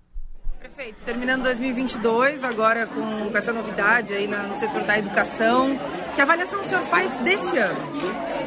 [0.64, 1.04] Perfeito.
[1.04, 5.78] Terminando 2022, agora com, com essa novidade aí na, no setor da educação,
[6.16, 7.78] que avaliação o senhor faz desse ano?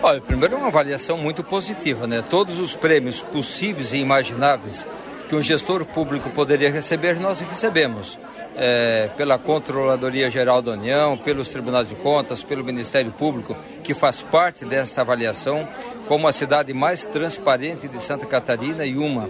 [0.02, 2.22] Olha, primeiro é uma avaliação muito positiva, né?
[2.22, 4.88] Todos os prêmios possíveis e imagináveis
[5.28, 8.18] que um gestor público poderia receber, nós recebemos.
[8.59, 14.22] É, pela Controladoria Geral da União, pelos Tribunais de Contas, pelo Ministério Público, que faz
[14.22, 15.68] parte desta avaliação
[16.09, 19.28] como a cidade mais transparente de Santa Catarina e uma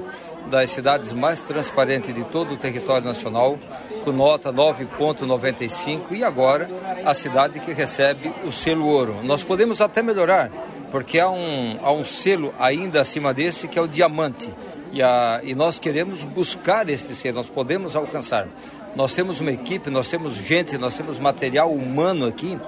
[0.50, 3.58] das cidades mais transparentes de todo o território nacional,
[4.04, 6.68] com nota 9,95 e agora
[7.04, 9.16] a cidade que recebe o selo ouro.
[9.22, 10.50] Nós podemos até melhorar,
[10.90, 14.52] porque há um, há um selo ainda acima desse que é o diamante.
[14.92, 18.48] E, a, e nós queremos buscar este selo, nós podemos alcançar.
[18.94, 22.58] Nós temos uma equipe, nós temos gente, nós temos material humano aqui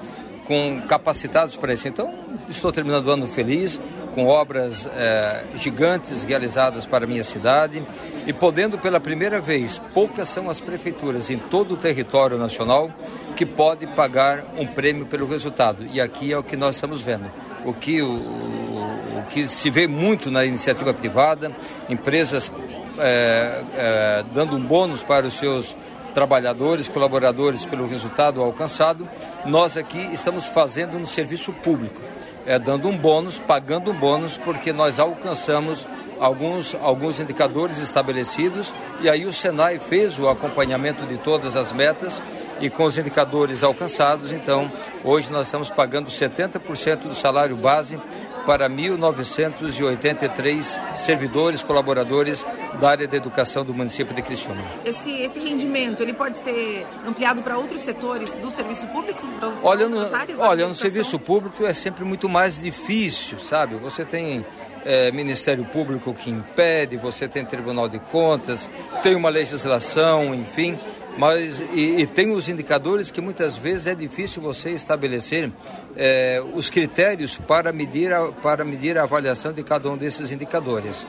[0.48, 1.86] com capacitados para isso.
[1.86, 2.12] Então,
[2.48, 3.80] estou terminando o ano feliz,
[4.18, 7.80] com obras é, gigantes realizadas para a minha cidade
[8.26, 12.90] e podendo pela primeira vez, poucas são as prefeituras em todo o território nacional
[13.36, 15.86] que pode pagar um prêmio pelo resultado.
[15.92, 17.30] E aqui é o que nós estamos vendo.
[17.64, 21.52] O que, o, o que se vê muito na iniciativa privada,
[21.88, 22.50] empresas
[22.98, 25.76] é, é, dando um bônus para os seus
[26.12, 29.08] trabalhadores, colaboradores pelo resultado alcançado,
[29.46, 32.07] nós aqui estamos fazendo no serviço público
[32.48, 35.86] é, dando um bônus, pagando um bônus, porque nós alcançamos
[36.18, 38.72] alguns, alguns indicadores estabelecidos
[39.02, 42.22] e aí o Senai fez o acompanhamento de todas as metas
[42.58, 44.72] e com os indicadores alcançados, então
[45.04, 48.00] hoje nós estamos pagando 70% do salário base
[48.48, 52.46] para 1.983 servidores, colaboradores
[52.80, 54.64] da área da educação do município de Criciúma.
[54.86, 59.20] Esse, esse rendimento, ele pode ser ampliado para outros setores do serviço público?
[59.62, 59.98] Olha, no,
[60.38, 63.74] olha, no serviço público é sempre muito mais difícil, sabe?
[63.74, 64.42] Você tem
[64.82, 68.66] é, Ministério Público que impede, você tem Tribunal de Contas,
[69.02, 70.78] tem uma legislação, enfim
[71.18, 75.50] mas e, e, tem os indicadores que muitas vezes é difícil você estabelecer
[75.96, 81.04] é, os critérios para medir, a, para medir a avaliação de cada um desses indicadores.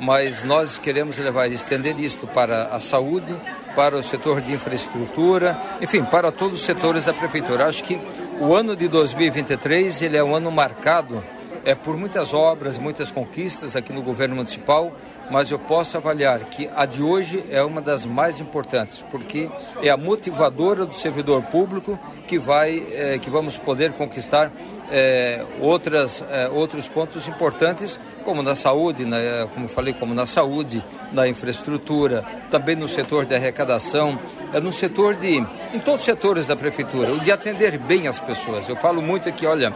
[0.00, 3.32] Mas nós queremos levar, estender isto para a saúde,
[3.76, 7.66] para o setor de infraestrutura, enfim, para todos os setores da prefeitura.
[7.66, 8.00] Acho que
[8.40, 11.22] o ano de 2023 ele é um ano marcado
[11.64, 14.92] é por muitas obras, muitas conquistas aqui no governo municipal,
[15.30, 19.50] mas eu posso avaliar que a de hoje é uma das mais importantes, porque
[19.82, 24.50] é a motivadora do servidor público que vai, é, que vamos poder conquistar
[24.90, 30.84] é, outras, é, outros pontos importantes, como na saúde, né, como falei, como na saúde,
[31.12, 34.18] na infraestrutura, também no setor de arrecadação,
[34.52, 38.20] é no setor de, em todos os setores da prefeitura, o de atender bem as
[38.20, 38.68] pessoas.
[38.68, 39.72] Eu falo muito aqui, olha,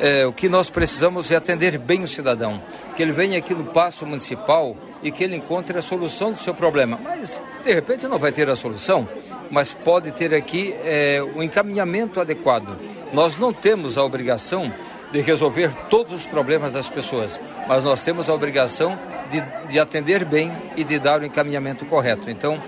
[0.00, 2.60] é, o que nós precisamos é atender bem o cidadão,
[2.94, 6.54] que ele venha aqui no passo municipal e que ele encontre a solução do seu
[6.54, 6.98] problema.
[7.02, 9.08] Mas, de repente, não vai ter a solução,
[9.50, 12.76] mas pode ter aqui é, o encaminhamento adequado.
[13.12, 14.72] Nós não temos a obrigação
[15.10, 18.98] de resolver todos os problemas das pessoas, mas nós temos a obrigação
[19.30, 22.28] de, de atender bem e de dar o encaminhamento correto.
[22.28, 22.62] Então,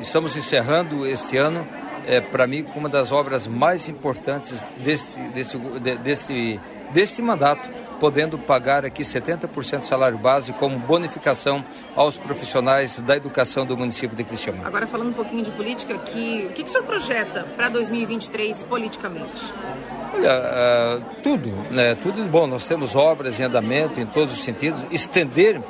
[0.00, 1.66] estamos encerrando este ano
[2.06, 5.58] é, para mim, uma das obras mais importantes deste, deste,
[6.02, 6.60] deste,
[6.92, 11.64] deste mandato, podendo pagar aqui 70% do salário base como bonificação
[11.94, 14.66] aos profissionais da educação do município de Criciúma.
[14.66, 18.64] Agora, falando um pouquinho de política, que, o que, que o senhor projeta para 2023
[18.64, 19.52] politicamente?
[20.14, 21.94] Olha, uh, tudo, né?
[21.94, 22.46] Tudo bom.
[22.46, 24.80] Nós temos obras em andamento em todos os sentidos.
[24.90, 25.60] Estender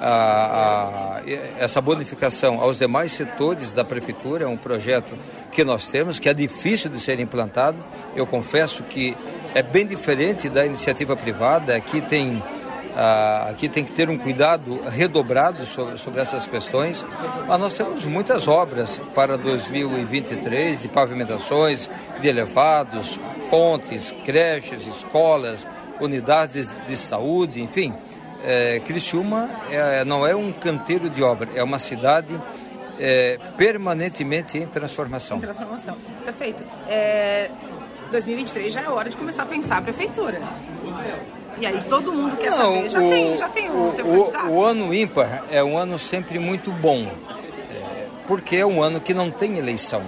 [0.00, 1.22] a, a,
[1.58, 5.14] essa bonificação aos demais setores da prefeitura é um projeto
[5.52, 7.78] que nós temos, que é difícil de ser implantado.
[8.16, 9.14] Eu confesso que
[9.54, 11.76] é bem diferente da iniciativa privada.
[11.76, 12.42] Aqui tem,
[13.48, 17.04] aqui tem que ter um cuidado redobrado sobre, sobre essas questões.
[17.46, 21.90] Mas nós temos muitas obras para 2023 de pavimentações,
[22.20, 23.18] de elevados,
[23.50, 25.66] pontes, creches, escolas,
[26.00, 27.94] unidades de, de saúde, enfim
[28.42, 32.28] é, Criciúma é, não é um canteiro de obra, é uma cidade
[32.98, 35.38] é, permanentemente em transformação.
[35.38, 36.62] Em transformação, perfeito.
[36.88, 37.50] É,
[38.10, 40.40] 2023 já é hora de começar a pensar a prefeitura.
[41.58, 44.52] E aí todo mundo quer não, saber, já, o, tem, já tem um o, o,
[44.54, 49.12] o ano ímpar é um ano sempre muito bom, é, porque é um ano que
[49.12, 50.02] não tem eleição.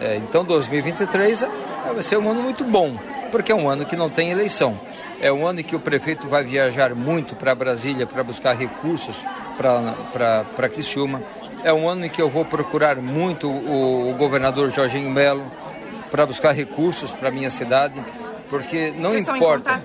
[0.00, 1.44] É, então 2023
[1.92, 2.96] vai ser um ano muito bom,
[3.30, 4.80] porque é um ano que não tem eleição.
[5.20, 9.16] É um ano em que o prefeito vai viajar muito para Brasília para buscar recursos
[9.58, 11.22] para Criciúma.
[11.64, 15.44] É um ano em que eu vou procurar muito o, o governador Jorginho Melo
[16.10, 18.02] para buscar recursos para minha cidade,
[18.48, 19.82] porque não Vocês importa.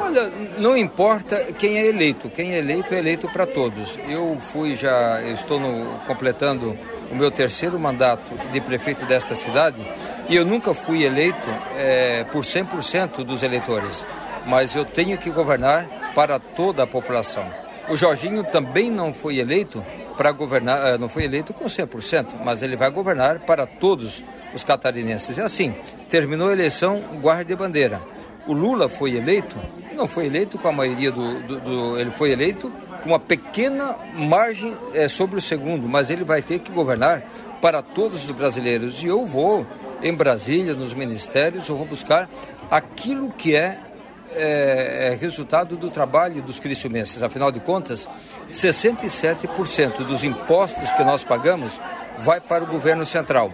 [0.00, 2.30] Olha, não importa quem é eleito.
[2.30, 3.98] Quem é eleito é eleito para todos.
[4.08, 6.76] Eu fui já, eu estou no, completando
[7.10, 9.76] o meu terceiro mandato de prefeito desta cidade
[10.28, 11.36] e eu nunca fui eleito
[11.76, 14.06] é, por 100% dos eleitores
[14.46, 17.44] mas eu tenho que governar para toda a população.
[17.88, 19.84] O Jorginho também não foi eleito
[20.20, 24.22] para governar, eh, não foi eleito com 100%, mas ele vai governar para todos
[24.52, 25.38] os catarinenses.
[25.38, 25.74] É assim,
[26.10, 27.98] terminou a eleição, guarde a bandeira.
[28.46, 29.56] O Lula foi eleito,
[29.94, 32.70] não foi eleito com a maioria do, do, do ele foi eleito
[33.02, 37.22] com uma pequena margem é, sobre o segundo, mas ele vai ter que governar
[37.62, 39.02] para todos os brasileiros.
[39.02, 39.66] E eu vou
[40.02, 42.28] em Brasília, nos ministérios, eu vou buscar
[42.70, 43.78] aquilo que é
[44.34, 47.22] é, é resultado do trabalho dos criciumenses.
[47.22, 48.08] Afinal de contas,
[48.50, 51.78] 67% dos impostos que nós pagamos
[52.18, 53.52] vai para o governo central.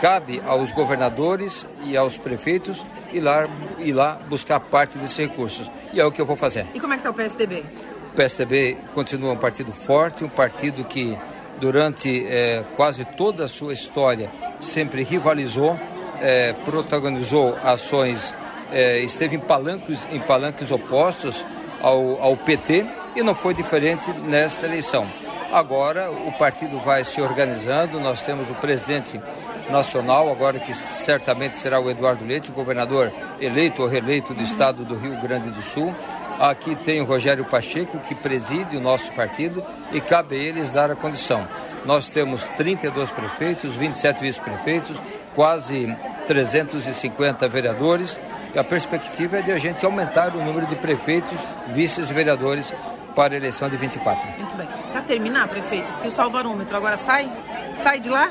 [0.00, 3.48] Cabe aos governadores e aos prefeitos ir lá,
[3.78, 5.70] ir lá buscar parte desses recursos.
[5.92, 6.66] E é o que eu vou fazer.
[6.74, 7.64] E como é que está o PSDB?
[8.12, 11.16] O PSDB continua um partido forte, um partido que
[11.60, 14.30] durante é, quase toda a sua história
[14.60, 15.78] sempre rivalizou,
[16.20, 18.32] é, protagonizou ações
[18.72, 21.44] é, esteve em palanques, em palanques opostos
[21.80, 22.84] ao, ao PT
[23.16, 25.06] e não foi diferente nesta eleição.
[25.52, 29.18] Agora o partido vai se organizando, nós temos o presidente
[29.70, 34.84] nacional, agora que certamente será o Eduardo Leite, o governador eleito ou reeleito do estado
[34.84, 35.94] do Rio Grande do Sul.
[36.38, 40.90] Aqui tem o Rogério Pacheco, que preside o nosso partido e cabe a eles dar
[40.90, 41.46] a condição.
[41.84, 44.96] Nós temos 32 prefeitos, 27 vice-prefeitos,
[45.34, 45.94] quase
[46.26, 48.18] 350 vereadores
[48.58, 52.74] a perspectiva é de a gente aumentar o número de prefeitos, vices e vereadores
[53.14, 54.26] para a eleição de 24.
[54.38, 54.68] Muito bem.
[54.92, 57.30] Para terminar, prefeito, e o salvarômetro agora sai?
[57.78, 58.30] Sai de lá?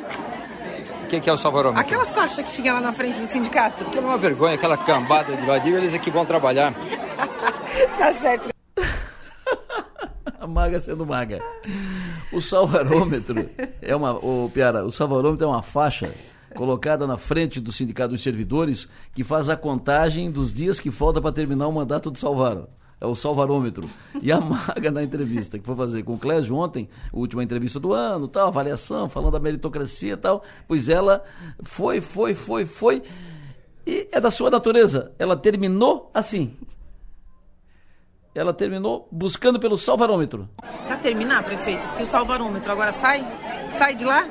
[1.04, 1.82] O que, que, é o salvarômetro?
[1.82, 3.84] Aquela faixa que tinha lá na frente do sindicato.
[3.84, 6.74] Aquilo é uma vergonha, aquela cambada de vadio, eles é que vão trabalhar.
[7.98, 8.50] tá certo.
[10.40, 11.42] a maga sendo maga.
[12.32, 13.50] O salvarômetro
[13.82, 14.14] é uma.
[14.14, 16.12] O Piara, o salvarômetro é uma faixa
[16.58, 21.22] colocada na frente do Sindicato dos Servidores, que faz a contagem dos dias que falta
[21.22, 22.68] para terminar o mandato do Salvaro.
[23.00, 23.88] É o salvarômetro.
[24.24, 27.94] E a Maga na entrevista que foi fazer com o Clésio ontem, última entrevista do
[27.94, 31.24] ano, tal, avaliação, falando da meritocracia e tal, pois ela
[31.62, 33.04] foi, foi, foi, foi.
[33.86, 35.12] E é da sua natureza.
[35.20, 36.58] Ela terminou assim.
[38.34, 40.50] ela terminou buscando pelo salvarômetro.
[40.88, 43.24] Para terminar, prefeito, e o salvarômetro agora sai?
[43.74, 44.28] Sai de lá?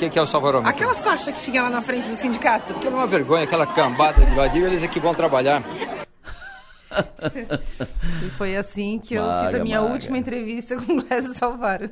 [0.00, 0.70] O que, que, é o salvarômetro?
[0.70, 2.72] Aquela faixa que tinha lá na frente do sindicato.
[2.72, 5.62] Aquilo é uma vergonha, aquela cambada de vadio, eles é que vão trabalhar.
[8.24, 9.92] e foi assim que eu maga, fiz a minha maga.
[9.92, 11.90] última entrevista com o Clésio Salvaro.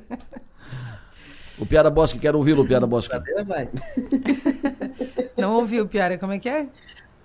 [1.58, 3.14] O Piara Bosque, quero ouvi-lo, Piara Bosque.
[3.46, 3.68] vai.
[5.36, 6.66] Não ouviu, Piara, como é que é?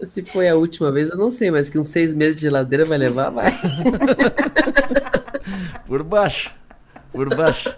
[0.04, 2.84] Se foi a última vez, eu não sei, mas que uns seis meses de geladeira
[2.84, 3.54] vai levar, vai.
[5.88, 6.54] Por baixo.
[7.14, 7.74] Por baixo.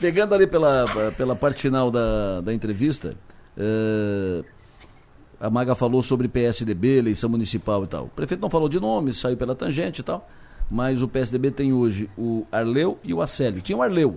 [0.00, 0.84] Pegando ali pela,
[1.16, 3.14] pela parte final da, da entrevista,
[3.56, 4.44] uh,
[5.40, 8.04] a Maga falou sobre PSDB, eleição municipal e tal.
[8.06, 10.28] O prefeito não falou de nomes, saiu pela tangente e tal,
[10.70, 13.62] mas o PSDB tem hoje o Arleu e o Acélio.
[13.62, 14.16] Tinha o Arleu,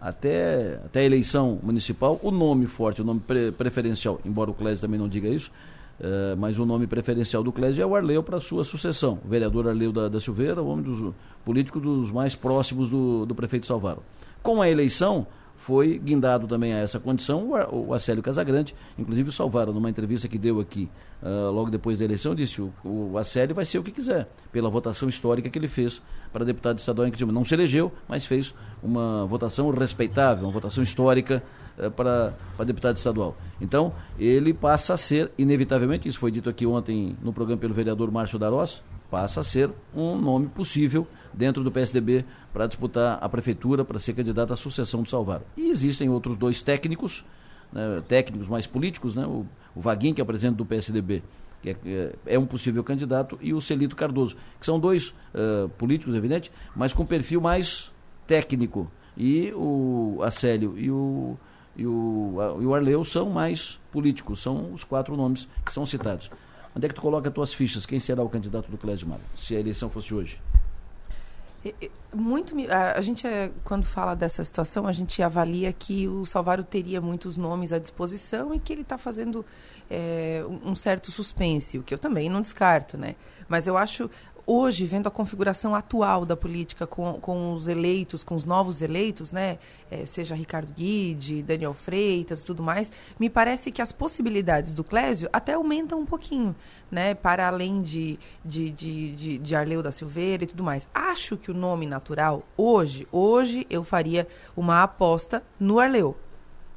[0.00, 4.82] até, até a eleição municipal, o nome forte, o nome pre preferencial, embora o Clésio
[4.82, 5.50] também não diga isso,
[5.98, 9.18] uh, mas o nome preferencial do Clésio é o Arleu para sua sucessão.
[9.24, 13.34] O vereador Arleu da, da Silveira, o homem dos políticos dos mais próximos do, do
[13.34, 14.02] prefeito Salvaro.
[14.44, 15.26] Com a eleição,
[15.56, 20.28] foi guindado também a essa condição o, o Acélio Casagrande, inclusive o Salvaro, numa entrevista
[20.28, 20.90] que deu aqui
[21.22, 24.68] uh, logo depois da eleição, disse o, o Acélio vai ser o que quiser, pela
[24.68, 27.32] votação histórica que ele fez para deputado estadual em Criciúma.
[27.32, 31.42] Não se elegeu, mas fez uma votação respeitável, uma votação histórica
[31.78, 33.34] uh, para, para deputado estadual.
[33.62, 38.10] Então, ele passa a ser, inevitavelmente, isso foi dito aqui ontem no programa pelo vereador
[38.10, 43.84] Márcio Darós, passa a ser um nome possível dentro do PSDB para disputar a prefeitura,
[43.84, 45.42] para ser candidato à sucessão do Salvaro.
[45.56, 47.24] E existem outros dois técnicos,
[47.72, 51.22] né, técnicos mais políticos, né, o, o Vaguinho, que é presidente do PSDB,
[51.60, 55.68] que é, é, é, um possível candidato, e o Celito Cardoso, que são dois uh,
[55.78, 57.90] políticos, evidente, mas com perfil mais
[58.26, 58.90] técnico.
[59.16, 61.36] E o Acélio e o,
[61.76, 66.30] e o, e o Arleu são mais políticos, são os quatro nomes que são citados.
[66.76, 67.86] Onde é que tu coloca as tuas fichas?
[67.86, 70.40] Quem será o candidato do Clésio Mago, se a eleição fosse hoje?
[72.12, 77.00] Muito a, gente é, quando fala dessa situação a gente avalia que o Salvaro teria
[77.00, 79.44] muitos nomes à disposição e que ele está fazendo
[79.90, 83.16] é, um certo suspense o que eu também não descarto né?
[83.48, 84.10] Mas eu acho
[84.46, 89.32] hoje, vendo a configuração atual da política com, com os eleitos, com os novos eleitos,
[89.32, 89.58] né,
[89.90, 94.84] é, seja Ricardo Guide, Daniel Freitas e tudo mais, me parece que as possibilidades do
[94.84, 96.54] Clésio até aumentam um pouquinho,
[96.90, 100.88] né, para além de, de, de, de, de Arleu da Silveira e tudo mais.
[100.94, 104.26] Acho que o nome natural, hoje, hoje eu faria
[104.56, 106.16] uma aposta no Arleu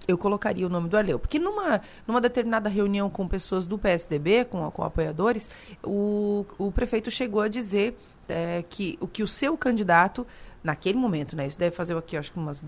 [0.08, 1.20] eu colocaria o nome do Arleu.
[1.20, 5.50] Porque numa, numa determinada reunião com pessoas do PSDB, com, com apoiadores,
[5.84, 7.98] o, o prefeito chegou a dizer
[8.30, 10.26] é, que, o, que o seu candidato,
[10.64, 12.64] naquele momento, né, isso deve fazer aqui, acho que umas,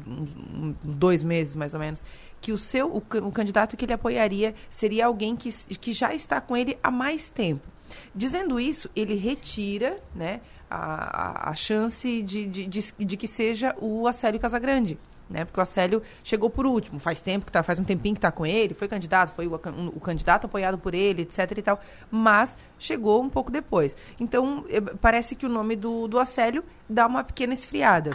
[0.84, 2.04] dois meses mais ou menos,
[2.42, 6.42] que o seu o, o candidato que ele apoiaria seria alguém que, que já está
[6.42, 7.66] com ele há mais tempo.
[8.14, 13.76] Dizendo isso, ele retira né, a, a, a chance de, de, de, de que seja
[13.80, 15.00] o Acélio Casagrande
[15.30, 15.46] né?
[15.46, 18.32] Porque o Acélio chegou por último, faz tempo que tá, faz um tempinho que está
[18.32, 21.80] com ele, foi candidato, foi o, o, candidato apoiado por ele, etc e tal,
[22.10, 23.96] mas chegou um pouco depois.
[24.20, 24.66] Então,
[25.00, 28.12] parece que o nome do, do Acélio dá uma pequena esfriada.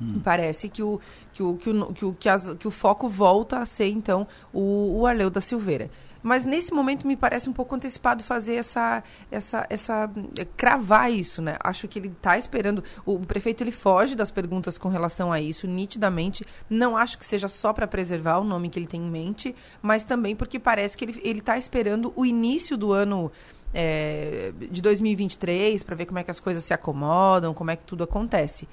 [0.00, 0.20] Hum.
[0.24, 1.00] Parece que o,
[1.32, 4.26] que, o, que, o, que, o, que, as, que o foco volta a ser, então,
[4.52, 5.90] o, o Arleu da Silveira.
[6.24, 10.10] Mas nesse momento me parece um pouco antecipado fazer essa, essa, essa
[10.56, 11.58] cravar isso, né?
[11.62, 12.82] Acho que ele está esperando.
[13.04, 16.42] O, o prefeito ele foge das perguntas com relação a isso, nitidamente.
[16.68, 20.06] Não acho que seja só para preservar o nome que ele tem em mente, mas
[20.06, 23.30] também porque parece que ele está esperando o início do ano
[23.74, 27.84] é, de 2023 para ver como é que as coisas se acomodam, como é que
[27.84, 28.66] tudo acontece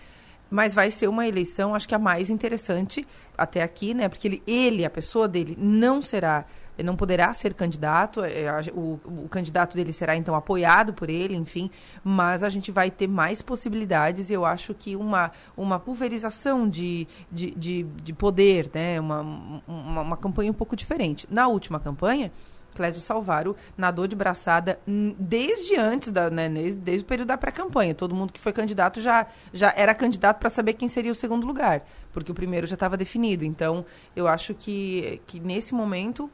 [0.51, 3.07] mas vai ser uma eleição, acho que a mais interessante
[3.37, 4.09] até aqui, né?
[4.09, 6.45] Porque ele, ele a pessoa dele, não será
[6.83, 11.69] não poderá ser candidato, é, o, o, candidato dele será então apoiado por ele, enfim,
[12.03, 17.07] mas a gente vai ter mais possibilidades e eu acho que uma, uma pulverização de,
[17.31, 19.21] de, de, de poder, né, uma,
[19.67, 21.27] uma, uma campanha um pouco diferente.
[21.29, 22.31] Na última campanha,
[22.75, 24.79] Clésio Salvaro nadou de braçada
[25.19, 27.93] desde antes, da, né, desde o período da pré-campanha.
[27.93, 31.45] Todo mundo que foi candidato já, já era candidato para saber quem seria o segundo
[31.45, 33.43] lugar, porque o primeiro já estava definido.
[33.43, 33.85] Então,
[34.15, 36.29] eu acho que, que nesse momento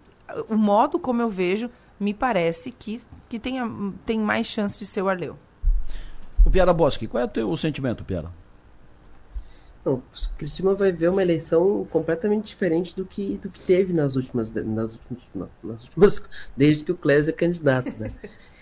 [0.50, 3.70] o modo como eu vejo, me parece que, que tenha,
[4.06, 5.38] tem mais chance de ser o Arleu.
[6.46, 8.32] O Piara Bosque, qual é o teu sentimento, Piara?
[9.84, 10.04] Não,
[10.38, 14.94] Cristina vai ver uma eleição completamente diferente do que, do que teve nas últimas, nas
[14.94, 16.24] últimas, nas últimas
[16.58, 18.12] desde que o Clésio é candidato, né?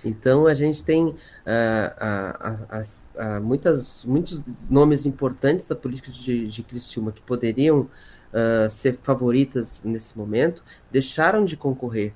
[0.03, 4.39] Então a gente tem uh, uh, uh, muitas, muitos
[4.69, 7.89] nomes importantes da política de, de Criciúma que poderiam
[8.35, 12.13] uh, ser favoritas nesse momento, deixaram de concorrer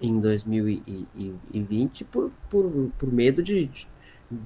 [0.00, 3.70] em 2020 por, por, por medo de,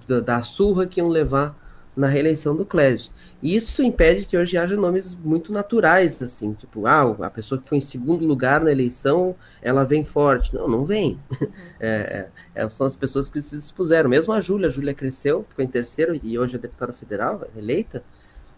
[0.06, 1.56] da, da surra que iam levar
[1.96, 3.10] na reeleição do Clésio.
[3.42, 7.78] Isso impede que hoje haja nomes muito naturais, assim, tipo, ah, a pessoa que foi
[7.78, 10.54] em segundo lugar na eleição, ela vem forte.
[10.54, 11.18] Não, não vem.
[11.78, 14.08] É, é, é, são as pessoas que se dispuseram.
[14.08, 18.02] Mesmo a Júlia, a Júlia cresceu, ficou em terceiro e hoje é deputada federal, eleita.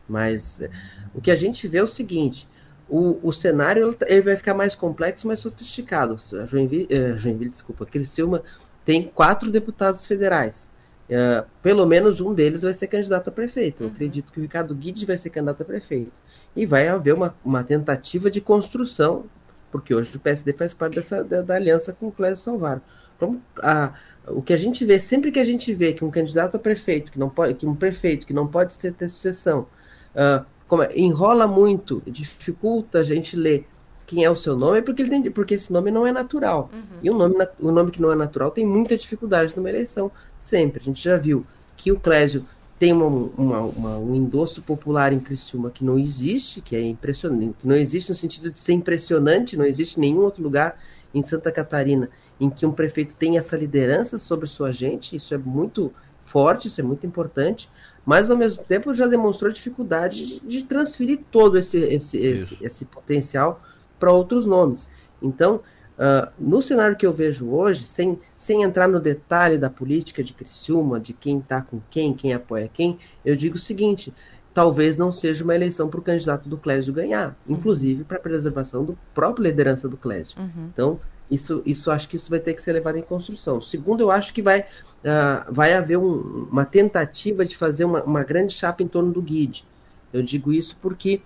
[0.09, 0.71] Mas é,
[1.15, 2.49] o que a gente vê é o seguinte,
[2.89, 6.17] o, o cenário ele vai ficar mais complexo, mais sofisticado.
[6.41, 8.43] A Joinville, uh, Joinville desculpa, Criciúma
[8.85, 10.71] tem quatro deputados federais.
[11.09, 13.83] Uh, pelo menos um deles vai ser candidato a prefeito.
[13.83, 13.93] Eu uhum.
[13.93, 16.13] acredito que o Ricardo Guedes vai ser candidato a prefeito.
[16.57, 19.27] E vai haver uma, uma tentativa de construção,
[19.71, 22.81] porque hoje o PSD faz parte dessa, da, da aliança com o Clésio Salvaro.
[23.17, 23.93] Então, a,
[24.29, 27.11] o que a gente vê, sempre que a gente vê que um candidato a prefeito,
[27.11, 29.67] que não pode, que um prefeito que não pode ter, ter sucessão,
[30.15, 33.67] uh, como, é, enrola muito, dificulta a gente ler
[34.07, 36.71] quem é o seu nome, é porque, ele tem, porque esse nome não é natural.
[36.73, 36.99] Uhum.
[37.03, 40.81] E um nome, o nome que não é natural tem muita dificuldade numa eleição, sempre.
[40.81, 41.47] A gente já viu
[41.77, 42.45] que o Clésio
[42.79, 47.57] tem uma, uma, uma, um endosso popular em Criciúma que não existe, que é impressionante,
[47.59, 50.79] que não existe no sentido de ser impressionante, não existe nenhum outro lugar
[51.13, 52.09] em Santa Catarina
[52.41, 55.93] em que um prefeito tem essa liderança sobre sua gente, isso é muito
[56.25, 57.69] forte, isso é muito importante,
[58.09, 62.85] mas ao mesmo tempo já demonstrou dificuldade de, de transferir todo esse, esse, esse, esse
[62.87, 63.61] potencial
[64.01, 64.89] para outros nomes.
[65.21, 70.25] Então, uh, no cenário que eu vejo hoje, sem, sem entrar no detalhe da política
[70.25, 74.11] de Criciúma, de quem está com quem, quem apoia quem, eu digo o seguinte:
[74.55, 77.57] talvez não seja uma eleição para o candidato do Clésio ganhar, uhum.
[77.57, 80.35] inclusive para a preservação do próprio liderança do Clésio.
[80.41, 80.71] Uhum.
[80.73, 83.61] Então, isso, isso acho que isso vai ter que ser levado em construção.
[83.61, 88.25] Segundo, eu acho que vai, uh, vai haver um, uma tentativa de fazer uma, uma
[88.25, 89.65] grande chapa em torno do Guide.
[90.13, 91.21] Eu digo isso porque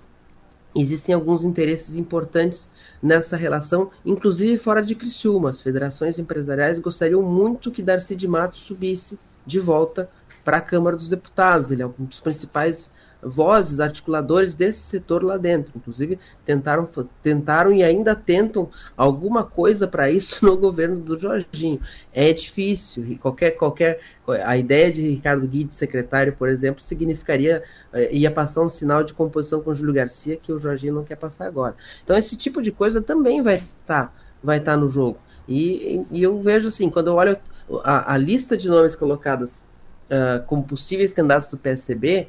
[0.74, 2.68] existem alguns interesses importantes
[3.02, 5.50] nessa relação, inclusive fora de Criciúma.
[5.50, 10.10] As federações empresariais gostariam muito que Darcy de Matos subisse de volta
[10.44, 11.70] para a Câmara dos Deputados.
[11.70, 12.90] Ele é um dos principais
[13.22, 15.72] vozes, articuladores desse setor lá dentro.
[15.76, 16.88] Inclusive, tentaram,
[17.22, 21.80] tentaram e ainda tentam alguma coisa para isso no governo do Jorginho.
[22.12, 23.18] É difícil.
[23.20, 24.00] Qualquer, qualquer,
[24.44, 27.62] a ideia de Ricardo Guedes, secretário, por exemplo, significaria,
[27.92, 31.16] eh, ia passar um sinal de composição com Júlio Garcia que o Jorginho não quer
[31.16, 31.76] passar agora.
[32.02, 34.12] Então, esse tipo de coisa também vai estar tá,
[34.42, 35.18] vai tá no jogo.
[35.48, 37.36] E, e eu vejo assim, quando eu olho
[37.84, 39.62] a, a lista de nomes colocadas
[40.06, 42.28] uh, como possíveis candidatos do PSDB,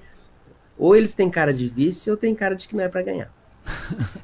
[0.78, 3.32] ou eles têm cara de vice ou têm cara de que não é para ganhar.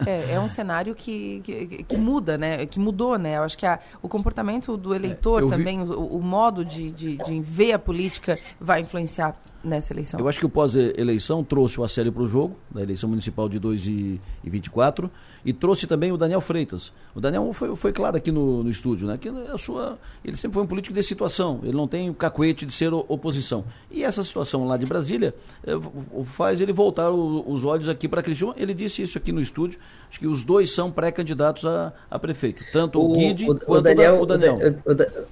[0.06, 2.66] É, é um cenário que, que, que, muda, né?
[2.66, 3.38] Que mudou, né?
[3.38, 5.92] Eu acho que a, o comportamento do eleitor é, também, vi...
[5.92, 10.20] o, o, modo de, de, de ver a política vai influenciar nessa eleição.
[10.20, 13.60] Eu acho que o pós-eleição trouxe o Acélio para o jogo, da eleição municipal de
[13.60, 15.10] 2024,
[15.44, 16.92] e trouxe também o Daniel Freitas.
[17.16, 19.18] O Daniel foi, foi claro aqui no, no estúdio, né?
[19.18, 22.66] Que a sua, ele sempre foi um político de situação, ele não tem o cacuete
[22.66, 23.64] de ser oposição.
[23.90, 25.34] E essa situação lá de Brasília
[25.66, 25.72] é,
[26.24, 28.54] faz ele voltar o, os olhos aqui para Criciúma.
[28.58, 29.80] Ele disse isso aqui no estúdio,
[30.10, 33.72] acho que os dois são pré-candidatos a, a, prefeito, tanto o, o Guide o, quanto
[33.72, 34.22] o Daniel.
[34.22, 34.58] O, Daniel.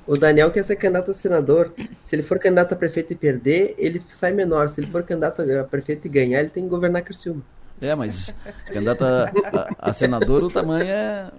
[0.07, 1.73] O, o, Daniel quer ser candidato a senador.
[2.01, 4.69] Se ele for candidato a prefeito e perder, ele sai menor.
[4.69, 7.41] Se ele for candidato a prefeito e ganhar, ele tem que governar Criciúma.
[7.79, 8.33] É, mas
[8.65, 9.31] candidato a,
[9.79, 11.29] a, a, senador, o tamanho é.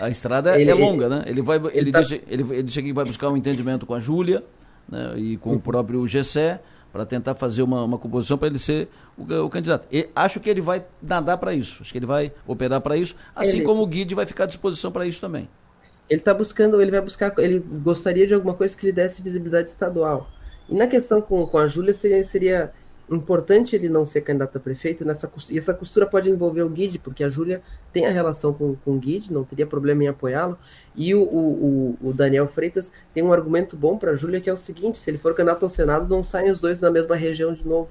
[0.00, 1.24] A estrada ele, é longa, né?
[1.26, 2.00] Ele, vai, ele, ele, tá...
[2.00, 4.42] deixa, ele, ele chega e vai buscar um entendimento com a Júlia
[4.88, 6.60] né, e com o próprio Gessé
[6.90, 9.86] para tentar fazer uma, uma composição para ele ser o, o candidato.
[9.92, 13.14] E acho que ele vai nadar para isso, acho que ele vai operar para isso,
[13.36, 15.48] assim como o Guide vai ficar à disposição para isso também.
[16.08, 19.68] Ele está buscando, ele vai buscar, ele gostaria de alguma coisa que lhe desse visibilidade
[19.68, 20.30] estadual.
[20.68, 22.72] E na questão com, com a Júlia seria, seria
[23.10, 26.98] importante ele não ser candidato a prefeito nessa e essa costura pode envolver o Guide,
[26.98, 27.62] porque a Júlia
[27.92, 30.58] tem a relação com, com o Guide, não teria problema em apoiá-lo.
[30.94, 34.52] E o, o, o, Daniel Freitas tem um argumento bom para a Júlia, que é
[34.52, 37.52] o seguinte: se ele for candidato ao Senado, não saem os dois da mesma região
[37.52, 37.88] de novo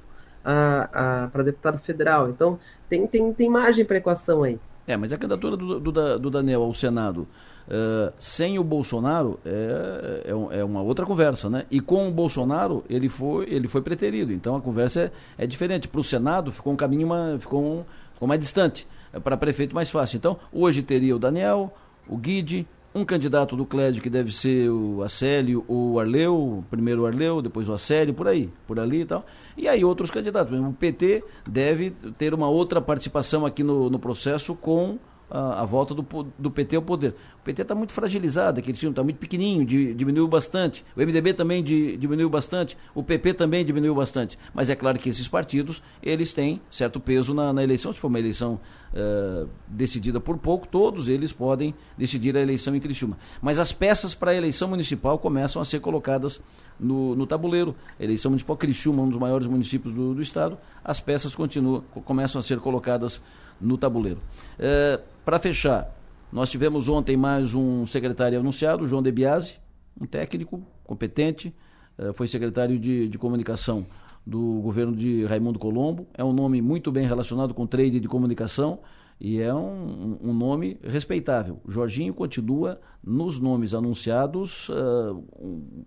[1.31, 2.29] para deputado federal.
[2.29, 4.59] Então tem, tem, tem margem para equação aí.
[4.85, 7.27] É, mas a candidatura do, do, do Daniel ao Senado
[7.67, 11.65] Uh, sem o Bolsonaro é, é, é, uma outra conversa, né?
[11.69, 14.31] E com o Bolsonaro ele foi, ele foi preterido.
[14.31, 15.85] Então a conversa é, é diferente.
[15.87, 17.83] Para o Senado ficou um caminho mais, ficou, um,
[18.13, 18.87] ficou mais distante.
[19.11, 20.15] É para prefeito mais fácil.
[20.15, 21.73] Então hoje teria o Daniel,
[22.07, 22.65] o Guide,
[22.95, 27.41] um candidato do Clédio que deve ser o Acélio ou o Arleu, primeiro o Arleu,
[27.41, 29.25] depois o Acélio, por aí, por ali e tal.
[29.57, 30.57] E aí outros candidatos.
[30.57, 34.97] O PT deve ter uma outra participação aqui no, no processo com
[35.29, 36.05] a, volta do,
[36.37, 37.15] do PT ao poder.
[37.39, 40.85] O PT está muito fragilizado, aquele time está muito pequenininho, de, diminuiu bastante.
[40.95, 42.77] O MDB também de, diminuiu bastante.
[42.95, 44.37] O PP também diminuiu bastante.
[44.53, 47.91] Mas é claro que esses partidos, eles têm certo peso na, na eleição.
[47.91, 48.59] Se for uma eleição
[48.93, 53.17] uh, decidida por pouco, todos eles podem decidir a eleição em Criciúma.
[53.41, 56.41] Mas as peças para a eleição municipal começam a ser colocadas
[56.79, 57.75] no, no tabuleiro.
[57.99, 62.43] Eleição municipal Criciúma, um dos maiores municípios do, do estado, as peças continuam, começam a
[62.43, 63.21] ser colocadas
[63.59, 64.19] no tabuleiro.
[64.57, 65.93] É, Para fechar,
[66.31, 69.55] nós tivemos ontem mais um secretário anunciado, João De Biasi,
[69.99, 71.53] um técnico competente,
[71.97, 73.85] é, foi secretário de, de comunicação
[74.25, 76.05] do governo de Raimundo Colombo.
[76.13, 78.79] É um nome muito bem relacionado com trade de comunicação
[79.19, 81.59] e é um, um nome respeitável.
[81.67, 85.85] Jorginho continua nos nomes anunciados uh, um,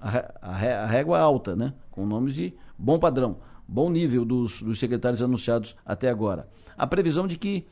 [0.00, 1.72] a, a, régua alta, né?
[1.90, 3.38] com nomes de bom padrão,
[3.68, 6.48] bom nível dos, dos secretários anunciados até agora.
[6.76, 7.66] A previsão de que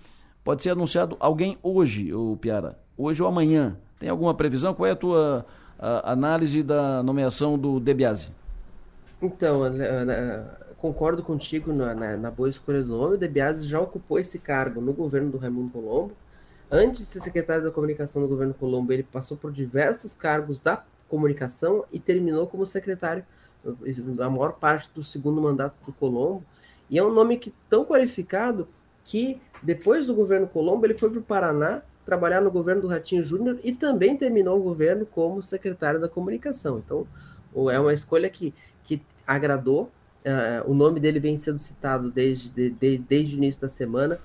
[0.45, 3.79] pode ser anunciado alguém hoje, o Piara, hoje ou amanhã.
[3.99, 4.75] Tem alguma previsão?
[4.75, 5.47] Qual é a tua
[5.79, 8.29] a, análise da nomeação do Debiase?
[9.23, 9.63] Então,
[10.77, 13.15] concordo contigo na, na, na, boa escolha do nome.
[13.15, 16.13] O De Biasi já ocupou esse cargo no governo do Raimundo Colombo.
[16.71, 20.85] Antes de ser secretário da comunicação do governo Colombo, ele passou por diversos cargos da
[21.09, 23.25] comunicação e terminou como secretário
[24.21, 26.43] a maior parte do segundo mandato do Colombo.
[26.89, 28.69] E é um nome que tão qualificado
[29.05, 33.23] que depois do governo Colombo ele foi para o Paraná trabalhar no governo do Ratinho
[33.23, 36.79] Júnior e também terminou o governo como secretário da comunicação.
[36.79, 37.07] Então
[37.71, 39.91] é uma escolha que, que agradou
[40.27, 44.19] Uh, o nome dele vem sendo citado desde, de, de, desde o início da semana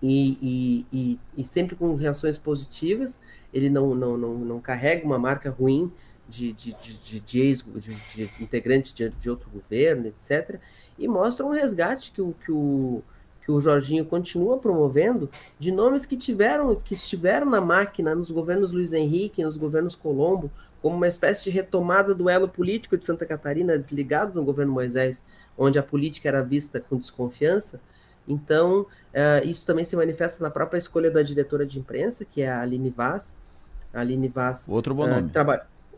[0.00, 3.18] e, e, e, e, sempre com reações positivas.
[3.52, 5.90] Ele não, não, não, não carrega uma marca ruim
[6.30, 10.58] de, de, de, de, ex, de, de integrante de, de outro governo, etc.
[10.98, 13.02] E mostra um resgate que o, que o,
[13.44, 15.28] que o Jorginho continua promovendo
[15.58, 20.50] de nomes que tiveram que estiveram na máquina nos governos Luiz Henrique, nos governos Colombo,
[20.80, 25.22] como uma espécie de retomada do elo político de Santa Catarina, desligado no governo Moisés,
[25.56, 27.80] onde a política era vista com desconfiança.
[28.26, 32.50] Então, uh, isso também se manifesta na própria escolha da diretora de imprensa, que é
[32.50, 33.36] a Aline Vaz.
[33.92, 34.66] A Aline Vaz.
[34.68, 35.30] Outro bom uh, nome.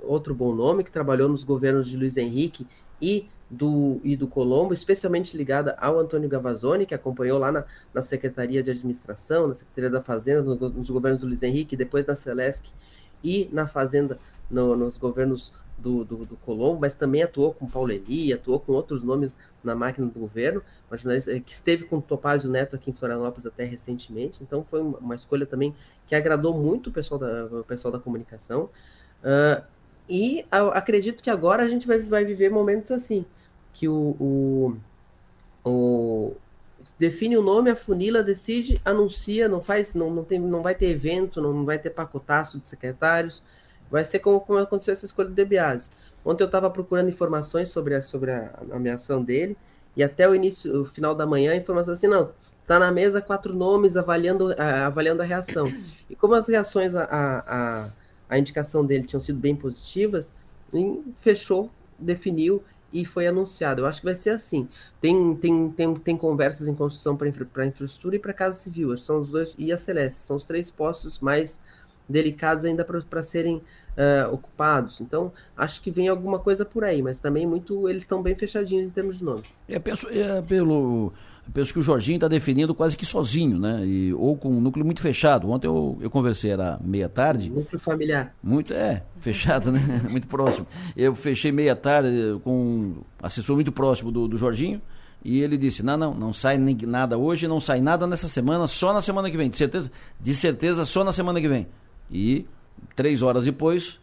[0.04, 2.66] Outro bom nome, que trabalhou nos governos de Luiz Henrique
[3.00, 8.02] e do, e do Colombo, especialmente ligada ao Antônio Gavazzoni, que acompanhou lá na, na
[8.02, 12.16] Secretaria de Administração, na Secretaria da Fazenda, no, nos governos do Luiz Henrique, depois na
[12.16, 12.70] Celesc
[13.22, 14.18] e na Fazenda
[14.50, 18.72] no, nos governos do, do, do, Colombo, mas também atuou com Paulo Eli, atuou com
[18.72, 22.90] outros nomes na máquina do governo, uma jornalista que esteve com o Topázio Neto aqui
[22.90, 25.74] em Florianópolis até recentemente, então foi uma, uma escolha também
[26.06, 28.70] que agradou muito o pessoal da, o pessoal da comunicação.
[29.22, 29.62] Uh,
[30.12, 33.24] e acredito que agora a gente vai, vai viver momentos assim,
[33.72, 34.76] que o, o,
[35.64, 36.36] o
[36.98, 40.90] define o nome, a funila, decide, anuncia, não faz, não, não, tem, não vai ter
[40.90, 43.42] evento, não vai ter pacotaço de secretários,
[43.92, 45.90] Vai ser como, como aconteceu essa escolha do DeBiase.
[46.24, 49.54] Ontem eu estava procurando informações sobre a, sobre a nomeação dele,
[49.94, 52.30] e até o início, o final da manhã, a informação assim, não,
[52.66, 55.70] tá na mesa quatro nomes avaliando, uh, avaliando a reação.
[56.08, 57.90] E como as reações à a, a,
[58.32, 60.32] a, indicação dele tinham sido bem positivas,
[61.20, 63.82] fechou, definiu e foi anunciado.
[63.82, 64.68] Eu acho que vai ser assim.
[65.00, 68.96] Tem, tem, tem, tem conversas em construção para infra, infraestrutura e para Casa Civil.
[68.98, 70.20] São os dois, e a Celeste.
[70.20, 71.60] São os três postos mais
[72.08, 75.00] delicados ainda para serem uh, ocupados.
[75.00, 78.84] Então, acho que vem alguma coisa por aí, mas também muito eles estão bem fechadinhos
[78.84, 79.42] em termos de nome.
[79.68, 81.12] Eu penso, é, pelo,
[81.52, 83.84] penso que o Jorginho está definindo quase que sozinho, né?
[83.84, 85.50] E, ou com um núcleo muito fechado.
[85.50, 87.50] Ontem eu, eu conversei, era meia tarde.
[87.50, 88.34] Núcleo familiar.
[88.42, 89.80] Muito, é, fechado, né?
[90.10, 90.66] muito próximo.
[90.96, 94.80] Eu fechei meia tarde com um assessor muito próximo do, do Jorginho.
[95.24, 98.92] E ele disse: Não, não, não sai nada hoje, não sai nada nessa semana, só
[98.92, 99.48] na semana que vem.
[99.48, 99.90] De certeza?
[100.20, 101.66] De certeza, só na semana que vem.
[102.10, 102.46] E
[102.96, 104.00] três horas depois,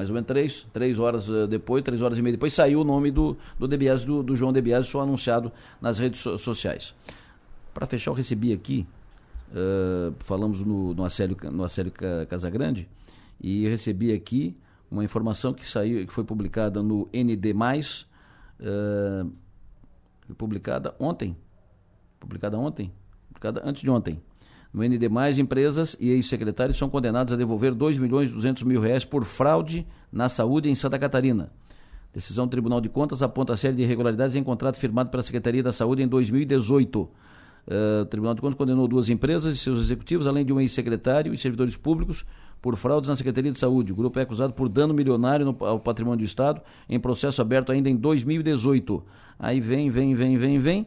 [0.00, 2.84] mais ou menos três, três horas uh, depois, três horas e meia depois, saiu o
[2.84, 6.94] nome do, do DBS, do, do João DBS, só anunciado nas redes so sociais.
[7.74, 8.86] Para fechar, eu recebi aqui,
[9.50, 11.92] uh, falamos no, no Acélio, no Acélio
[12.26, 12.88] Casagrande,
[13.38, 14.56] e recebi aqui
[14.90, 19.30] uma informação que saiu, que foi publicada no ND+, uh,
[20.34, 21.36] publicada ontem,
[22.18, 22.90] publicada ontem,
[23.28, 24.18] publicada antes de ontem,
[24.72, 29.04] no ND+, empresas e ex-secretários são condenados a devolver 2 milhões e 200 mil reais
[29.04, 31.50] por fraude na saúde em Santa Catarina.
[32.12, 35.62] Decisão do Tribunal de Contas aponta a série de irregularidades em contrato firmado pela Secretaria
[35.62, 37.02] da Saúde em 2018.
[37.02, 37.10] Uh,
[37.68, 41.32] eh, o Tribunal de Contas condenou duas empresas e seus executivos, além de um ex-secretário
[41.32, 42.24] e servidores públicos,
[42.60, 43.92] por fraudes na Secretaria de Saúde.
[43.92, 47.70] O grupo é acusado por dano milionário no, ao patrimônio do Estado, em processo aberto
[47.70, 49.02] ainda em 2018.
[49.38, 50.86] Aí vem, vem, vem, vem, vem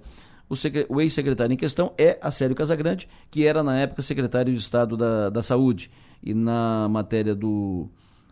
[0.49, 0.55] o,
[0.89, 5.29] o ex-secretário em questão é Acélio Casagrande, que era na época secretário de Estado da,
[5.29, 5.89] da Saúde.
[6.21, 7.89] E na matéria do,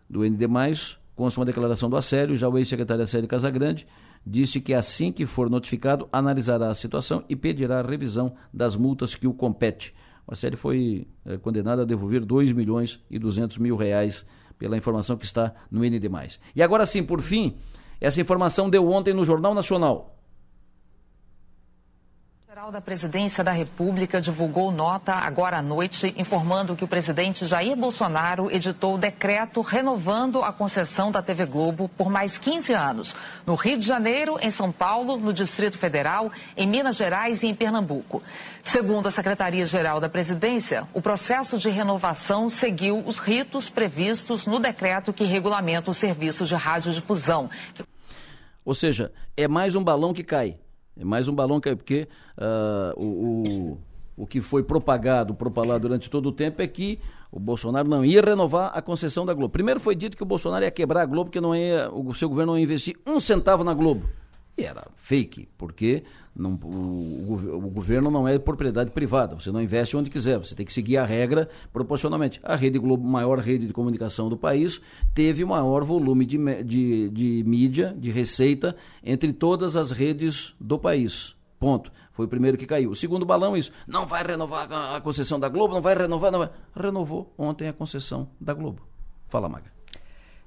[0.10, 0.46] do ND,
[1.16, 3.86] consta uma declaração do Acélio, já o ex-secretário Acélio Casagrande
[4.26, 9.16] disse que assim que for notificado, analisará a situação e pedirá a revisão das multas
[9.16, 9.94] que o compete.
[10.28, 14.26] O Acélio foi é, condenado a devolver 2 milhões e 200 mil reais
[14.60, 16.08] pela informação que está no ND.
[16.56, 17.56] E agora sim, por fim,
[18.00, 20.21] Essa informação deu ontem no Jornal Nacional
[22.62, 27.76] geral da Presidência da República divulgou nota agora à noite informando que o presidente Jair
[27.76, 33.16] Bolsonaro editou o decreto renovando a concessão da TV Globo por mais 15 anos,
[33.48, 37.56] no Rio de Janeiro, em São Paulo, no Distrito Federal, em Minas Gerais e em
[37.56, 38.22] Pernambuco.
[38.62, 45.12] Segundo a Secretaria-Geral da Presidência, o processo de renovação seguiu os ritos previstos no decreto
[45.12, 47.50] que regulamenta o serviço de radiodifusão.
[48.64, 50.60] Ou seja, é mais um balão que cai.
[51.00, 52.08] É mais um balão que é porque
[52.38, 53.78] uh, o, o,
[54.24, 57.00] o que foi propagado, propalado durante todo o tempo é que
[57.32, 59.52] o Bolsonaro não ia renovar a concessão da Globo.
[59.52, 62.28] Primeiro foi dito que o Bolsonaro ia quebrar a Globo, porque não ia, o seu
[62.28, 64.10] governo não ia investir um centavo na Globo.
[64.58, 66.04] E era fake, porque
[66.36, 69.36] não, o, o, governo não é propriedade privada.
[69.36, 72.40] Você não investe onde quiser, você tem que seguir a regra proporcionalmente.
[72.42, 74.82] A Rede Globo, maior rede de comunicação do país,
[75.14, 81.36] teve maior volume de, de, de mídia, de receita, entre todas as redes do país.
[81.60, 81.92] Ponto.
[82.14, 82.92] Foi o primeiro que caiu.
[82.92, 83.72] O segundo balão isso.
[83.86, 86.50] Não vai renovar a concessão da Globo, não vai renovar, não vai.
[86.76, 88.82] Renovou ontem a concessão da Globo.
[89.28, 89.81] Fala, Maga.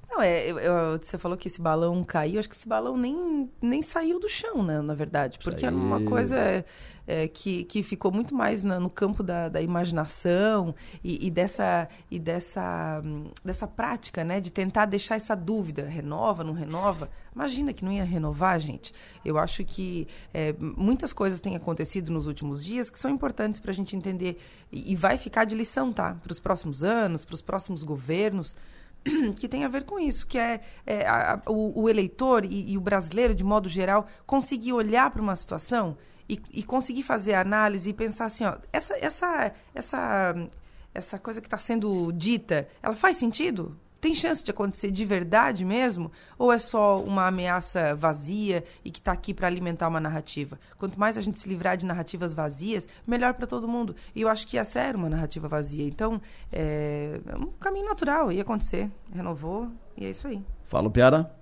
[0.09, 3.51] Não, é, eu, eu, você falou que esse balão caiu, acho que esse balão nem,
[3.61, 5.39] nem saiu do chão, né, na verdade.
[5.43, 5.73] Porque saiu.
[5.73, 6.65] é uma coisa é,
[7.07, 11.89] é, que, que ficou muito mais na, no campo da, da imaginação e, e, dessa,
[12.11, 13.03] e dessa,
[13.45, 17.11] dessa prática, né, de tentar deixar essa dúvida, renova, não renova.
[17.35, 18.95] Imagina que não ia renovar, gente.
[19.25, 23.73] Eu acho que é, muitas coisas têm acontecido nos últimos dias que são importantes para
[23.73, 24.41] a gente entender
[24.71, 26.15] e, e vai ficar de lição, tá?
[26.23, 28.57] Para os próximos anos, para os próximos governos.
[29.37, 32.79] que tem a ver com isso, que é, é a, o, o, eleitor e, e,
[32.79, 35.97] o brasileiro, de modo geral, conseguir olhar para uma situação
[36.29, 40.49] e, e, conseguir fazer a análise e pensar assim, ó, essa, essa, essa,
[40.95, 43.79] essa coisa que está sendo dita, ela faz sentido?
[44.05, 46.13] Tem chance de acontecer de verdade mesmo?
[46.39, 50.61] Ou é só uma ameaça vazia e que está aqui para alimentar uma narrativa?
[50.77, 53.97] Quanto mais a gente se livrar de narrativas vazias, melhor para todo mundo.
[54.15, 55.87] E eu acho que essa era uma narrativa vazia.
[55.87, 56.21] Então,
[56.53, 58.91] é, é um caminho natural, ia acontecer.
[59.11, 60.45] Renovou e é isso aí.
[60.65, 61.35] Fala, Piara.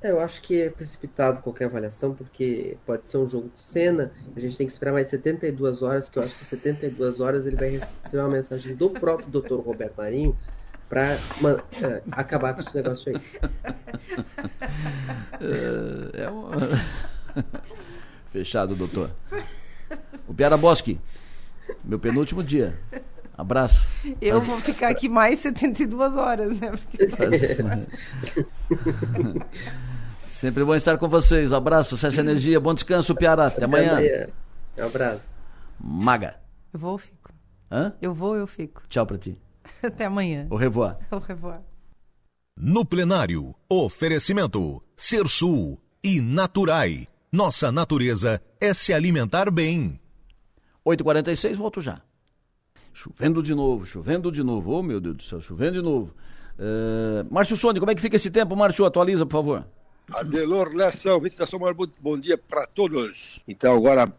[0.00, 4.12] É, eu acho que é precipitado qualquer avaliação, porque pode ser um jogo de cena,
[4.36, 7.56] a gente tem que esperar mais 72 horas, que eu acho que 72 horas ele
[7.56, 9.54] vai receber uma mensagem do próprio Dr.
[9.54, 10.36] Roberto Marinho,
[10.88, 11.62] para uh,
[12.12, 13.20] acabar com esse negócio aí.
[15.40, 16.50] É, é uma...
[18.30, 19.10] Fechado, doutor.
[20.26, 21.00] O Piara Bosque,
[21.84, 22.78] meu penúltimo dia.
[23.36, 23.86] Abraço.
[24.20, 26.70] Eu vou ficar aqui mais 72 horas, né?
[26.70, 26.98] Porque...
[30.30, 31.50] Sempre bom estar com vocês.
[31.50, 32.60] Um abraço, Cessa Energia.
[32.60, 33.46] Bom descanso, Piara.
[33.46, 33.92] Até, Até amanhã.
[33.92, 34.28] amanhã.
[34.78, 35.34] Um abraço.
[35.80, 36.36] Maga.
[36.72, 37.32] Eu vou ou fico?
[37.70, 37.92] Hã?
[38.00, 38.82] Eu vou ou eu fico?
[38.88, 39.38] Tchau pra ti.
[39.82, 40.46] Até amanhã.
[40.50, 40.98] Au revoir.
[41.10, 41.60] Au revoir.
[42.56, 47.08] No plenário, oferecimento Sul e Naturai.
[47.32, 49.98] Nossa natureza é se alimentar bem.
[50.86, 52.00] 8h46, volto já.
[52.92, 54.70] Chovendo de novo, chovendo de novo.
[54.70, 56.14] Oh, meu Deus do céu, chovendo de novo.
[56.56, 58.54] Uh, Márcio Sônia, como é que fica esse tempo?
[58.54, 59.66] Márcio, atualiza, por favor.
[60.12, 63.42] Adelor Lessa, ouvintes da Soma, bom dia para todos.
[63.48, 64.12] Então, agora,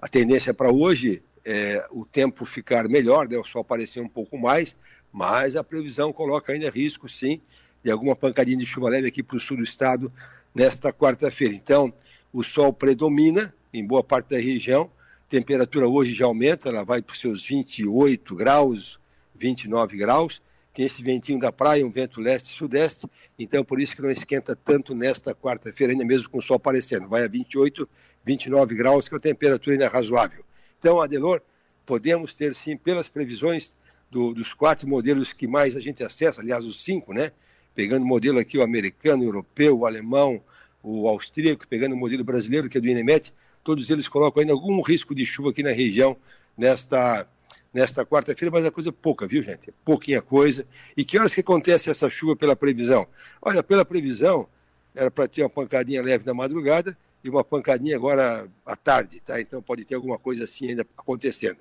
[0.00, 4.36] a tendência para hoje é o tempo ficar melhor, né, o sol aparecer um pouco
[4.36, 4.76] mais,
[5.12, 7.40] mas a previsão coloca ainda risco, sim,
[7.84, 10.12] de alguma pancadinha de chuva leve aqui para o sul do estado
[10.52, 11.54] nesta quarta-feira.
[11.54, 11.94] Então,
[12.32, 14.90] o sol predomina em boa parte da região,
[15.28, 18.98] temperatura hoje já aumenta, ela vai para os seus 28 graus,
[19.32, 20.42] 29 graus,
[20.74, 23.08] tem esse ventinho da praia, um vento leste-sudeste,
[23.38, 27.08] então por isso que não esquenta tanto nesta quarta-feira, ainda mesmo com o sol aparecendo,
[27.08, 27.88] vai a 28,
[28.24, 30.45] 29 graus, que é uma temperatura ainda razoável.
[30.78, 31.40] Então, Adelor,
[31.84, 33.76] podemos ter sim, pelas previsões
[34.10, 37.32] do, dos quatro modelos que mais a gente acessa, aliás, os cinco, né?
[37.74, 40.42] Pegando o modelo aqui, o americano, o europeu, o alemão,
[40.82, 44.80] o austríaco, pegando o modelo brasileiro, que é do INEMET, todos eles colocam ainda algum
[44.80, 46.16] risco de chuva aqui na região
[46.56, 47.28] nesta,
[47.74, 49.70] nesta quarta-feira, mas é coisa pouca, viu, gente?
[49.70, 50.64] É pouquinha coisa.
[50.96, 53.06] E que horas que acontece essa chuva pela previsão?
[53.42, 54.48] Olha, pela previsão,
[54.94, 56.96] era para ter uma pancadinha leve na madrugada,
[57.26, 59.40] e uma pancadinha agora à tarde, tá?
[59.40, 61.58] Então pode ter alguma coisa assim ainda acontecendo.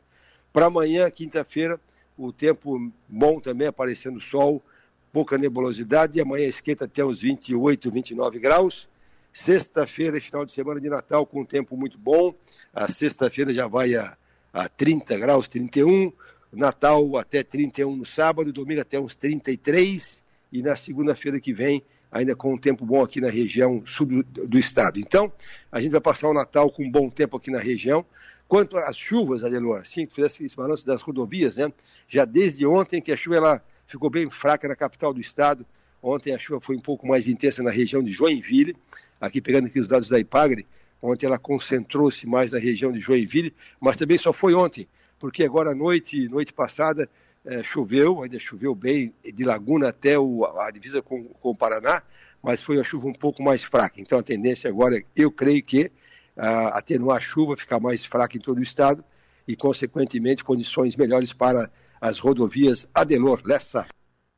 [0.53, 1.79] Para amanhã, quinta-feira,
[2.17, 4.61] o tempo bom também, aparecendo sol,
[5.11, 8.87] pouca nebulosidade, e amanhã esquenta até uns 28, 29 graus.
[9.33, 12.33] Sexta-feira, final de semana de Natal, com um tempo muito bom.
[12.73, 14.15] A sexta-feira já vai a,
[14.53, 16.13] a 30 graus, 31.
[16.53, 20.23] Natal até 31 no sábado, domingo até uns 33.
[20.53, 21.83] E na segunda-feira que vem,
[22.15, 24.99] ainda com um tempo bom aqui na região sul do, do, estado.
[24.99, 25.31] Então,
[25.71, 28.05] a gente vai passar o Natal com um bom tempo aqui na região.
[28.47, 31.71] Quanto às chuvas, Adelor, assim que fizesse esse balanço das rodovias, né?
[32.07, 35.65] Já desde ontem que a chuva ela ficou bem fraca na capital do estado,
[36.07, 38.77] Ontem a chuva foi um pouco mais intensa na região de Joinville,
[39.19, 40.67] aqui pegando aqui os dados da Ipagre,
[41.01, 43.51] ontem ela concentrou-se mais na região de Joinville,
[43.81, 44.87] mas também só foi ontem,
[45.17, 47.09] porque agora à noite, noite passada,
[47.45, 52.01] é, choveu, ainda choveu bem, de Laguna até o, a divisa com, com o Paraná,
[52.41, 54.01] mas foi uma chuva um pouco mais fraca.
[54.01, 55.91] Então a tendência agora, eu creio que
[56.35, 59.03] a, atenuar a chuva, ficar mais fraca em todo o estado
[59.47, 63.87] e, consequentemente, condições melhores para as rodovias Adelor Lessa.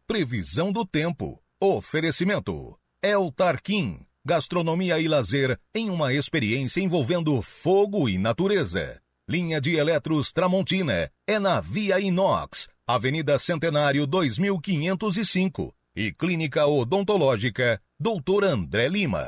[0.06, 1.42] Previsão do tempo.
[1.62, 2.78] Oferecimento.
[3.02, 4.06] El Tarquim.
[4.26, 9.02] Gastronomia e lazer em uma experiência envolvendo fogo e natureza.
[9.30, 18.46] Linha de Eletros Tramontina é na Via Inox, Avenida Centenário 2505 e Clínica Odontológica Dr.
[18.46, 19.26] André Lima.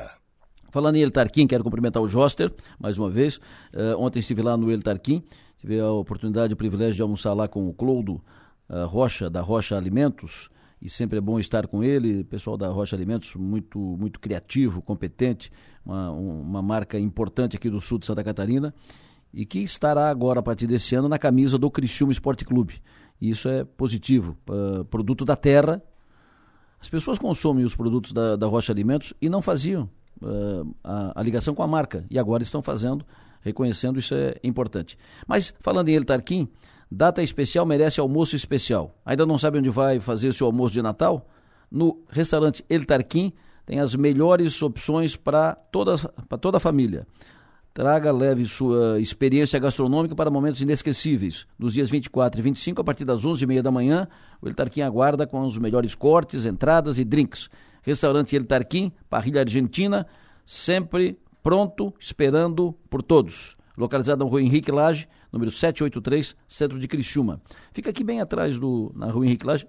[0.70, 3.36] Falando em El Tarquim, quero cumprimentar o Joster mais uma vez.
[3.36, 5.22] Uh, ontem estive lá no El Tarquim,
[5.58, 8.24] tive a oportunidade e o privilégio de almoçar lá com o Cloudo
[8.66, 10.48] uh, Rocha, da Rocha Alimentos,
[10.80, 12.24] e sempre é bom estar com ele.
[12.24, 15.52] Pessoal da Rocha Alimentos, muito, muito criativo, competente,
[15.84, 18.74] uma, uma marca importante aqui do sul de Santa Catarina
[19.34, 22.80] e que estará agora, a partir desse ano, na camisa do Criciúma Esporte Clube.
[23.20, 24.36] E isso é positivo.
[24.48, 25.82] Uh, produto da terra.
[26.80, 29.88] As pessoas consomem os produtos da, da Rocha Alimentos e não faziam
[30.22, 32.06] uh, a, a, ligação com a marca.
[32.10, 33.04] E agora estão fazendo,
[33.42, 34.96] reconhecendo, isso é importante.
[35.26, 36.48] Mas, falando em El Tarquim,
[36.90, 38.94] data especial merece almoço especial.
[39.04, 41.28] Ainda não sabe onde vai fazer seu almoço de Natal?
[41.70, 43.32] No restaurante El Tarquim
[43.66, 45.96] tem as melhores opções para toda,
[46.40, 47.06] toda a família.
[47.72, 51.46] Traga, leve sua experiência gastronômica para momentos inesquecíveis.
[51.56, 54.08] Nos dias 24 e 25, a partir das 11h30 da manhã,
[54.42, 57.48] o El Tarquim aguarda com os melhores cortes, entradas e drinks.
[57.82, 60.04] Restaurante El Tarquim, parrilha argentina,
[60.44, 63.56] sempre pronto, esperando por todos.
[63.76, 67.40] Localizado na rua Henrique Lage, número 783, centro de Criciúma.
[67.72, 69.68] Fica aqui bem atrás do, na rua Henrique Lage,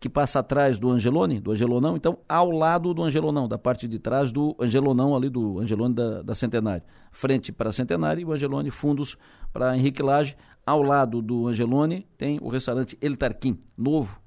[0.00, 3.98] que passa atrás do Angelone, do Angelonão, então ao lado do Angelonão, da parte de
[3.98, 6.82] trás do Angelonão ali do Angelone da, da Centenário.
[7.12, 9.18] Frente para Centenário e o Angelone fundos
[9.52, 10.34] para Henrique Lage.
[10.66, 14.18] Ao lado do Angelone tem o restaurante El Tarquim, novo,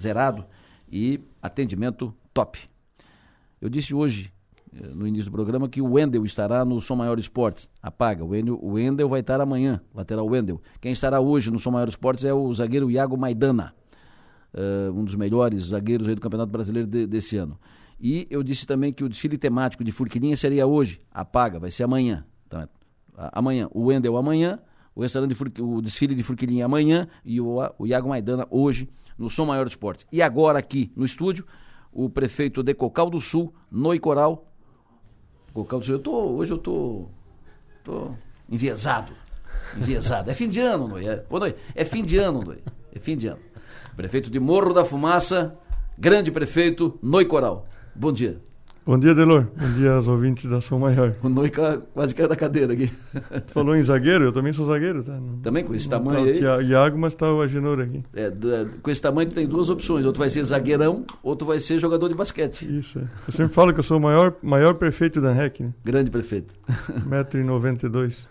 [0.00, 0.44] zerado
[0.88, 2.60] e atendimento top.
[3.60, 4.32] Eu disse hoje,
[4.72, 7.68] eh, no início do programa, que o Wendel estará no Som Maior Esportes.
[7.82, 10.60] Apaga, o Wendel, o Wendel vai estar amanhã, lateral Wendel.
[10.80, 13.74] Quem estará hoje no Som Maior Esportes é o zagueiro Iago Maidana
[14.56, 17.58] uh, um dos melhores zagueiros do Campeonato Brasileiro de, desse ano.
[18.00, 21.84] E eu disse também que o desfile temático de Furquilinha seria hoje, apaga, vai ser
[21.84, 22.26] amanhã.
[22.46, 22.68] Então,
[23.32, 24.58] amanhã, o Wendel amanhã,
[24.94, 28.88] o restaurante de o desfile de Furquilinha amanhã e o, o Iago Maidana hoje
[29.18, 30.06] no Som Maior Esporte.
[30.12, 31.46] E agora aqui no estúdio,
[31.92, 34.50] o prefeito de Cocal do Sul, Noi Coral.
[35.54, 37.08] Cocal do Sul, eu tô, hoje eu tô,
[37.82, 38.10] tô
[38.48, 39.12] enviesado.
[39.76, 40.30] Enviesado.
[40.30, 41.06] É fim de ano, Noi.
[41.06, 42.58] É, Noi, é fim de ano, Noi.
[42.94, 43.40] É fim de ano.
[43.96, 45.56] Prefeito de Morro da Fumaça,
[45.98, 47.66] grande prefeito, Noi Coral.
[47.94, 48.36] Bom dia.
[48.84, 49.46] Bom dia, Delor.
[49.56, 51.14] Bom dia aos ouvintes da São Maior.
[51.22, 51.50] O Noi
[51.94, 52.90] quase caiu da cadeira aqui.
[53.46, 55.18] Tu falou em zagueiro, eu também sou zagueiro, tá?
[55.42, 56.66] Também com esse tamanho tá aí?
[56.66, 58.04] Iago, mas tá o Agenor aqui.
[58.14, 58.30] É,
[58.82, 61.58] com esse tamanho tu tem duas opções, ou tu vai ser zagueirão, ou tu vai
[61.58, 62.62] ser jogador de basquete.
[62.78, 63.04] Isso, é.
[63.26, 65.72] Eu sempre falo que eu sou o maior, maior prefeito da REC, né?
[65.82, 66.54] Grande prefeito.
[67.08, 68.26] 1,92m.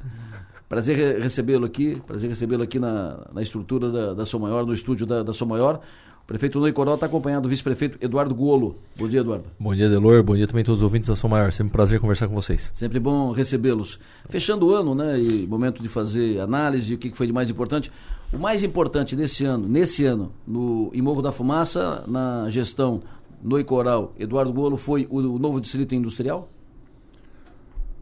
[0.67, 5.05] Prazer recebê-lo aqui, prazer recebê-lo aqui na, na estrutura da, da Som Maior, no estúdio
[5.05, 5.79] da, da Som Maior.
[6.23, 8.79] O prefeito Ney Coró está acompanhado do vice-prefeito Eduardo Guolo.
[8.97, 9.47] Bom dia, Eduardo.
[9.59, 10.23] Bom dia, Delor.
[10.23, 11.51] Bom dia também a todos os ouvintes da Som Maior.
[11.51, 12.71] Sempre um prazer conversar com vocês.
[12.73, 13.99] Sempre bom recebê-los.
[14.27, 17.91] Fechando o ano, né, e momento de fazer análise, o que foi de mais importante.
[18.33, 23.01] O mais importante nesse ano, nesse ano, no em Morro da Fumaça, na gestão
[23.43, 26.49] Noi Coral, Eduardo Guolo, foi o, o novo distrito industrial?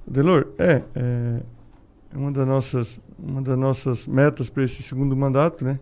[0.07, 1.41] Delor, é, é
[2.15, 5.79] uma das nossas, uma das nossas metas para esse segundo mandato, né?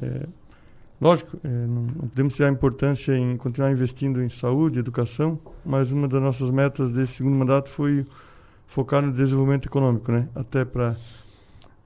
[0.00, 0.26] É,
[1.00, 6.06] lógico, é, não, não, podemos tirar importância em continuar investindo em saúde, educação, mas uma
[6.06, 8.06] das nossas metas desse segundo mandato foi
[8.66, 10.28] focar no desenvolvimento econômico, né?
[10.34, 10.96] Até para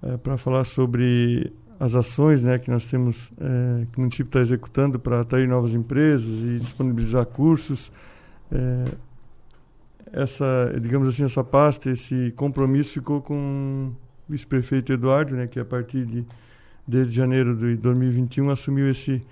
[0.03, 4.41] é, para falar sobre as ações, né, que nós temos, é, que o município está
[4.41, 7.91] executando para atrair novas empresas e disponibilizar cursos.
[8.53, 8.85] É,
[10.13, 15.65] essa, digamos assim, essa pasta, esse compromisso ficou com o vice-prefeito Eduardo, né, que a
[15.65, 16.25] partir de
[16.87, 19.23] desde janeiro de 2021 assumiu esse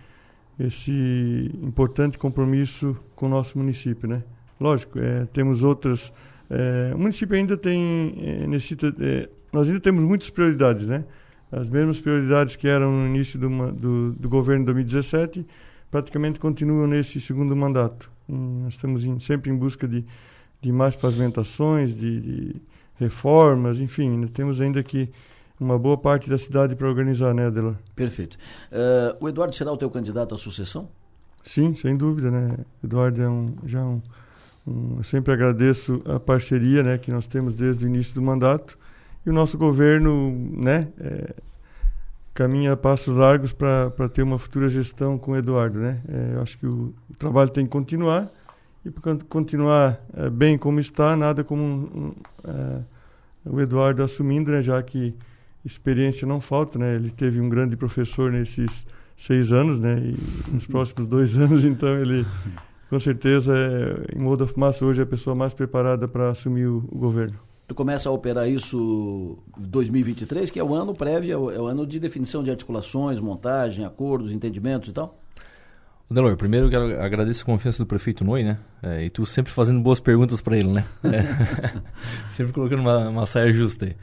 [0.59, 4.25] esse importante compromisso com o nosso município, né?
[4.61, 6.13] Lógico, é, temos outras.
[6.51, 8.93] É, o município ainda tem é, necessita.
[8.99, 11.05] É, nós ainda temos muitas prioridades, né?
[11.51, 15.47] As mesmas prioridades que eram no início do, do, do governo de 2017
[15.91, 18.11] praticamente continuam nesse segundo mandato.
[18.29, 20.05] E nós estamos em, sempre em busca de
[20.61, 22.57] de mais pavimentações, de, de
[22.99, 25.09] reformas, enfim, temos ainda que
[25.61, 27.75] uma boa parte da cidade para organizar, né, Adelor?
[27.95, 28.37] Perfeito.
[28.71, 30.89] Uh, o Eduardo será o teu candidato à sucessão?
[31.43, 32.59] Sim, sem dúvida, né?
[32.83, 34.03] Eduardo é um, já um,
[34.67, 38.79] um, eu sempre agradeço a parceria, né, que nós temos desde o início do mandato
[39.25, 41.35] e o nosso governo, né, é,
[42.35, 46.01] caminha a passos largos para ter uma futura gestão com o Eduardo, né?
[46.09, 48.31] É, eu acho que o, o, trabalho tem que continuar
[48.89, 52.13] e para continuar é, bem como está, nada como um, um,
[52.45, 52.81] é,
[53.45, 54.63] o Eduardo assumindo, né?
[54.63, 55.15] Já que
[55.65, 56.95] experiência não falta, né?
[56.95, 58.87] Ele teve um grande professor nesses
[59.17, 59.99] seis anos, né?
[59.99, 62.25] E nos próximos dois anos, então ele
[62.89, 66.79] com certeza é, em Moda Fumaça hoje é a pessoa mais preparada para assumir o,
[66.91, 67.39] o governo.
[67.67, 71.67] Tu começa a operar isso 2023, que é o ano prévio, é o, é o
[71.67, 75.21] ano de definição de articulações, montagem, acordos, entendimentos e tal?
[76.11, 78.59] Delor, primeiro eu quero agradecer a confiança do prefeito Noi, né?
[78.83, 80.85] É, e tu sempre fazendo boas perguntas para ele, né?
[81.05, 81.81] É.
[82.31, 83.97] sempre colocando uma, uma saia justa aí.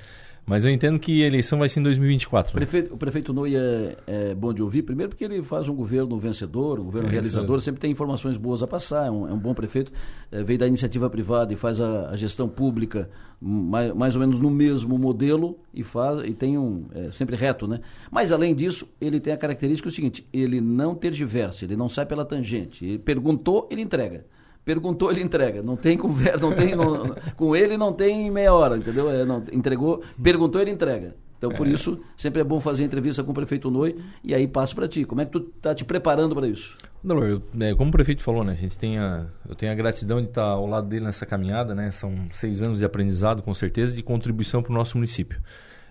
[0.46, 2.54] Mas eu entendo que a eleição vai ser em 2024.
[2.54, 2.60] Né?
[2.60, 6.20] Prefeito, o prefeito Nui é, é, bom de ouvir, primeiro porque ele faz um governo
[6.20, 9.40] vencedor, um governo é, realizador, sempre tem informações boas a passar, é um, é um
[9.40, 9.92] bom prefeito,
[10.32, 13.10] é, veio da iniciativa privada e faz a, a gestão pública
[13.42, 17.68] mais, mais, ou menos no mesmo modelo e faz e tem um é, sempre reto,
[17.68, 17.80] né?
[18.12, 22.06] Mas além disso, ele tem a característica o seguinte, ele não tergiversa, ele não sai
[22.06, 24.26] pela tangente, ele perguntou, ele entrega
[24.66, 25.62] perguntou, ele entrega.
[25.62, 26.76] Não tem conversa, não tem.
[26.76, 29.10] Não, com ele não tem meia hora, entendeu?
[29.10, 31.16] É, não, entregou, perguntou, ele entrega.
[31.38, 31.70] Então, por é.
[31.70, 35.06] isso, sempre é bom fazer entrevista com o prefeito Noi e aí passo para ti.
[35.06, 36.76] Como é que tu está te preparando para isso?
[37.04, 38.54] Não, eu, é, como o prefeito falou, né?
[38.54, 41.76] A gente tem a, eu tenho a gratidão de estar ao lado dele nessa caminhada,
[41.76, 41.92] né?
[41.92, 45.40] São seis anos de aprendizado, com certeza, de contribuição para o nosso município.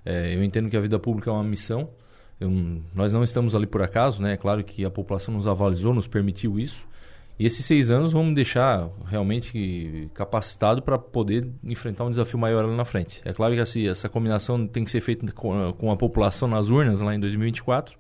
[0.05, 1.91] É, eu entendo que a vida pública é uma missão.
[2.41, 2.51] Eu,
[2.95, 4.33] nós não estamos ali por acaso, né?
[4.33, 6.85] É claro que a população nos avalizou, nos permitiu isso.
[7.39, 12.65] E esses seis anos vão me deixar realmente capacitado para poder enfrentar um desafio maior
[12.65, 13.21] ali na frente.
[13.25, 16.69] É claro que assim, essa combinação tem que ser feita com, com a população nas
[16.69, 17.97] urnas lá em 2024,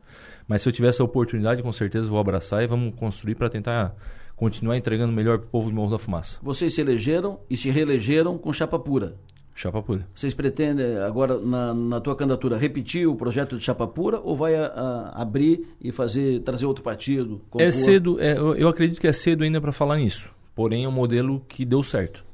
[0.46, 3.96] mas se eu tiver essa oportunidade, com certeza vou abraçar e vamos construir para tentar
[4.36, 6.38] continuar entregando melhor para o povo de Morro da Fumaça.
[6.42, 9.16] Vocês se elegeram e se reelegeram com chapa pura.
[9.54, 10.06] Chapa pura.
[10.12, 14.56] Vocês pretendem agora, na, na tua candidatura, repetir o projeto de chapa pura ou vai
[14.56, 17.40] a, a abrir e fazer, trazer outro partido?
[17.48, 17.62] Compor?
[17.62, 20.28] É cedo, é, eu acredito que é cedo ainda para falar nisso.
[20.56, 22.24] Porém, é um modelo que deu certo.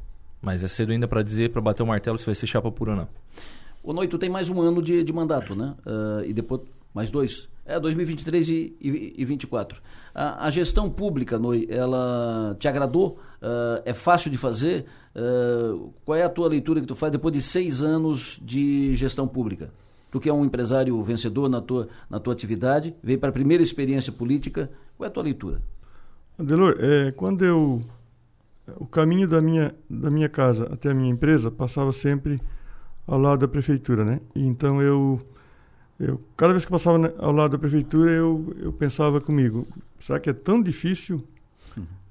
[0.40, 2.92] Mas é cedo ainda para dizer, para bater o martelo se vai ser chapa pura
[2.92, 3.08] ou não.
[3.82, 5.74] O Noito tem mais um ano de, de mandato, né?
[5.86, 6.62] Uh, e depois
[6.94, 7.48] mais dois.
[7.64, 9.80] É, 2023 e, e, e 24.
[10.14, 13.18] A, a, gestão pública, Noi, ela te agradou?
[13.40, 14.86] Uh, é fácil de fazer?
[15.14, 19.26] Uh, qual é a tua leitura que tu faz depois de seis anos de gestão
[19.26, 19.72] pública?
[20.10, 23.62] Tu que é um empresário vencedor na tua, na tua atividade, veio para a primeira
[23.62, 25.62] experiência política, qual é a tua leitura?
[26.38, 27.82] Adelor, é, quando eu...
[28.76, 32.40] O caminho da minha, da minha casa até a minha empresa passava sempre
[33.06, 34.20] ao lado da prefeitura, né?
[34.34, 35.20] Então eu
[36.00, 39.68] eu, cada vez que passava ao lado da prefeitura, eu, eu pensava comigo:
[39.98, 41.22] será que é tão difícil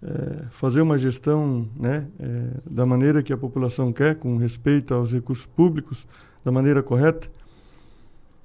[0.04, 5.12] é, fazer uma gestão né, é, da maneira que a população quer, com respeito aos
[5.12, 6.06] recursos públicos,
[6.46, 7.28] da maneira correta?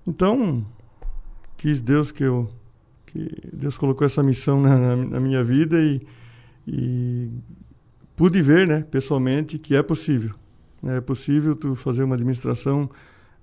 [0.06, 0.64] Então,
[1.58, 2.48] quis Deus que eu
[3.04, 6.00] que Deus colocou essa missão na, na, na minha vida e,
[6.66, 7.28] e,
[8.16, 10.34] pude ver, né, pessoalmente, que é possível.
[10.82, 12.90] É possível tu fazer uma administração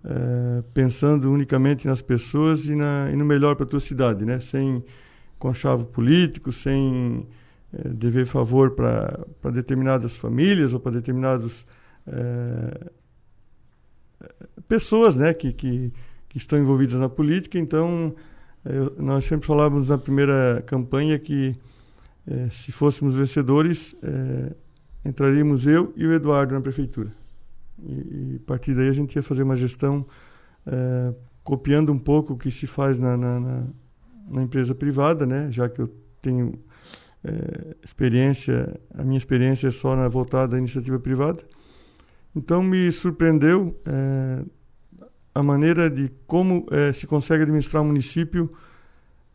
[0.04, 4.40] é, pensando unicamente nas pessoas e, na, e no melhor para a tua cidade, né?
[4.40, 4.84] Sem
[5.38, 7.28] conchavo político, sem
[7.74, 11.66] é, dever favor para determinadas famílias ou para determinadas
[12.08, 12.90] é,
[14.68, 15.34] pessoas, né?
[15.34, 15.94] Que, que,
[16.30, 17.60] que, estão envolvidas na política.
[17.60, 18.16] Então,
[18.66, 21.56] eu, nós sempre falávamos na primeira campanha que
[22.52, 23.96] se fôssemos vencedores,
[25.04, 27.12] entraríamos eu e o Eduardo na prefeitura.
[27.84, 30.06] E, e, a partir daí a gente ia fazer uma gestão
[30.66, 31.14] é,
[31.44, 33.64] copiando um pouco o que se faz na, na, na,
[34.30, 35.50] na empresa privada, né?
[35.52, 36.54] Já que eu tenho
[37.24, 41.44] é, experiência, a minha experiência é só na voltada à iniciativa privada.
[42.36, 44.44] Então me surpreendeu é,
[45.34, 48.52] a maneira de como é, se consegue administrar um município.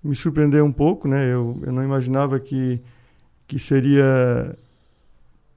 [0.02, 1.26] Me surpreendeu um pouco, né?
[1.26, 2.80] Eu, eu não imaginava que
[3.46, 4.56] que seria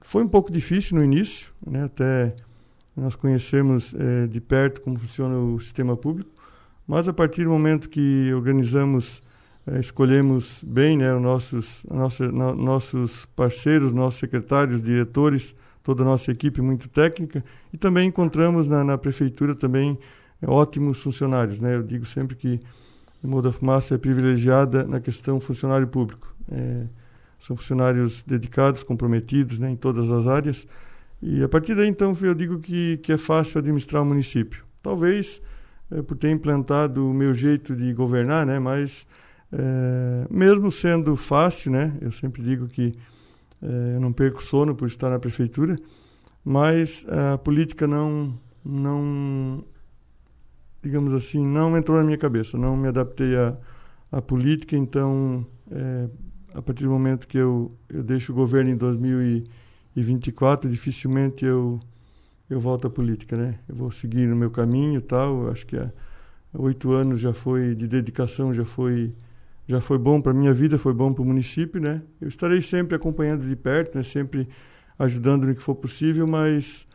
[0.00, 1.84] foi um pouco difícil no início, né?
[1.84, 2.34] Até
[3.00, 6.30] nós conhecemos é, de perto como funciona o sistema público,
[6.86, 9.22] mas a partir do momento que organizamos,
[9.66, 11.84] é, escolhemos bem né, os nossos,
[12.30, 18.66] no, nossos parceiros, nossos secretários, diretores, toda a nossa equipe muito técnica, e também encontramos
[18.66, 19.98] na, na prefeitura também
[20.42, 21.58] é, ótimos funcionários.
[21.58, 21.76] Né?
[21.76, 22.60] Eu digo sempre que
[23.24, 26.34] a Moda Fumaça é privilegiada na questão funcionário público.
[27.38, 30.66] São funcionários dedicados, comprometidos né, em todas as áreas,
[31.22, 34.64] e a partir daí, então, eu digo que, que é fácil administrar o município.
[34.82, 35.40] Talvez
[35.90, 38.58] é, por ter implantado o meu jeito de governar, né?
[38.58, 39.06] Mas
[39.52, 41.96] é, mesmo sendo fácil, né?
[42.00, 42.94] Eu sempre digo que
[43.60, 45.76] é, eu não perco sono por estar na prefeitura,
[46.42, 48.32] mas a política não,
[48.64, 49.62] não,
[50.82, 52.56] digamos assim, não entrou na minha cabeça.
[52.56, 53.58] Não me adaptei à,
[54.10, 55.46] à política, então,
[56.54, 58.76] a partir do momento que eu, eu deixo o governo em
[59.94, 61.80] 2024, dificilmente eu
[62.48, 63.60] eu volto à política, né?
[63.68, 65.48] Eu vou seguir no meu caminho, tal.
[65.50, 65.90] Acho que há
[66.54, 69.14] oito anos já foi de dedicação, já foi
[69.68, 72.02] já foi bom para minha vida, foi bom para o município, né?
[72.20, 74.02] Eu estarei sempre acompanhando de perto, né?
[74.02, 74.48] Sempre
[74.98, 76.86] ajudando no que for possível, mas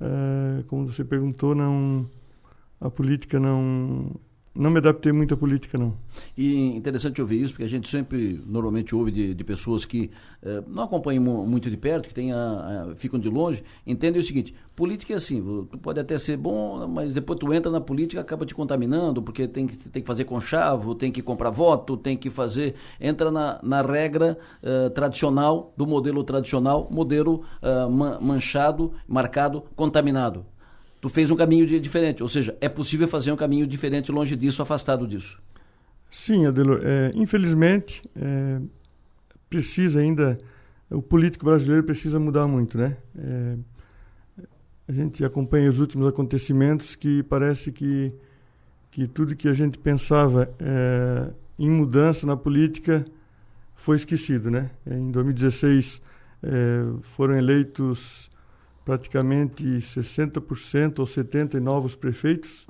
[0.00, 2.08] é, como você perguntou, não
[2.80, 4.10] a política não
[4.54, 5.96] não me adaptei muito à política, não.
[6.36, 10.10] E interessante ouvir isso, porque a gente sempre, normalmente, ouve de, de pessoas que
[10.42, 14.24] eh, não acompanham muito de perto, que tem a, a, ficam de longe, entendem o
[14.24, 18.20] seguinte, política é assim, tu pode até ser bom, mas depois tu entra na política
[18.20, 22.16] acaba te contaminando, porque tem que, tem que fazer conchavo, tem que comprar voto, tem
[22.16, 22.74] que fazer...
[23.00, 30.44] Entra na, na regra uh, tradicional, do modelo tradicional, modelo uh, manchado, marcado, contaminado
[31.02, 32.22] tu fez um caminho de, diferente.
[32.22, 35.36] Ou seja, é possível fazer um caminho diferente longe disso, afastado disso.
[36.08, 36.80] Sim, Adelor.
[36.84, 38.60] É, infelizmente, é,
[39.50, 40.38] precisa ainda.
[40.88, 42.96] O político brasileiro precisa mudar muito, né?
[43.18, 43.56] É,
[44.86, 48.12] a gente acompanha os últimos acontecimentos que parece que,
[48.90, 53.04] que tudo que a gente pensava é, em mudança na política
[53.74, 54.70] foi esquecido, né?
[54.86, 56.00] Em 2016
[56.44, 58.30] é, foram eleitos
[58.84, 62.66] praticamente 60% ou 70% novos prefeitos,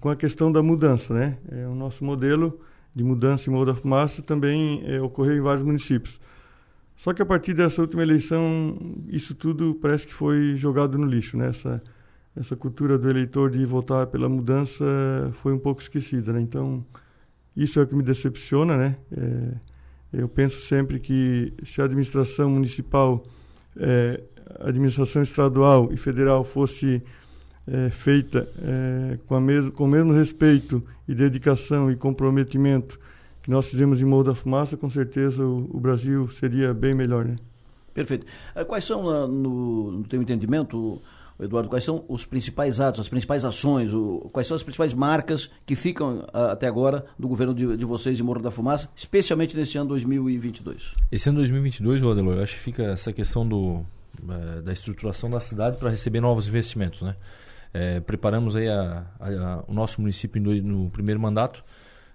[0.00, 1.12] com a questão da mudança.
[1.12, 1.38] Né?
[1.50, 2.58] É, o nosso modelo
[2.94, 6.20] de mudança em modo da fumaça também é, ocorreu em vários municípios.
[6.96, 8.76] Só que a partir dessa última eleição,
[9.08, 11.36] isso tudo parece que foi jogado no lixo.
[11.36, 11.48] Né?
[11.48, 11.82] Essa,
[12.36, 14.84] essa cultura do eleitor de votar pela mudança
[15.42, 16.32] foi um pouco esquecida.
[16.32, 16.40] Né?
[16.40, 16.84] Então,
[17.56, 18.76] isso é o que me decepciona.
[18.76, 18.96] Né?
[19.16, 23.24] É, eu penso sempre que se a administração municipal
[23.76, 24.22] é,
[24.60, 27.02] administração estadual e federal fosse
[27.66, 32.98] é, feita é, com, mes com o mesmo respeito e dedicação e comprometimento
[33.42, 37.24] que nós fizemos em Morro da Fumaça, com certeza o, o Brasil seria bem melhor,
[37.24, 37.36] né?
[37.92, 38.24] Perfeito.
[38.54, 41.02] Eh, quais são, no, no teu entendimento,
[41.40, 45.50] Eduardo, quais são os principais atos, as principais ações, o, quais são as principais marcas
[45.66, 49.56] que ficam a, até agora do governo de, de, vocês em Morro da Fumaça, especialmente
[49.56, 50.92] nesse ano 2022?
[51.10, 53.84] Esse ano 2022, Adelor, eu acho que fica essa questão do
[54.28, 57.02] é, da estruturação da cidade para receber novos investimentos.
[57.02, 57.16] Né?
[57.72, 61.64] É, preparamos aí a, a, a, o nosso município no, no primeiro mandato,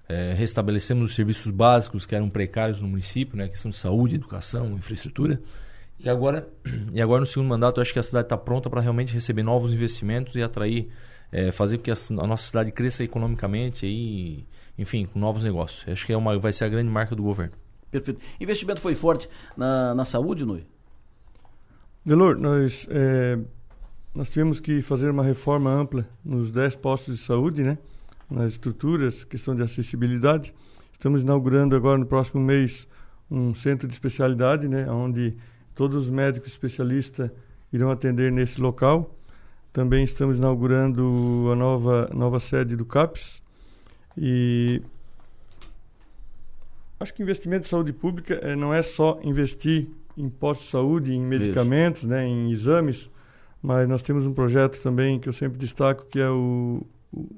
[0.07, 3.47] é, restabelecemos os serviços básicos que eram precários no município, né?
[3.47, 5.41] questão de saúde, educação, infraestrutura.
[5.99, 6.47] E agora,
[6.93, 9.43] e agora no segundo mandato, eu acho que a cidade está pronta para realmente receber
[9.43, 10.89] novos investimentos e atrair,
[11.31, 14.45] é, fazer com que a, a, nossa cidade cresça economicamente e,
[14.77, 15.83] enfim, com novos negócios.
[15.89, 17.53] Acho que é uma, vai ser a grande marca do governo.
[17.91, 18.21] Perfeito.
[18.39, 20.65] Investimento foi forte na, na saúde, Nui?
[22.07, 23.37] Delor, nós, é,
[24.15, 27.77] nós tivemos que fazer uma reforma ampla nos 10 postos de saúde, né?
[28.31, 30.53] nas estruturas, questão de acessibilidade.
[30.93, 32.87] Estamos inaugurando agora no próximo mês
[33.29, 34.89] um centro de especialidade, né?
[34.89, 35.35] onde
[35.75, 37.29] todos os médicos especialistas
[37.73, 39.13] irão atender nesse local.
[39.73, 43.43] Também estamos inaugurando a nova, nova sede do CAPS.
[44.17, 44.81] E
[47.01, 51.13] acho que investimento em saúde pública é, não é só investir em postos de saúde,
[51.13, 53.09] em medicamentos, né, em exames,
[53.61, 56.85] mas nós temos um projeto também que eu sempre destaco, que é o,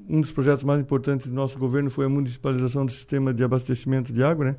[0.08, 4.12] um dos projetos mais importantes do nosso governo foi a municipalização do sistema de abastecimento
[4.12, 4.56] de água, né?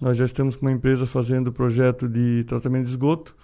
[0.00, 3.36] Nós já estamos com uma empresa fazendo o projeto de tratamento de esgoto.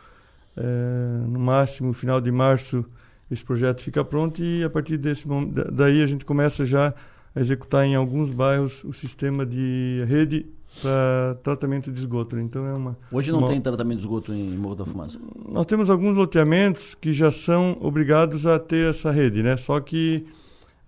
[0.56, 2.85] É, no máximo, final de março,
[3.30, 5.24] esse projeto fica pronto e a partir desse
[5.72, 6.93] daí a gente começa já
[7.32, 10.47] a executar em alguns bairros o sistema de rede
[10.81, 12.39] para tratamento de esgoto.
[12.39, 12.97] Então é uma.
[13.11, 13.49] Hoje não uma...
[13.49, 15.19] tem tratamento de esgoto em Morro da Fumaça.
[15.49, 19.57] Nós temos alguns loteamentos que já são obrigados a ter essa rede, né?
[19.57, 20.24] Só que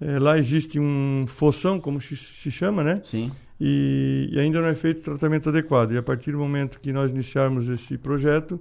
[0.01, 2.16] é, lá existe um foção, como se,
[2.51, 3.02] chama, né?
[3.05, 3.31] Sim.
[3.61, 5.93] E, e, ainda não é feito tratamento adequado.
[5.93, 8.59] E a partir do momento que nós iniciarmos esse projeto,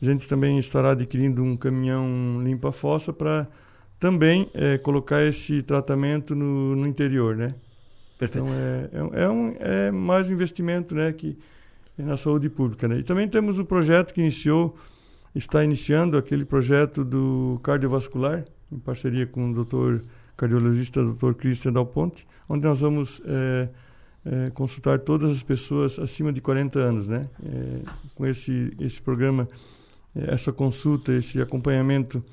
[0.00, 3.46] a gente também estará adquirindo um caminhão limpa-fossa para
[4.00, 7.54] também é, colocar esse tratamento no, no interior, né?
[8.22, 8.46] Perfeito.
[8.46, 11.36] Então, é, é, é, um, é mais um investimento né, que,
[11.98, 12.86] na saúde pública.
[12.86, 12.98] Né?
[12.98, 14.76] E também temos o projeto que iniciou,
[15.34, 20.04] está iniciando aquele projeto do cardiovascular, em parceria com o doutor
[20.36, 21.32] cardiologista Dr.
[21.34, 23.68] Christian Dal Ponte, onde nós vamos é,
[24.24, 27.28] é, consultar todas as pessoas acima de 40 anos, né?
[27.44, 27.80] É,
[28.14, 29.48] com esse, esse programa,
[30.14, 32.24] é, essa consulta, esse acompanhamento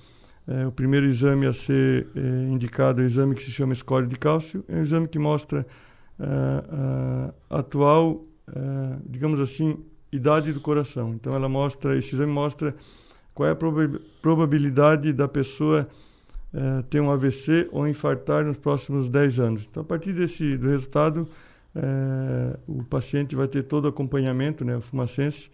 [0.49, 2.19] é, o primeiro exame a ser é,
[2.51, 4.65] indicado é o exame que se chama score de cálcio.
[4.67, 5.63] É um exame que mostra
[6.19, 8.25] uh, atual,
[9.05, 9.77] digamos assim,
[10.11, 11.13] idade do coração.
[11.13, 12.75] Então, ela mostra, esse exame mostra
[13.31, 13.57] qual é a
[14.21, 15.87] probabilidade da pessoa
[16.89, 19.67] ter um AVC ou infartar nos próximos 10 anos.
[19.69, 21.29] Então, a partir desse do resultado,
[22.67, 25.51] o paciente vai ter todo o acompanhamento, né, o fumacense,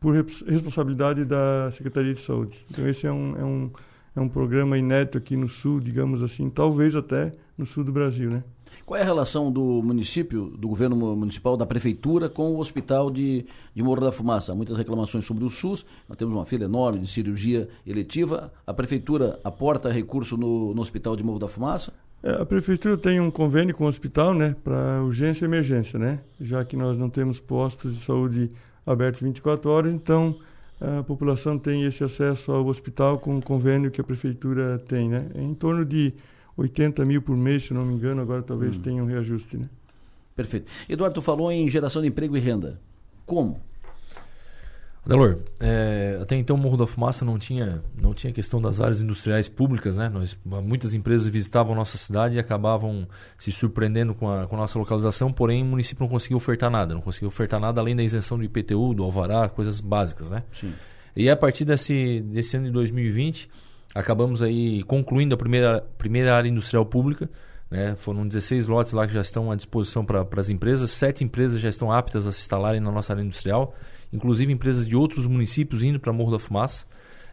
[0.00, 2.58] por responsabilidade da Secretaria de Saúde.
[2.70, 3.70] Então, esse é um, é um,
[4.16, 8.30] é um programa inédito aqui no Sul, digamos assim, talvez até no Sul do Brasil,
[8.30, 8.42] né?
[8.86, 13.44] Qual é a relação do município, do governo municipal, da prefeitura com o hospital de,
[13.74, 14.52] de Morro da Fumaça?
[14.52, 18.52] Há muitas reclamações sobre o SUS, nós temos uma fila enorme de cirurgia eletiva.
[18.66, 21.92] A prefeitura aporta recurso no, no hospital de Morro da Fumaça?
[22.22, 26.20] É, a prefeitura tem um convênio com o hospital, né, para urgência e emergência, né?
[26.40, 28.50] Já que nós não temos postos de saúde
[28.90, 30.36] aberto 24 horas, então
[30.80, 35.26] a população tem esse acesso ao hospital com o convênio que a prefeitura tem, né?
[35.34, 36.14] É em torno de
[36.56, 38.80] 80 mil por mês, se não me engano, agora talvez hum.
[38.80, 39.66] tenha um reajuste, né?
[40.34, 40.70] Perfeito.
[40.88, 42.80] Eduardo, falou em geração de emprego e renda.
[43.26, 43.60] Como?
[45.04, 49.00] Delor, é, até então o Morro da Fumaça não tinha, não tinha questão das áreas
[49.00, 50.10] industriais públicas, né?
[50.10, 53.08] Nós, muitas empresas visitavam a nossa cidade e acabavam
[53.38, 56.94] se surpreendendo com a, com a nossa localização, porém o município não conseguiu ofertar nada,
[56.94, 60.42] não conseguiu ofertar nada além da isenção do IPTU, do Alvará, coisas básicas, né?
[60.52, 60.74] Sim.
[61.16, 63.48] E a partir desse, desse ano de 2020,
[63.94, 67.28] acabamos aí concluindo a primeira, primeira área industrial pública,
[67.70, 67.96] né?
[67.96, 71.70] Foram 16 lotes lá que já estão à disposição para as empresas, sete empresas já
[71.70, 73.74] estão aptas a se instalarem na nossa área industrial
[74.12, 76.84] inclusive empresas de outros municípios indo para Morro da Fumaça.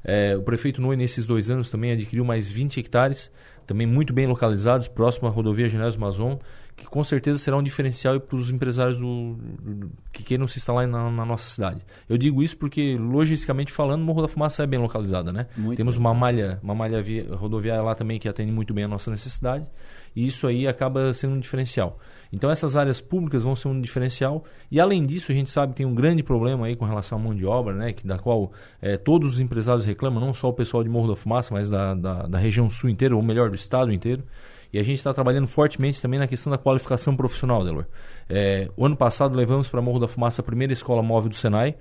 [0.04, 3.32] É, o prefeito Noe, nesses dois anos, também adquiriu mais 20 hectares,
[3.66, 6.40] também muito bem localizados, próximo à rodovia Genésio Mazon,
[6.78, 10.88] que com certeza será um diferencial para os empresários do, do, que queiram se instalar
[10.88, 11.82] na, na, nossa cidade.
[12.08, 15.34] Eu digo isso porque, logisticamente falando, Morro da Fumaça é bem localizada.
[15.34, 15.48] Né?
[15.76, 16.06] Temos bem.
[16.06, 19.68] uma malha, uma malha via, rodoviária lá também que atende muito bem a nossa necessidade,
[20.16, 21.98] e isso aí acaba sendo um diferencial.
[22.32, 25.78] Então essas áreas públicas vão ser um diferencial e além disso a gente sabe que
[25.78, 28.52] tem um grande problema aí com relação à mão de obra, né, que da qual
[28.82, 31.94] é, todos os empresários reclamam, não só o pessoal de Morro da Fumaça, mas da,
[31.96, 34.24] da, da região sul inteira, ou melhor, do estado inteiro.
[34.72, 37.86] E a gente está trabalhando fortemente também na questão da qualificação profissional, Delor.
[38.30, 41.76] É, o ano passado levamos para Morro da Fumaça a primeira escola móvel do Senai,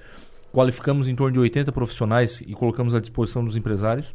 [0.53, 4.15] qualificamos em torno de 80 profissionais e colocamos à disposição dos empresários.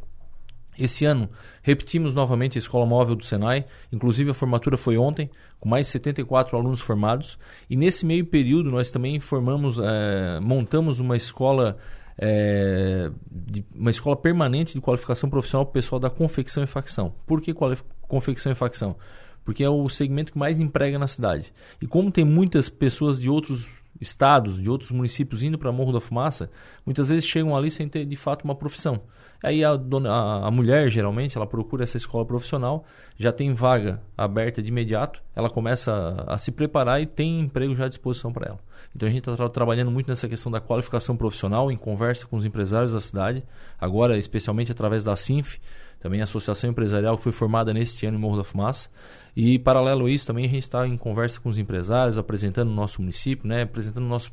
[0.78, 1.28] Esse ano,
[1.62, 5.30] repetimos novamente a escola móvel do Senai, inclusive a formatura foi ontem,
[5.60, 7.38] com mais de 74 alunos formados.
[7.68, 11.76] E nesse meio período, nós também formamos, é, montamos uma escola,
[12.18, 17.14] é, de, uma escola permanente de qualificação profissional para o pessoal da confecção e facção.
[17.26, 17.54] Por que
[18.02, 18.96] confecção e facção?
[19.44, 21.52] Porque é o segmento que mais emprega na cidade.
[21.80, 23.68] E como tem muitas pessoas de outros
[24.00, 26.50] estados, de outros municípios indo para Morro da Fumaça,
[26.84, 29.00] muitas vezes chegam ali sem ter de fato uma profissão.
[29.42, 32.84] Aí a, dona, a, a, mulher, geralmente, ela procura essa escola profissional,
[33.18, 37.74] já tem vaga aberta de imediato, ela começa a, a se preparar e tem emprego
[37.74, 38.60] já à disposição para ela.
[38.94, 42.36] Então a gente está tra trabalhando muito nessa questão da qualificação profissional, em conversa com
[42.36, 43.42] os empresários da cidade,
[43.80, 45.58] agora especialmente através da SINF,
[45.98, 48.90] também a Associação Empresarial que foi formada neste ano em Morro da Fumaça.
[49.34, 52.74] E paralelo a isso também a gente está em conversa com os empresários, apresentando o
[52.74, 54.30] nosso município, né, apresentando nosso,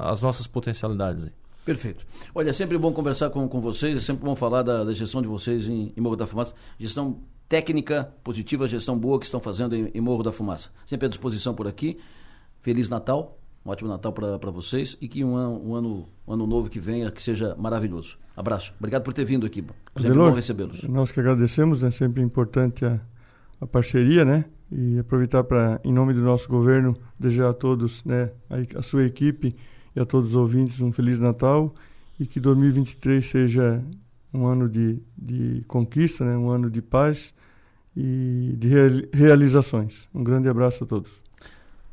[0.00, 1.28] as nossas potencialidades.
[1.64, 2.04] Perfeito.
[2.34, 5.22] Olha, é sempre bom conversar com, com vocês, é sempre bom falar da, da gestão
[5.22, 6.54] de vocês em, em, Morro da Fumaça.
[6.76, 10.70] Gestão técnica positiva, gestão boa que estão fazendo em, em Morro da Fumaça.
[10.84, 11.98] Sempre à disposição por aqui.
[12.62, 16.46] Feliz Natal, um ótimo Natal para vocês e que um ano, um, ano, um ano
[16.46, 18.18] novo que venha que seja maravilhoso.
[18.36, 18.74] Abraço.
[18.78, 19.60] Obrigado por ter vindo aqui.
[19.60, 20.82] Sempre Delor, bom recebê-los.
[20.84, 22.98] Nós que agradecemos, é sempre importante a,
[23.60, 24.44] a parceria, né?
[24.70, 29.04] E aproveitar para, em nome do nosso governo, desejar a todos, né, a, a sua
[29.04, 29.54] equipe
[29.94, 31.74] e a todos os ouvintes um Feliz Natal
[32.18, 33.82] e que 2023 seja
[34.32, 36.36] um ano de, de conquista, né?
[36.36, 37.34] um ano de paz
[37.96, 38.68] e de
[39.12, 40.08] realizações.
[40.14, 41.21] Um grande abraço a todos.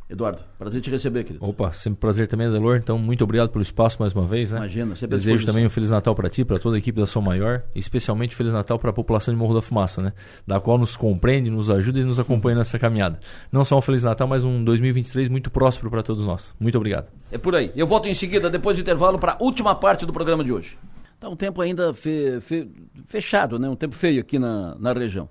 [0.10, 1.45] Eduardo, prazer te receber, querido.
[1.45, 2.77] Opa, sempre prazer também, Adelor.
[2.77, 4.57] Então, muito obrigado pelo espaço mais uma vez, né?
[4.57, 7.22] Imagina, sempre Desejo também um Feliz Natal para ti, para toda a equipe da Som
[7.22, 10.14] Maior, especialmente Feliz Natal para a população de Morro da Fumaça, né?
[10.48, 13.19] Da qual nos compreende, nos ajuda e nos acompanha nessa caminhada.
[13.52, 16.56] Não só um Feliz Natal, mas um 2023 muito próspero para todos nós.
[16.60, 17.11] Muito obrigado.
[17.31, 17.72] É por aí.
[17.76, 20.76] Eu volto em seguida, depois do intervalo, para a última parte do programa de hoje.
[21.19, 22.72] Está um tempo ainda fe, fe,
[23.06, 23.68] fechado, né?
[23.68, 25.30] um tempo feio aqui na, na região.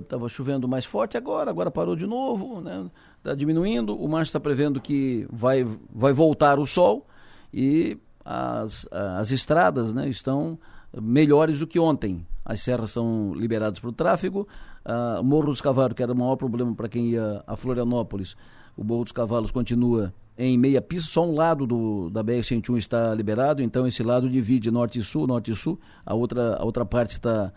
[0.00, 2.60] Estava uh, chovendo mais forte agora, agora parou de novo.
[2.60, 2.88] Né?
[3.18, 7.06] Está diminuindo, o mar está prevendo que vai, vai voltar o sol
[7.52, 10.58] e as, as estradas né, estão
[11.00, 12.26] melhores do que ontem.
[12.44, 14.48] As serras são liberadas para o tráfego.
[14.84, 18.36] Uh, Morro dos Cavalos, que era o maior problema para quem ia a Florianópolis,
[18.76, 23.12] o Morro dos Cavalos continua em meia pista, só um lado do, da BR-101 está
[23.12, 26.86] liberado, então esse lado divide norte e sul, norte e sul, a outra, a outra
[26.86, 27.52] parte está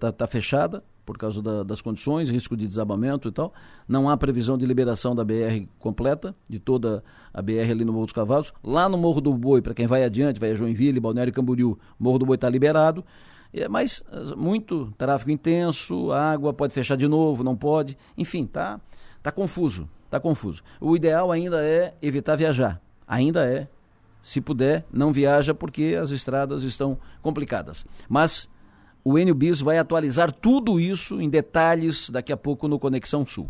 [0.00, 3.52] tá, tá fechada por causa da, das condições, risco de desabamento e tal.
[3.86, 8.06] Não há previsão de liberação da BR completa, de toda a BR ali no Morro
[8.06, 8.52] dos Cavalos.
[8.64, 12.18] Lá no Morro do Boi, para quem vai adiante, vai a Joinville, Balneário Camboriú, Morro
[12.18, 13.04] do Boi está liberado.
[13.52, 14.02] É, mas
[14.36, 17.96] muito tráfego intenso, água pode fechar de novo, não pode.
[18.18, 18.80] Enfim, tá,
[19.22, 20.62] tá confuso, tá confuso.
[20.80, 22.80] O ideal ainda é evitar viajar.
[23.06, 23.68] Ainda é.
[24.22, 27.86] Se puder, não viaja porque as estradas estão complicadas.
[28.08, 28.48] Mas
[29.04, 33.48] o Enio vai atualizar tudo isso em detalhes daqui a pouco no Conexão Sul.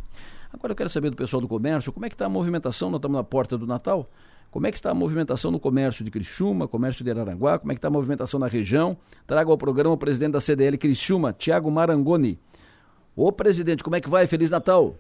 [0.53, 2.99] Agora eu quero saber do pessoal do comércio, como é que está a movimentação, nós
[2.99, 4.11] estamos na porta do Natal,
[4.51, 7.75] como é que está a movimentação no comércio de Criciúma, comércio de Araranguá, como é
[7.75, 8.97] que está a movimentação na região?
[9.27, 12.39] Trago ao programa o presidente da CDL Criciúma, Tiago Marangoni.
[13.15, 14.27] Ô presidente, como é que vai?
[14.27, 14.97] Feliz Natal!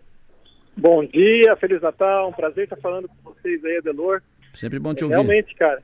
[0.76, 4.20] Bom dia, Feliz Natal, um prazer estar falando com vocês aí, Adelor.
[4.54, 5.14] Sempre bom te ouvir.
[5.14, 5.82] Realmente, cara,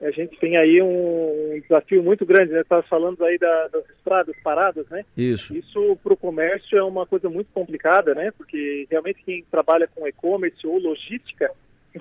[0.00, 2.60] a gente tem aí um desafio muito grande, né?
[2.60, 5.04] Estava falando aí da, das estradas paradas, né?
[5.16, 5.54] Isso.
[5.54, 8.30] Isso para o comércio é uma coisa muito complicada, né?
[8.36, 11.50] Porque realmente quem trabalha com e-commerce ou logística,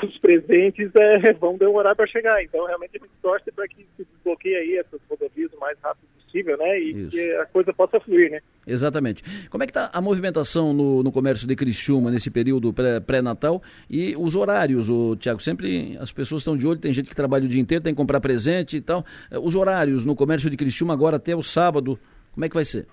[0.01, 2.41] os presentes é, vão demorar para chegar.
[2.41, 6.06] Então, realmente, a gente torce para que se desbloqueie aí essas rodovias o mais rápido
[6.37, 6.79] possível, né?
[6.79, 7.09] E Isso.
[7.09, 8.39] que a coisa possa fluir, né?
[8.65, 9.23] Exatamente.
[9.49, 12.73] Como é que está a movimentação no, no comércio de Criciúma nesse período
[13.05, 15.41] pré-natal e os horários, o Tiago?
[15.41, 17.97] Sempre as pessoas estão de olho, tem gente que trabalha o dia inteiro, tem que
[17.97, 19.05] comprar presente e tal.
[19.31, 21.99] Os horários no comércio de Criciúma agora até o sábado,
[22.33, 22.85] como é que vai ser?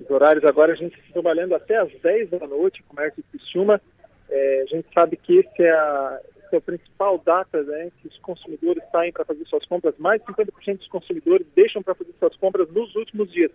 [0.00, 3.80] Os horários agora a gente está trabalhando até às 10 da noite, comércio de Criciúma.
[4.28, 6.20] É, a gente sabe que esse é a,
[6.54, 9.94] é a principal data né, que os consumidores saem para fazer suas compras.
[9.98, 13.50] Mais de 50% dos consumidores deixam para fazer suas compras nos últimos dias.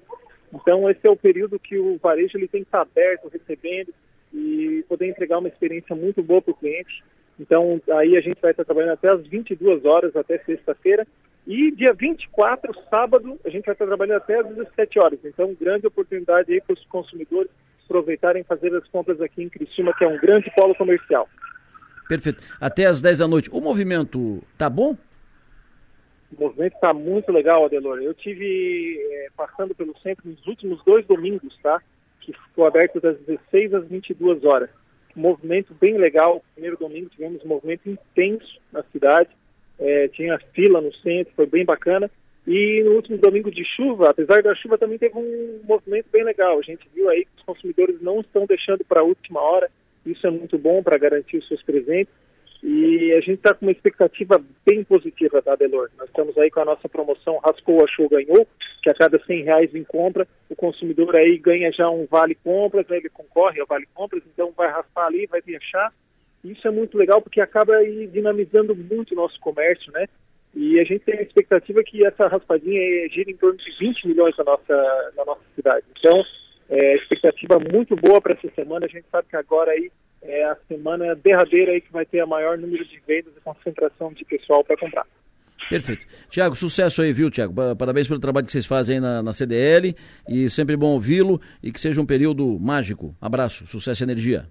[0.54, 3.94] Então, esse é o período que o varejo ele tem que estar aberto, recebendo
[4.34, 7.04] e poder entregar uma experiência muito boa para o cliente.
[7.40, 11.08] Então, aí a gente vai estar trabalhando até as 22 horas, até sexta-feira.
[11.48, 15.20] E dia 24, sábado, a gente vai estar trabalhando até as 17 horas.
[15.24, 17.50] Então, grande oportunidade aí para os consumidores
[17.86, 21.28] aproveitarem fazer as compras aqui em Criciúma, que é um grande polo comercial.
[22.10, 22.42] Perfeito.
[22.60, 23.52] Até às 10 da noite.
[23.54, 24.98] O movimento tá bom?
[26.36, 28.00] O movimento está muito legal, Adelor.
[28.00, 31.80] Eu tive é, passando pelo centro nos últimos dois domingos, tá?
[32.20, 34.72] Que ficou aberto das 16 às 22 horas.
[35.16, 36.44] Um movimento bem legal.
[36.56, 39.30] Primeiro domingo tivemos um movimento intenso na cidade.
[39.78, 42.10] É, tinha fila no centro, foi bem bacana.
[42.48, 46.58] E no último domingo de chuva, apesar da chuva, também teve um movimento bem legal.
[46.58, 49.70] A gente viu aí que os consumidores não estão deixando para a última hora.
[50.06, 52.14] Isso é muito bom para garantir os seus presentes.
[52.62, 55.90] E a gente está com uma expectativa bem positiva, tá, Delor?
[55.98, 58.46] Nós estamos aí com a nossa promoção Rascou, Achou, Ganhou,
[58.84, 62.86] que a cada 100 reais em compra, o consumidor aí ganha já um vale compras,
[62.88, 62.98] né?
[62.98, 65.94] ele concorre ao vale compras, então vai raspar ali, vai achar.
[66.44, 70.06] Isso é muito legal porque acaba aí dinamizando muito o nosso comércio, né?
[70.56, 74.36] E a gente tem a expectativa que essa raspadinha gira em torno de 20 milhões
[74.38, 75.86] na nossa, na nossa cidade.
[75.98, 76.24] Então,
[76.70, 78.86] é, expectativa muito boa para essa semana.
[78.86, 79.92] A gente sabe que agora aí
[80.22, 84.14] é a semana derradeira aí que vai ter a maior número de vendas e concentração
[84.14, 85.06] de pessoal para comprar.
[85.70, 86.06] Perfeito.
[86.30, 87.54] Tiago, sucesso aí, viu, Tiago?
[87.76, 89.96] Parabéns pelo trabalho que vocês fazem aí na, na CDL
[90.28, 93.16] e sempre bom ouvi-lo e que seja um período mágico.
[93.22, 94.48] Abraço, sucesso e energia.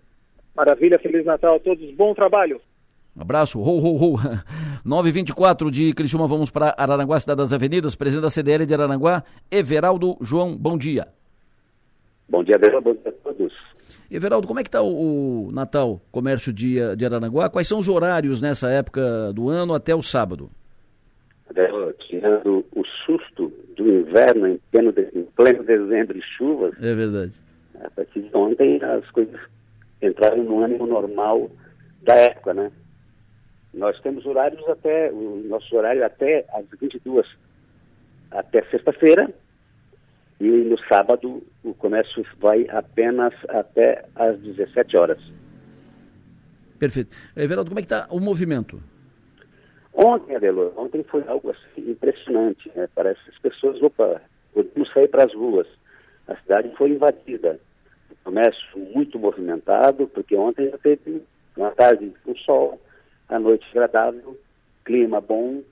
[0.55, 2.61] Maravilha, Feliz Natal a todos, bom trabalho.
[3.19, 4.19] Abraço, ho, ho, ho.
[4.85, 7.97] 924 de Criciúma, vamos para Araranguá, Cidade das Avenidas.
[7.97, 11.09] Presidente da CDL de Araranguá, Everaldo João, bom dia.
[12.29, 13.53] Bom dia, Débora, bom dia a todos.
[14.11, 17.49] Everaldo, como é que está o, o, Natal, comércio de, de Araranguá?
[17.49, 20.51] Quais são os horários nessa época do ano até o sábado?
[22.09, 26.73] Tirando o susto do inverno em pleno, em pleno dezembro e chuvas.
[26.83, 27.33] É verdade.
[27.83, 29.39] A partir de ontem as coisas
[30.01, 31.51] entraram no ânimo normal
[32.03, 32.73] da época, né?
[33.75, 37.27] Nós temos horários até, o nosso horário até às 22,
[38.31, 39.33] até sexta-feira,
[40.41, 45.19] e no sábado o comércio vai apenas até às 17 horas.
[46.79, 47.17] Perfeito.
[47.37, 48.81] Everaldo, como é que está o movimento?
[49.93, 52.71] Ontem, Adelor, ontem foi algo assim impressionante.
[52.75, 52.89] Né?
[52.95, 54.23] Parece que as pessoas, opa,
[54.55, 55.67] podemos sair para as ruas.
[56.29, 57.59] A cidade foi invadida.
[58.11, 61.23] O comércio muito movimentado, porque ontem já teve
[61.57, 62.81] uma tarde com sol,
[63.29, 64.39] a noite agradável,
[64.85, 65.63] clima bom.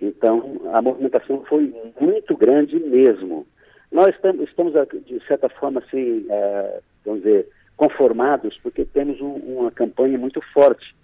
[0.00, 3.46] Então, a movimentação foi muito grande mesmo.
[3.90, 4.72] Nós estamos, estamos
[5.04, 10.94] de certa forma, assim, é, vamos dizer, conformados, porque temos um, uma campanha muito forte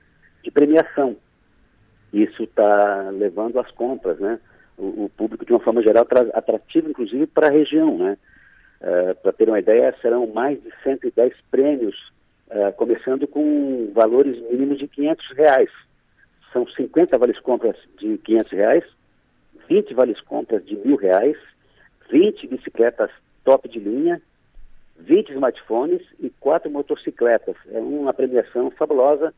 [0.43, 1.17] de premiação.
[2.13, 4.39] Isso está levando as compras, né?
[4.79, 8.17] O, o, público, de uma forma geral, atrativo, inclusive, para a região, né?
[8.81, 12.13] É, para ter uma ideia, serão mais de 110 prêmios
[12.49, 15.71] uh, começando com valores mínimos de 500 reais.
[16.53, 18.85] São 50 vales compras de 500 reais,
[19.69, 21.37] 20 vales compras de mil reais,
[22.11, 23.11] 20 bicicletas
[23.45, 24.21] top de linha,
[24.99, 27.57] 20 smartphones e quatro motocicletas.
[27.71, 29.33] É uma premiação fabulosa,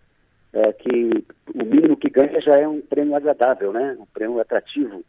[0.53, 1.25] é, que
[1.55, 3.97] o mínimo que ganha já é um prêmio agradável, né?
[3.99, 5.05] um prêmio atrativo.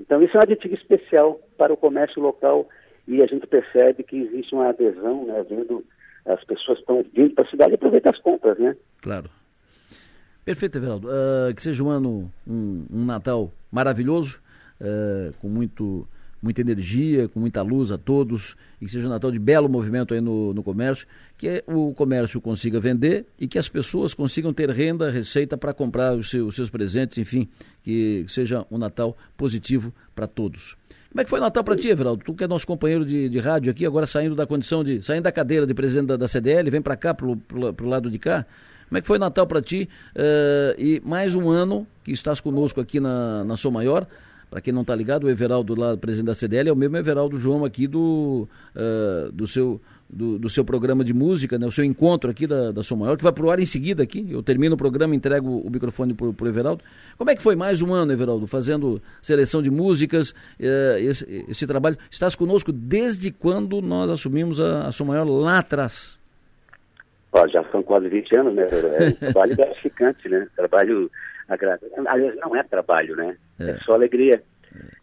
[0.00, 2.68] Então isso é um aditivo especial para o comércio local
[3.06, 5.84] e a gente percebe que existe uma adesão, né, vendo
[6.26, 8.76] as pessoas estão vindo para a cidade e aproveitar as compras, né?
[9.00, 9.30] Claro.
[10.44, 11.08] Perfeito, Everaldo.
[11.08, 14.40] Uh, que seja um ano, um, um Natal maravilhoso,
[14.80, 16.06] uh, com muito
[16.42, 20.14] muita energia, com muita luz a todos, e que seja um Natal de belo movimento
[20.14, 21.06] aí no, no comércio,
[21.36, 26.14] que o comércio consiga vender e que as pessoas consigam ter renda, receita para comprar
[26.14, 27.48] os seus, os seus presentes, enfim,
[27.82, 30.76] que seja um Natal positivo para todos.
[31.10, 32.22] Como é que foi o Natal para ti, Everaldo?
[32.22, 35.02] Tu que é nosso companheiro de, de rádio aqui, agora saindo da condição de.
[35.02, 38.18] saindo da cadeira de presidente da, da CDL, vem para cá, pro, pro, lado de
[38.18, 38.44] cá.
[38.88, 39.88] Como é que foi o Natal para ti?
[40.14, 44.06] Uh, e mais um ano que estás conosco aqui na, na Sou Maior.
[44.50, 47.36] Para quem não está ligado, o Everaldo lá, presidente da CDL, é o mesmo Everaldo
[47.36, 51.66] João aqui do, uh, do, seu, do, do, seu programa de música, né?
[51.66, 54.26] o seu encontro aqui da, da Sou Maior, que vai pro ar em seguida aqui.
[54.30, 56.82] Eu termino o programa, entrego o microfone para o Everaldo.
[57.18, 61.66] Como é que foi mais um ano, Everaldo, fazendo seleção de músicas, uh, esse, esse,
[61.66, 61.98] trabalho?
[62.10, 66.18] Estás conosco desde quando nós assumimos a, a Sou Maior lá atrás?
[67.32, 68.66] Ó, já são quase 20 anos, né?
[68.70, 70.46] É um trabalho gratificante, né?
[70.56, 71.10] Trabalho
[71.48, 71.80] Aliás,
[72.36, 73.36] não é trabalho, né?
[73.58, 74.42] É, é só alegria.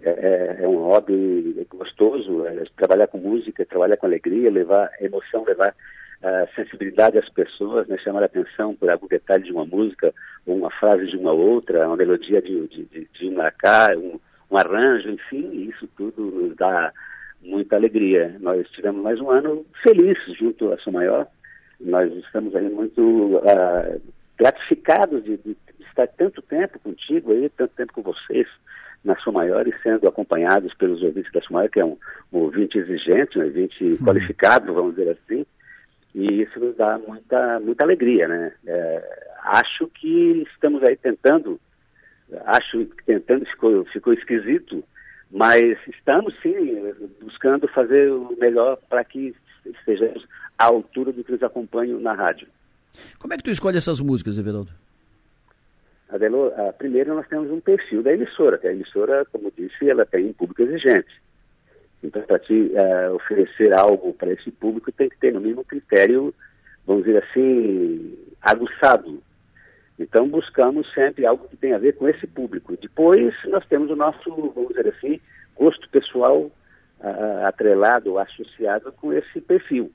[0.01, 5.43] É, é, é, um hobby gostoso, é, trabalhar com música, trabalhar com alegria, levar emoção,
[5.43, 5.73] levar
[6.22, 10.13] uh, sensibilidade às pessoas, né, chamar a atenção por algum detalhe de uma música,
[10.45, 14.19] ou uma frase de uma outra, uma melodia de, de, de, de uma cá, um,
[14.51, 16.93] um arranjo, enfim, isso tudo nos dá
[17.41, 18.35] muita alegria.
[18.39, 21.27] Nós tivemos mais um ano feliz junto à Sua Maior,
[21.80, 23.01] nós estamos aí muito
[23.38, 24.01] uh,
[24.38, 25.57] gratificados de, de,
[25.88, 28.48] estar tanto tempo contigo aí, tanto tempo com vocês
[29.03, 31.98] na sua maior e sendo acompanhados pelos ouvintes da sua maior, que é um,
[32.34, 33.98] um ouvinte exigente, um ouvinte uhum.
[33.98, 35.45] qualificado, vamos dizer assim,
[36.14, 38.53] e isso nos dá muita, muita alegria, né?
[38.66, 41.60] É, acho que estamos aí tentando,
[42.45, 44.84] acho que tentando ficou, ficou esquisito,
[45.30, 46.56] mas estamos sim
[47.22, 49.36] buscando fazer o melhor para que
[49.66, 50.26] estejamos
[50.57, 52.48] à altura do que nos acompanham na rádio.
[53.19, 54.72] Como é que tu escolhe essas músicas, Everaldo?
[56.09, 60.05] Adelo, a, primeiro nós temos um perfil da emissora, que a emissora, como disse, ela
[60.05, 61.22] tem um público exigente.
[62.03, 66.34] Então, para te uh, oferecer algo para esse público, tem que ter no mínimo critério,
[66.85, 69.22] vamos dizer assim, aguçado.
[69.97, 72.77] Então, buscamos sempre algo que tenha a ver com esse público.
[72.80, 75.19] Depois, nós temos o nosso, vamos dizer assim,
[75.55, 76.51] gosto pessoal
[76.99, 79.91] uh, atrelado, associado com esse perfil.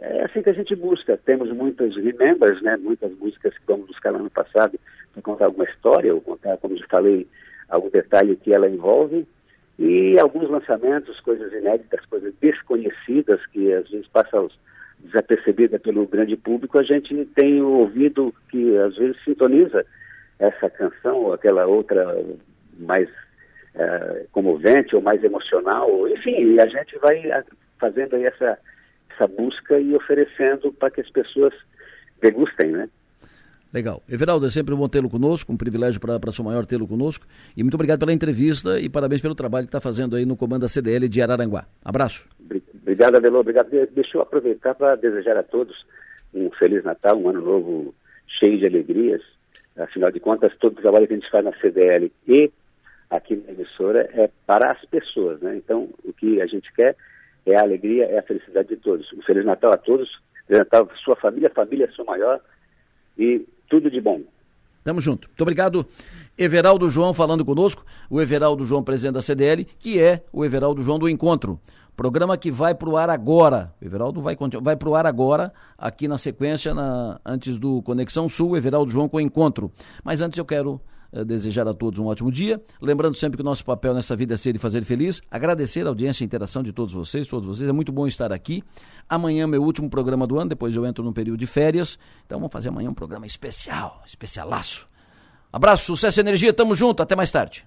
[0.00, 1.16] É assim que a gente busca.
[1.16, 2.76] Temos muitas remembers, né?
[2.76, 4.78] muitas músicas que vamos buscar no passado
[5.12, 7.26] para contar alguma história, ou contar, como eu falei,
[7.68, 9.26] algum detalhe que ela envolve.
[9.78, 14.48] E alguns lançamentos, coisas inéditas, coisas desconhecidas, que às vezes passam
[15.00, 19.84] desapercebida pelo grande público, a gente tem ouvido que às vezes sintoniza
[20.38, 22.16] essa canção ou aquela outra
[22.78, 23.08] mais
[23.74, 26.08] uh, comovente ou mais emocional.
[26.08, 27.44] Enfim, a gente vai ah,
[27.78, 28.58] fazendo aí essa
[29.14, 31.54] essa busca e oferecendo para que as pessoas
[32.20, 32.88] degustem, né?
[33.72, 34.00] Legal.
[34.08, 37.26] Everaldo, é sempre bom tê-lo conosco, um privilégio para sua maior tê-lo conosco.
[37.56, 40.60] E muito obrigado pela entrevista e parabéns pelo trabalho que está fazendo aí no comando
[40.60, 41.66] da CDL de Araranguá.
[41.84, 42.28] Abraço.
[42.72, 43.40] Obrigado, Adelô.
[43.40, 43.70] Obrigado.
[43.70, 45.74] Deixa eu aproveitar para desejar a todos
[46.32, 47.94] um Feliz Natal, um ano novo
[48.38, 49.22] cheio de alegrias.
[49.76, 52.52] Afinal de contas, todo o trabalho que a gente faz na CDL e
[53.10, 55.56] aqui na emissora é para as pessoas, né?
[55.56, 56.94] Então, o que a gente quer
[57.46, 59.12] é a alegria, é a felicidade de todos.
[59.12, 60.08] Um Feliz Natal a todos,
[60.46, 62.40] Feliz Natal à sua família, família sua maior
[63.18, 64.22] e tudo de bom.
[64.82, 65.28] Tamo junto.
[65.28, 65.86] Muito obrigado.
[66.36, 70.98] Everaldo João falando conosco, o Everaldo João, presidente da CDL, que é o Everaldo João
[70.98, 71.58] do Encontro.
[71.96, 73.72] Programa que vai para o ar agora.
[73.80, 78.28] O Everaldo vai, vai para o ar agora, aqui na sequência, na, antes do Conexão
[78.28, 79.70] Sul, Everaldo João com o Encontro.
[80.02, 80.80] Mas antes eu quero
[81.22, 82.60] desejar a todos um ótimo dia.
[82.80, 85.20] Lembrando sempre que o nosso papel nessa vida é ser e fazer feliz.
[85.30, 87.68] Agradecer a audiência e a interação de todos vocês, todos vocês.
[87.68, 88.64] É muito bom estar aqui.
[89.08, 91.98] Amanhã, meu último programa do ano, depois eu entro num período de férias.
[92.24, 94.88] Então vamos fazer amanhã um programa especial, especialaço.
[95.52, 97.62] Abraço, sucesso e energia, tamo junto, até mais tarde.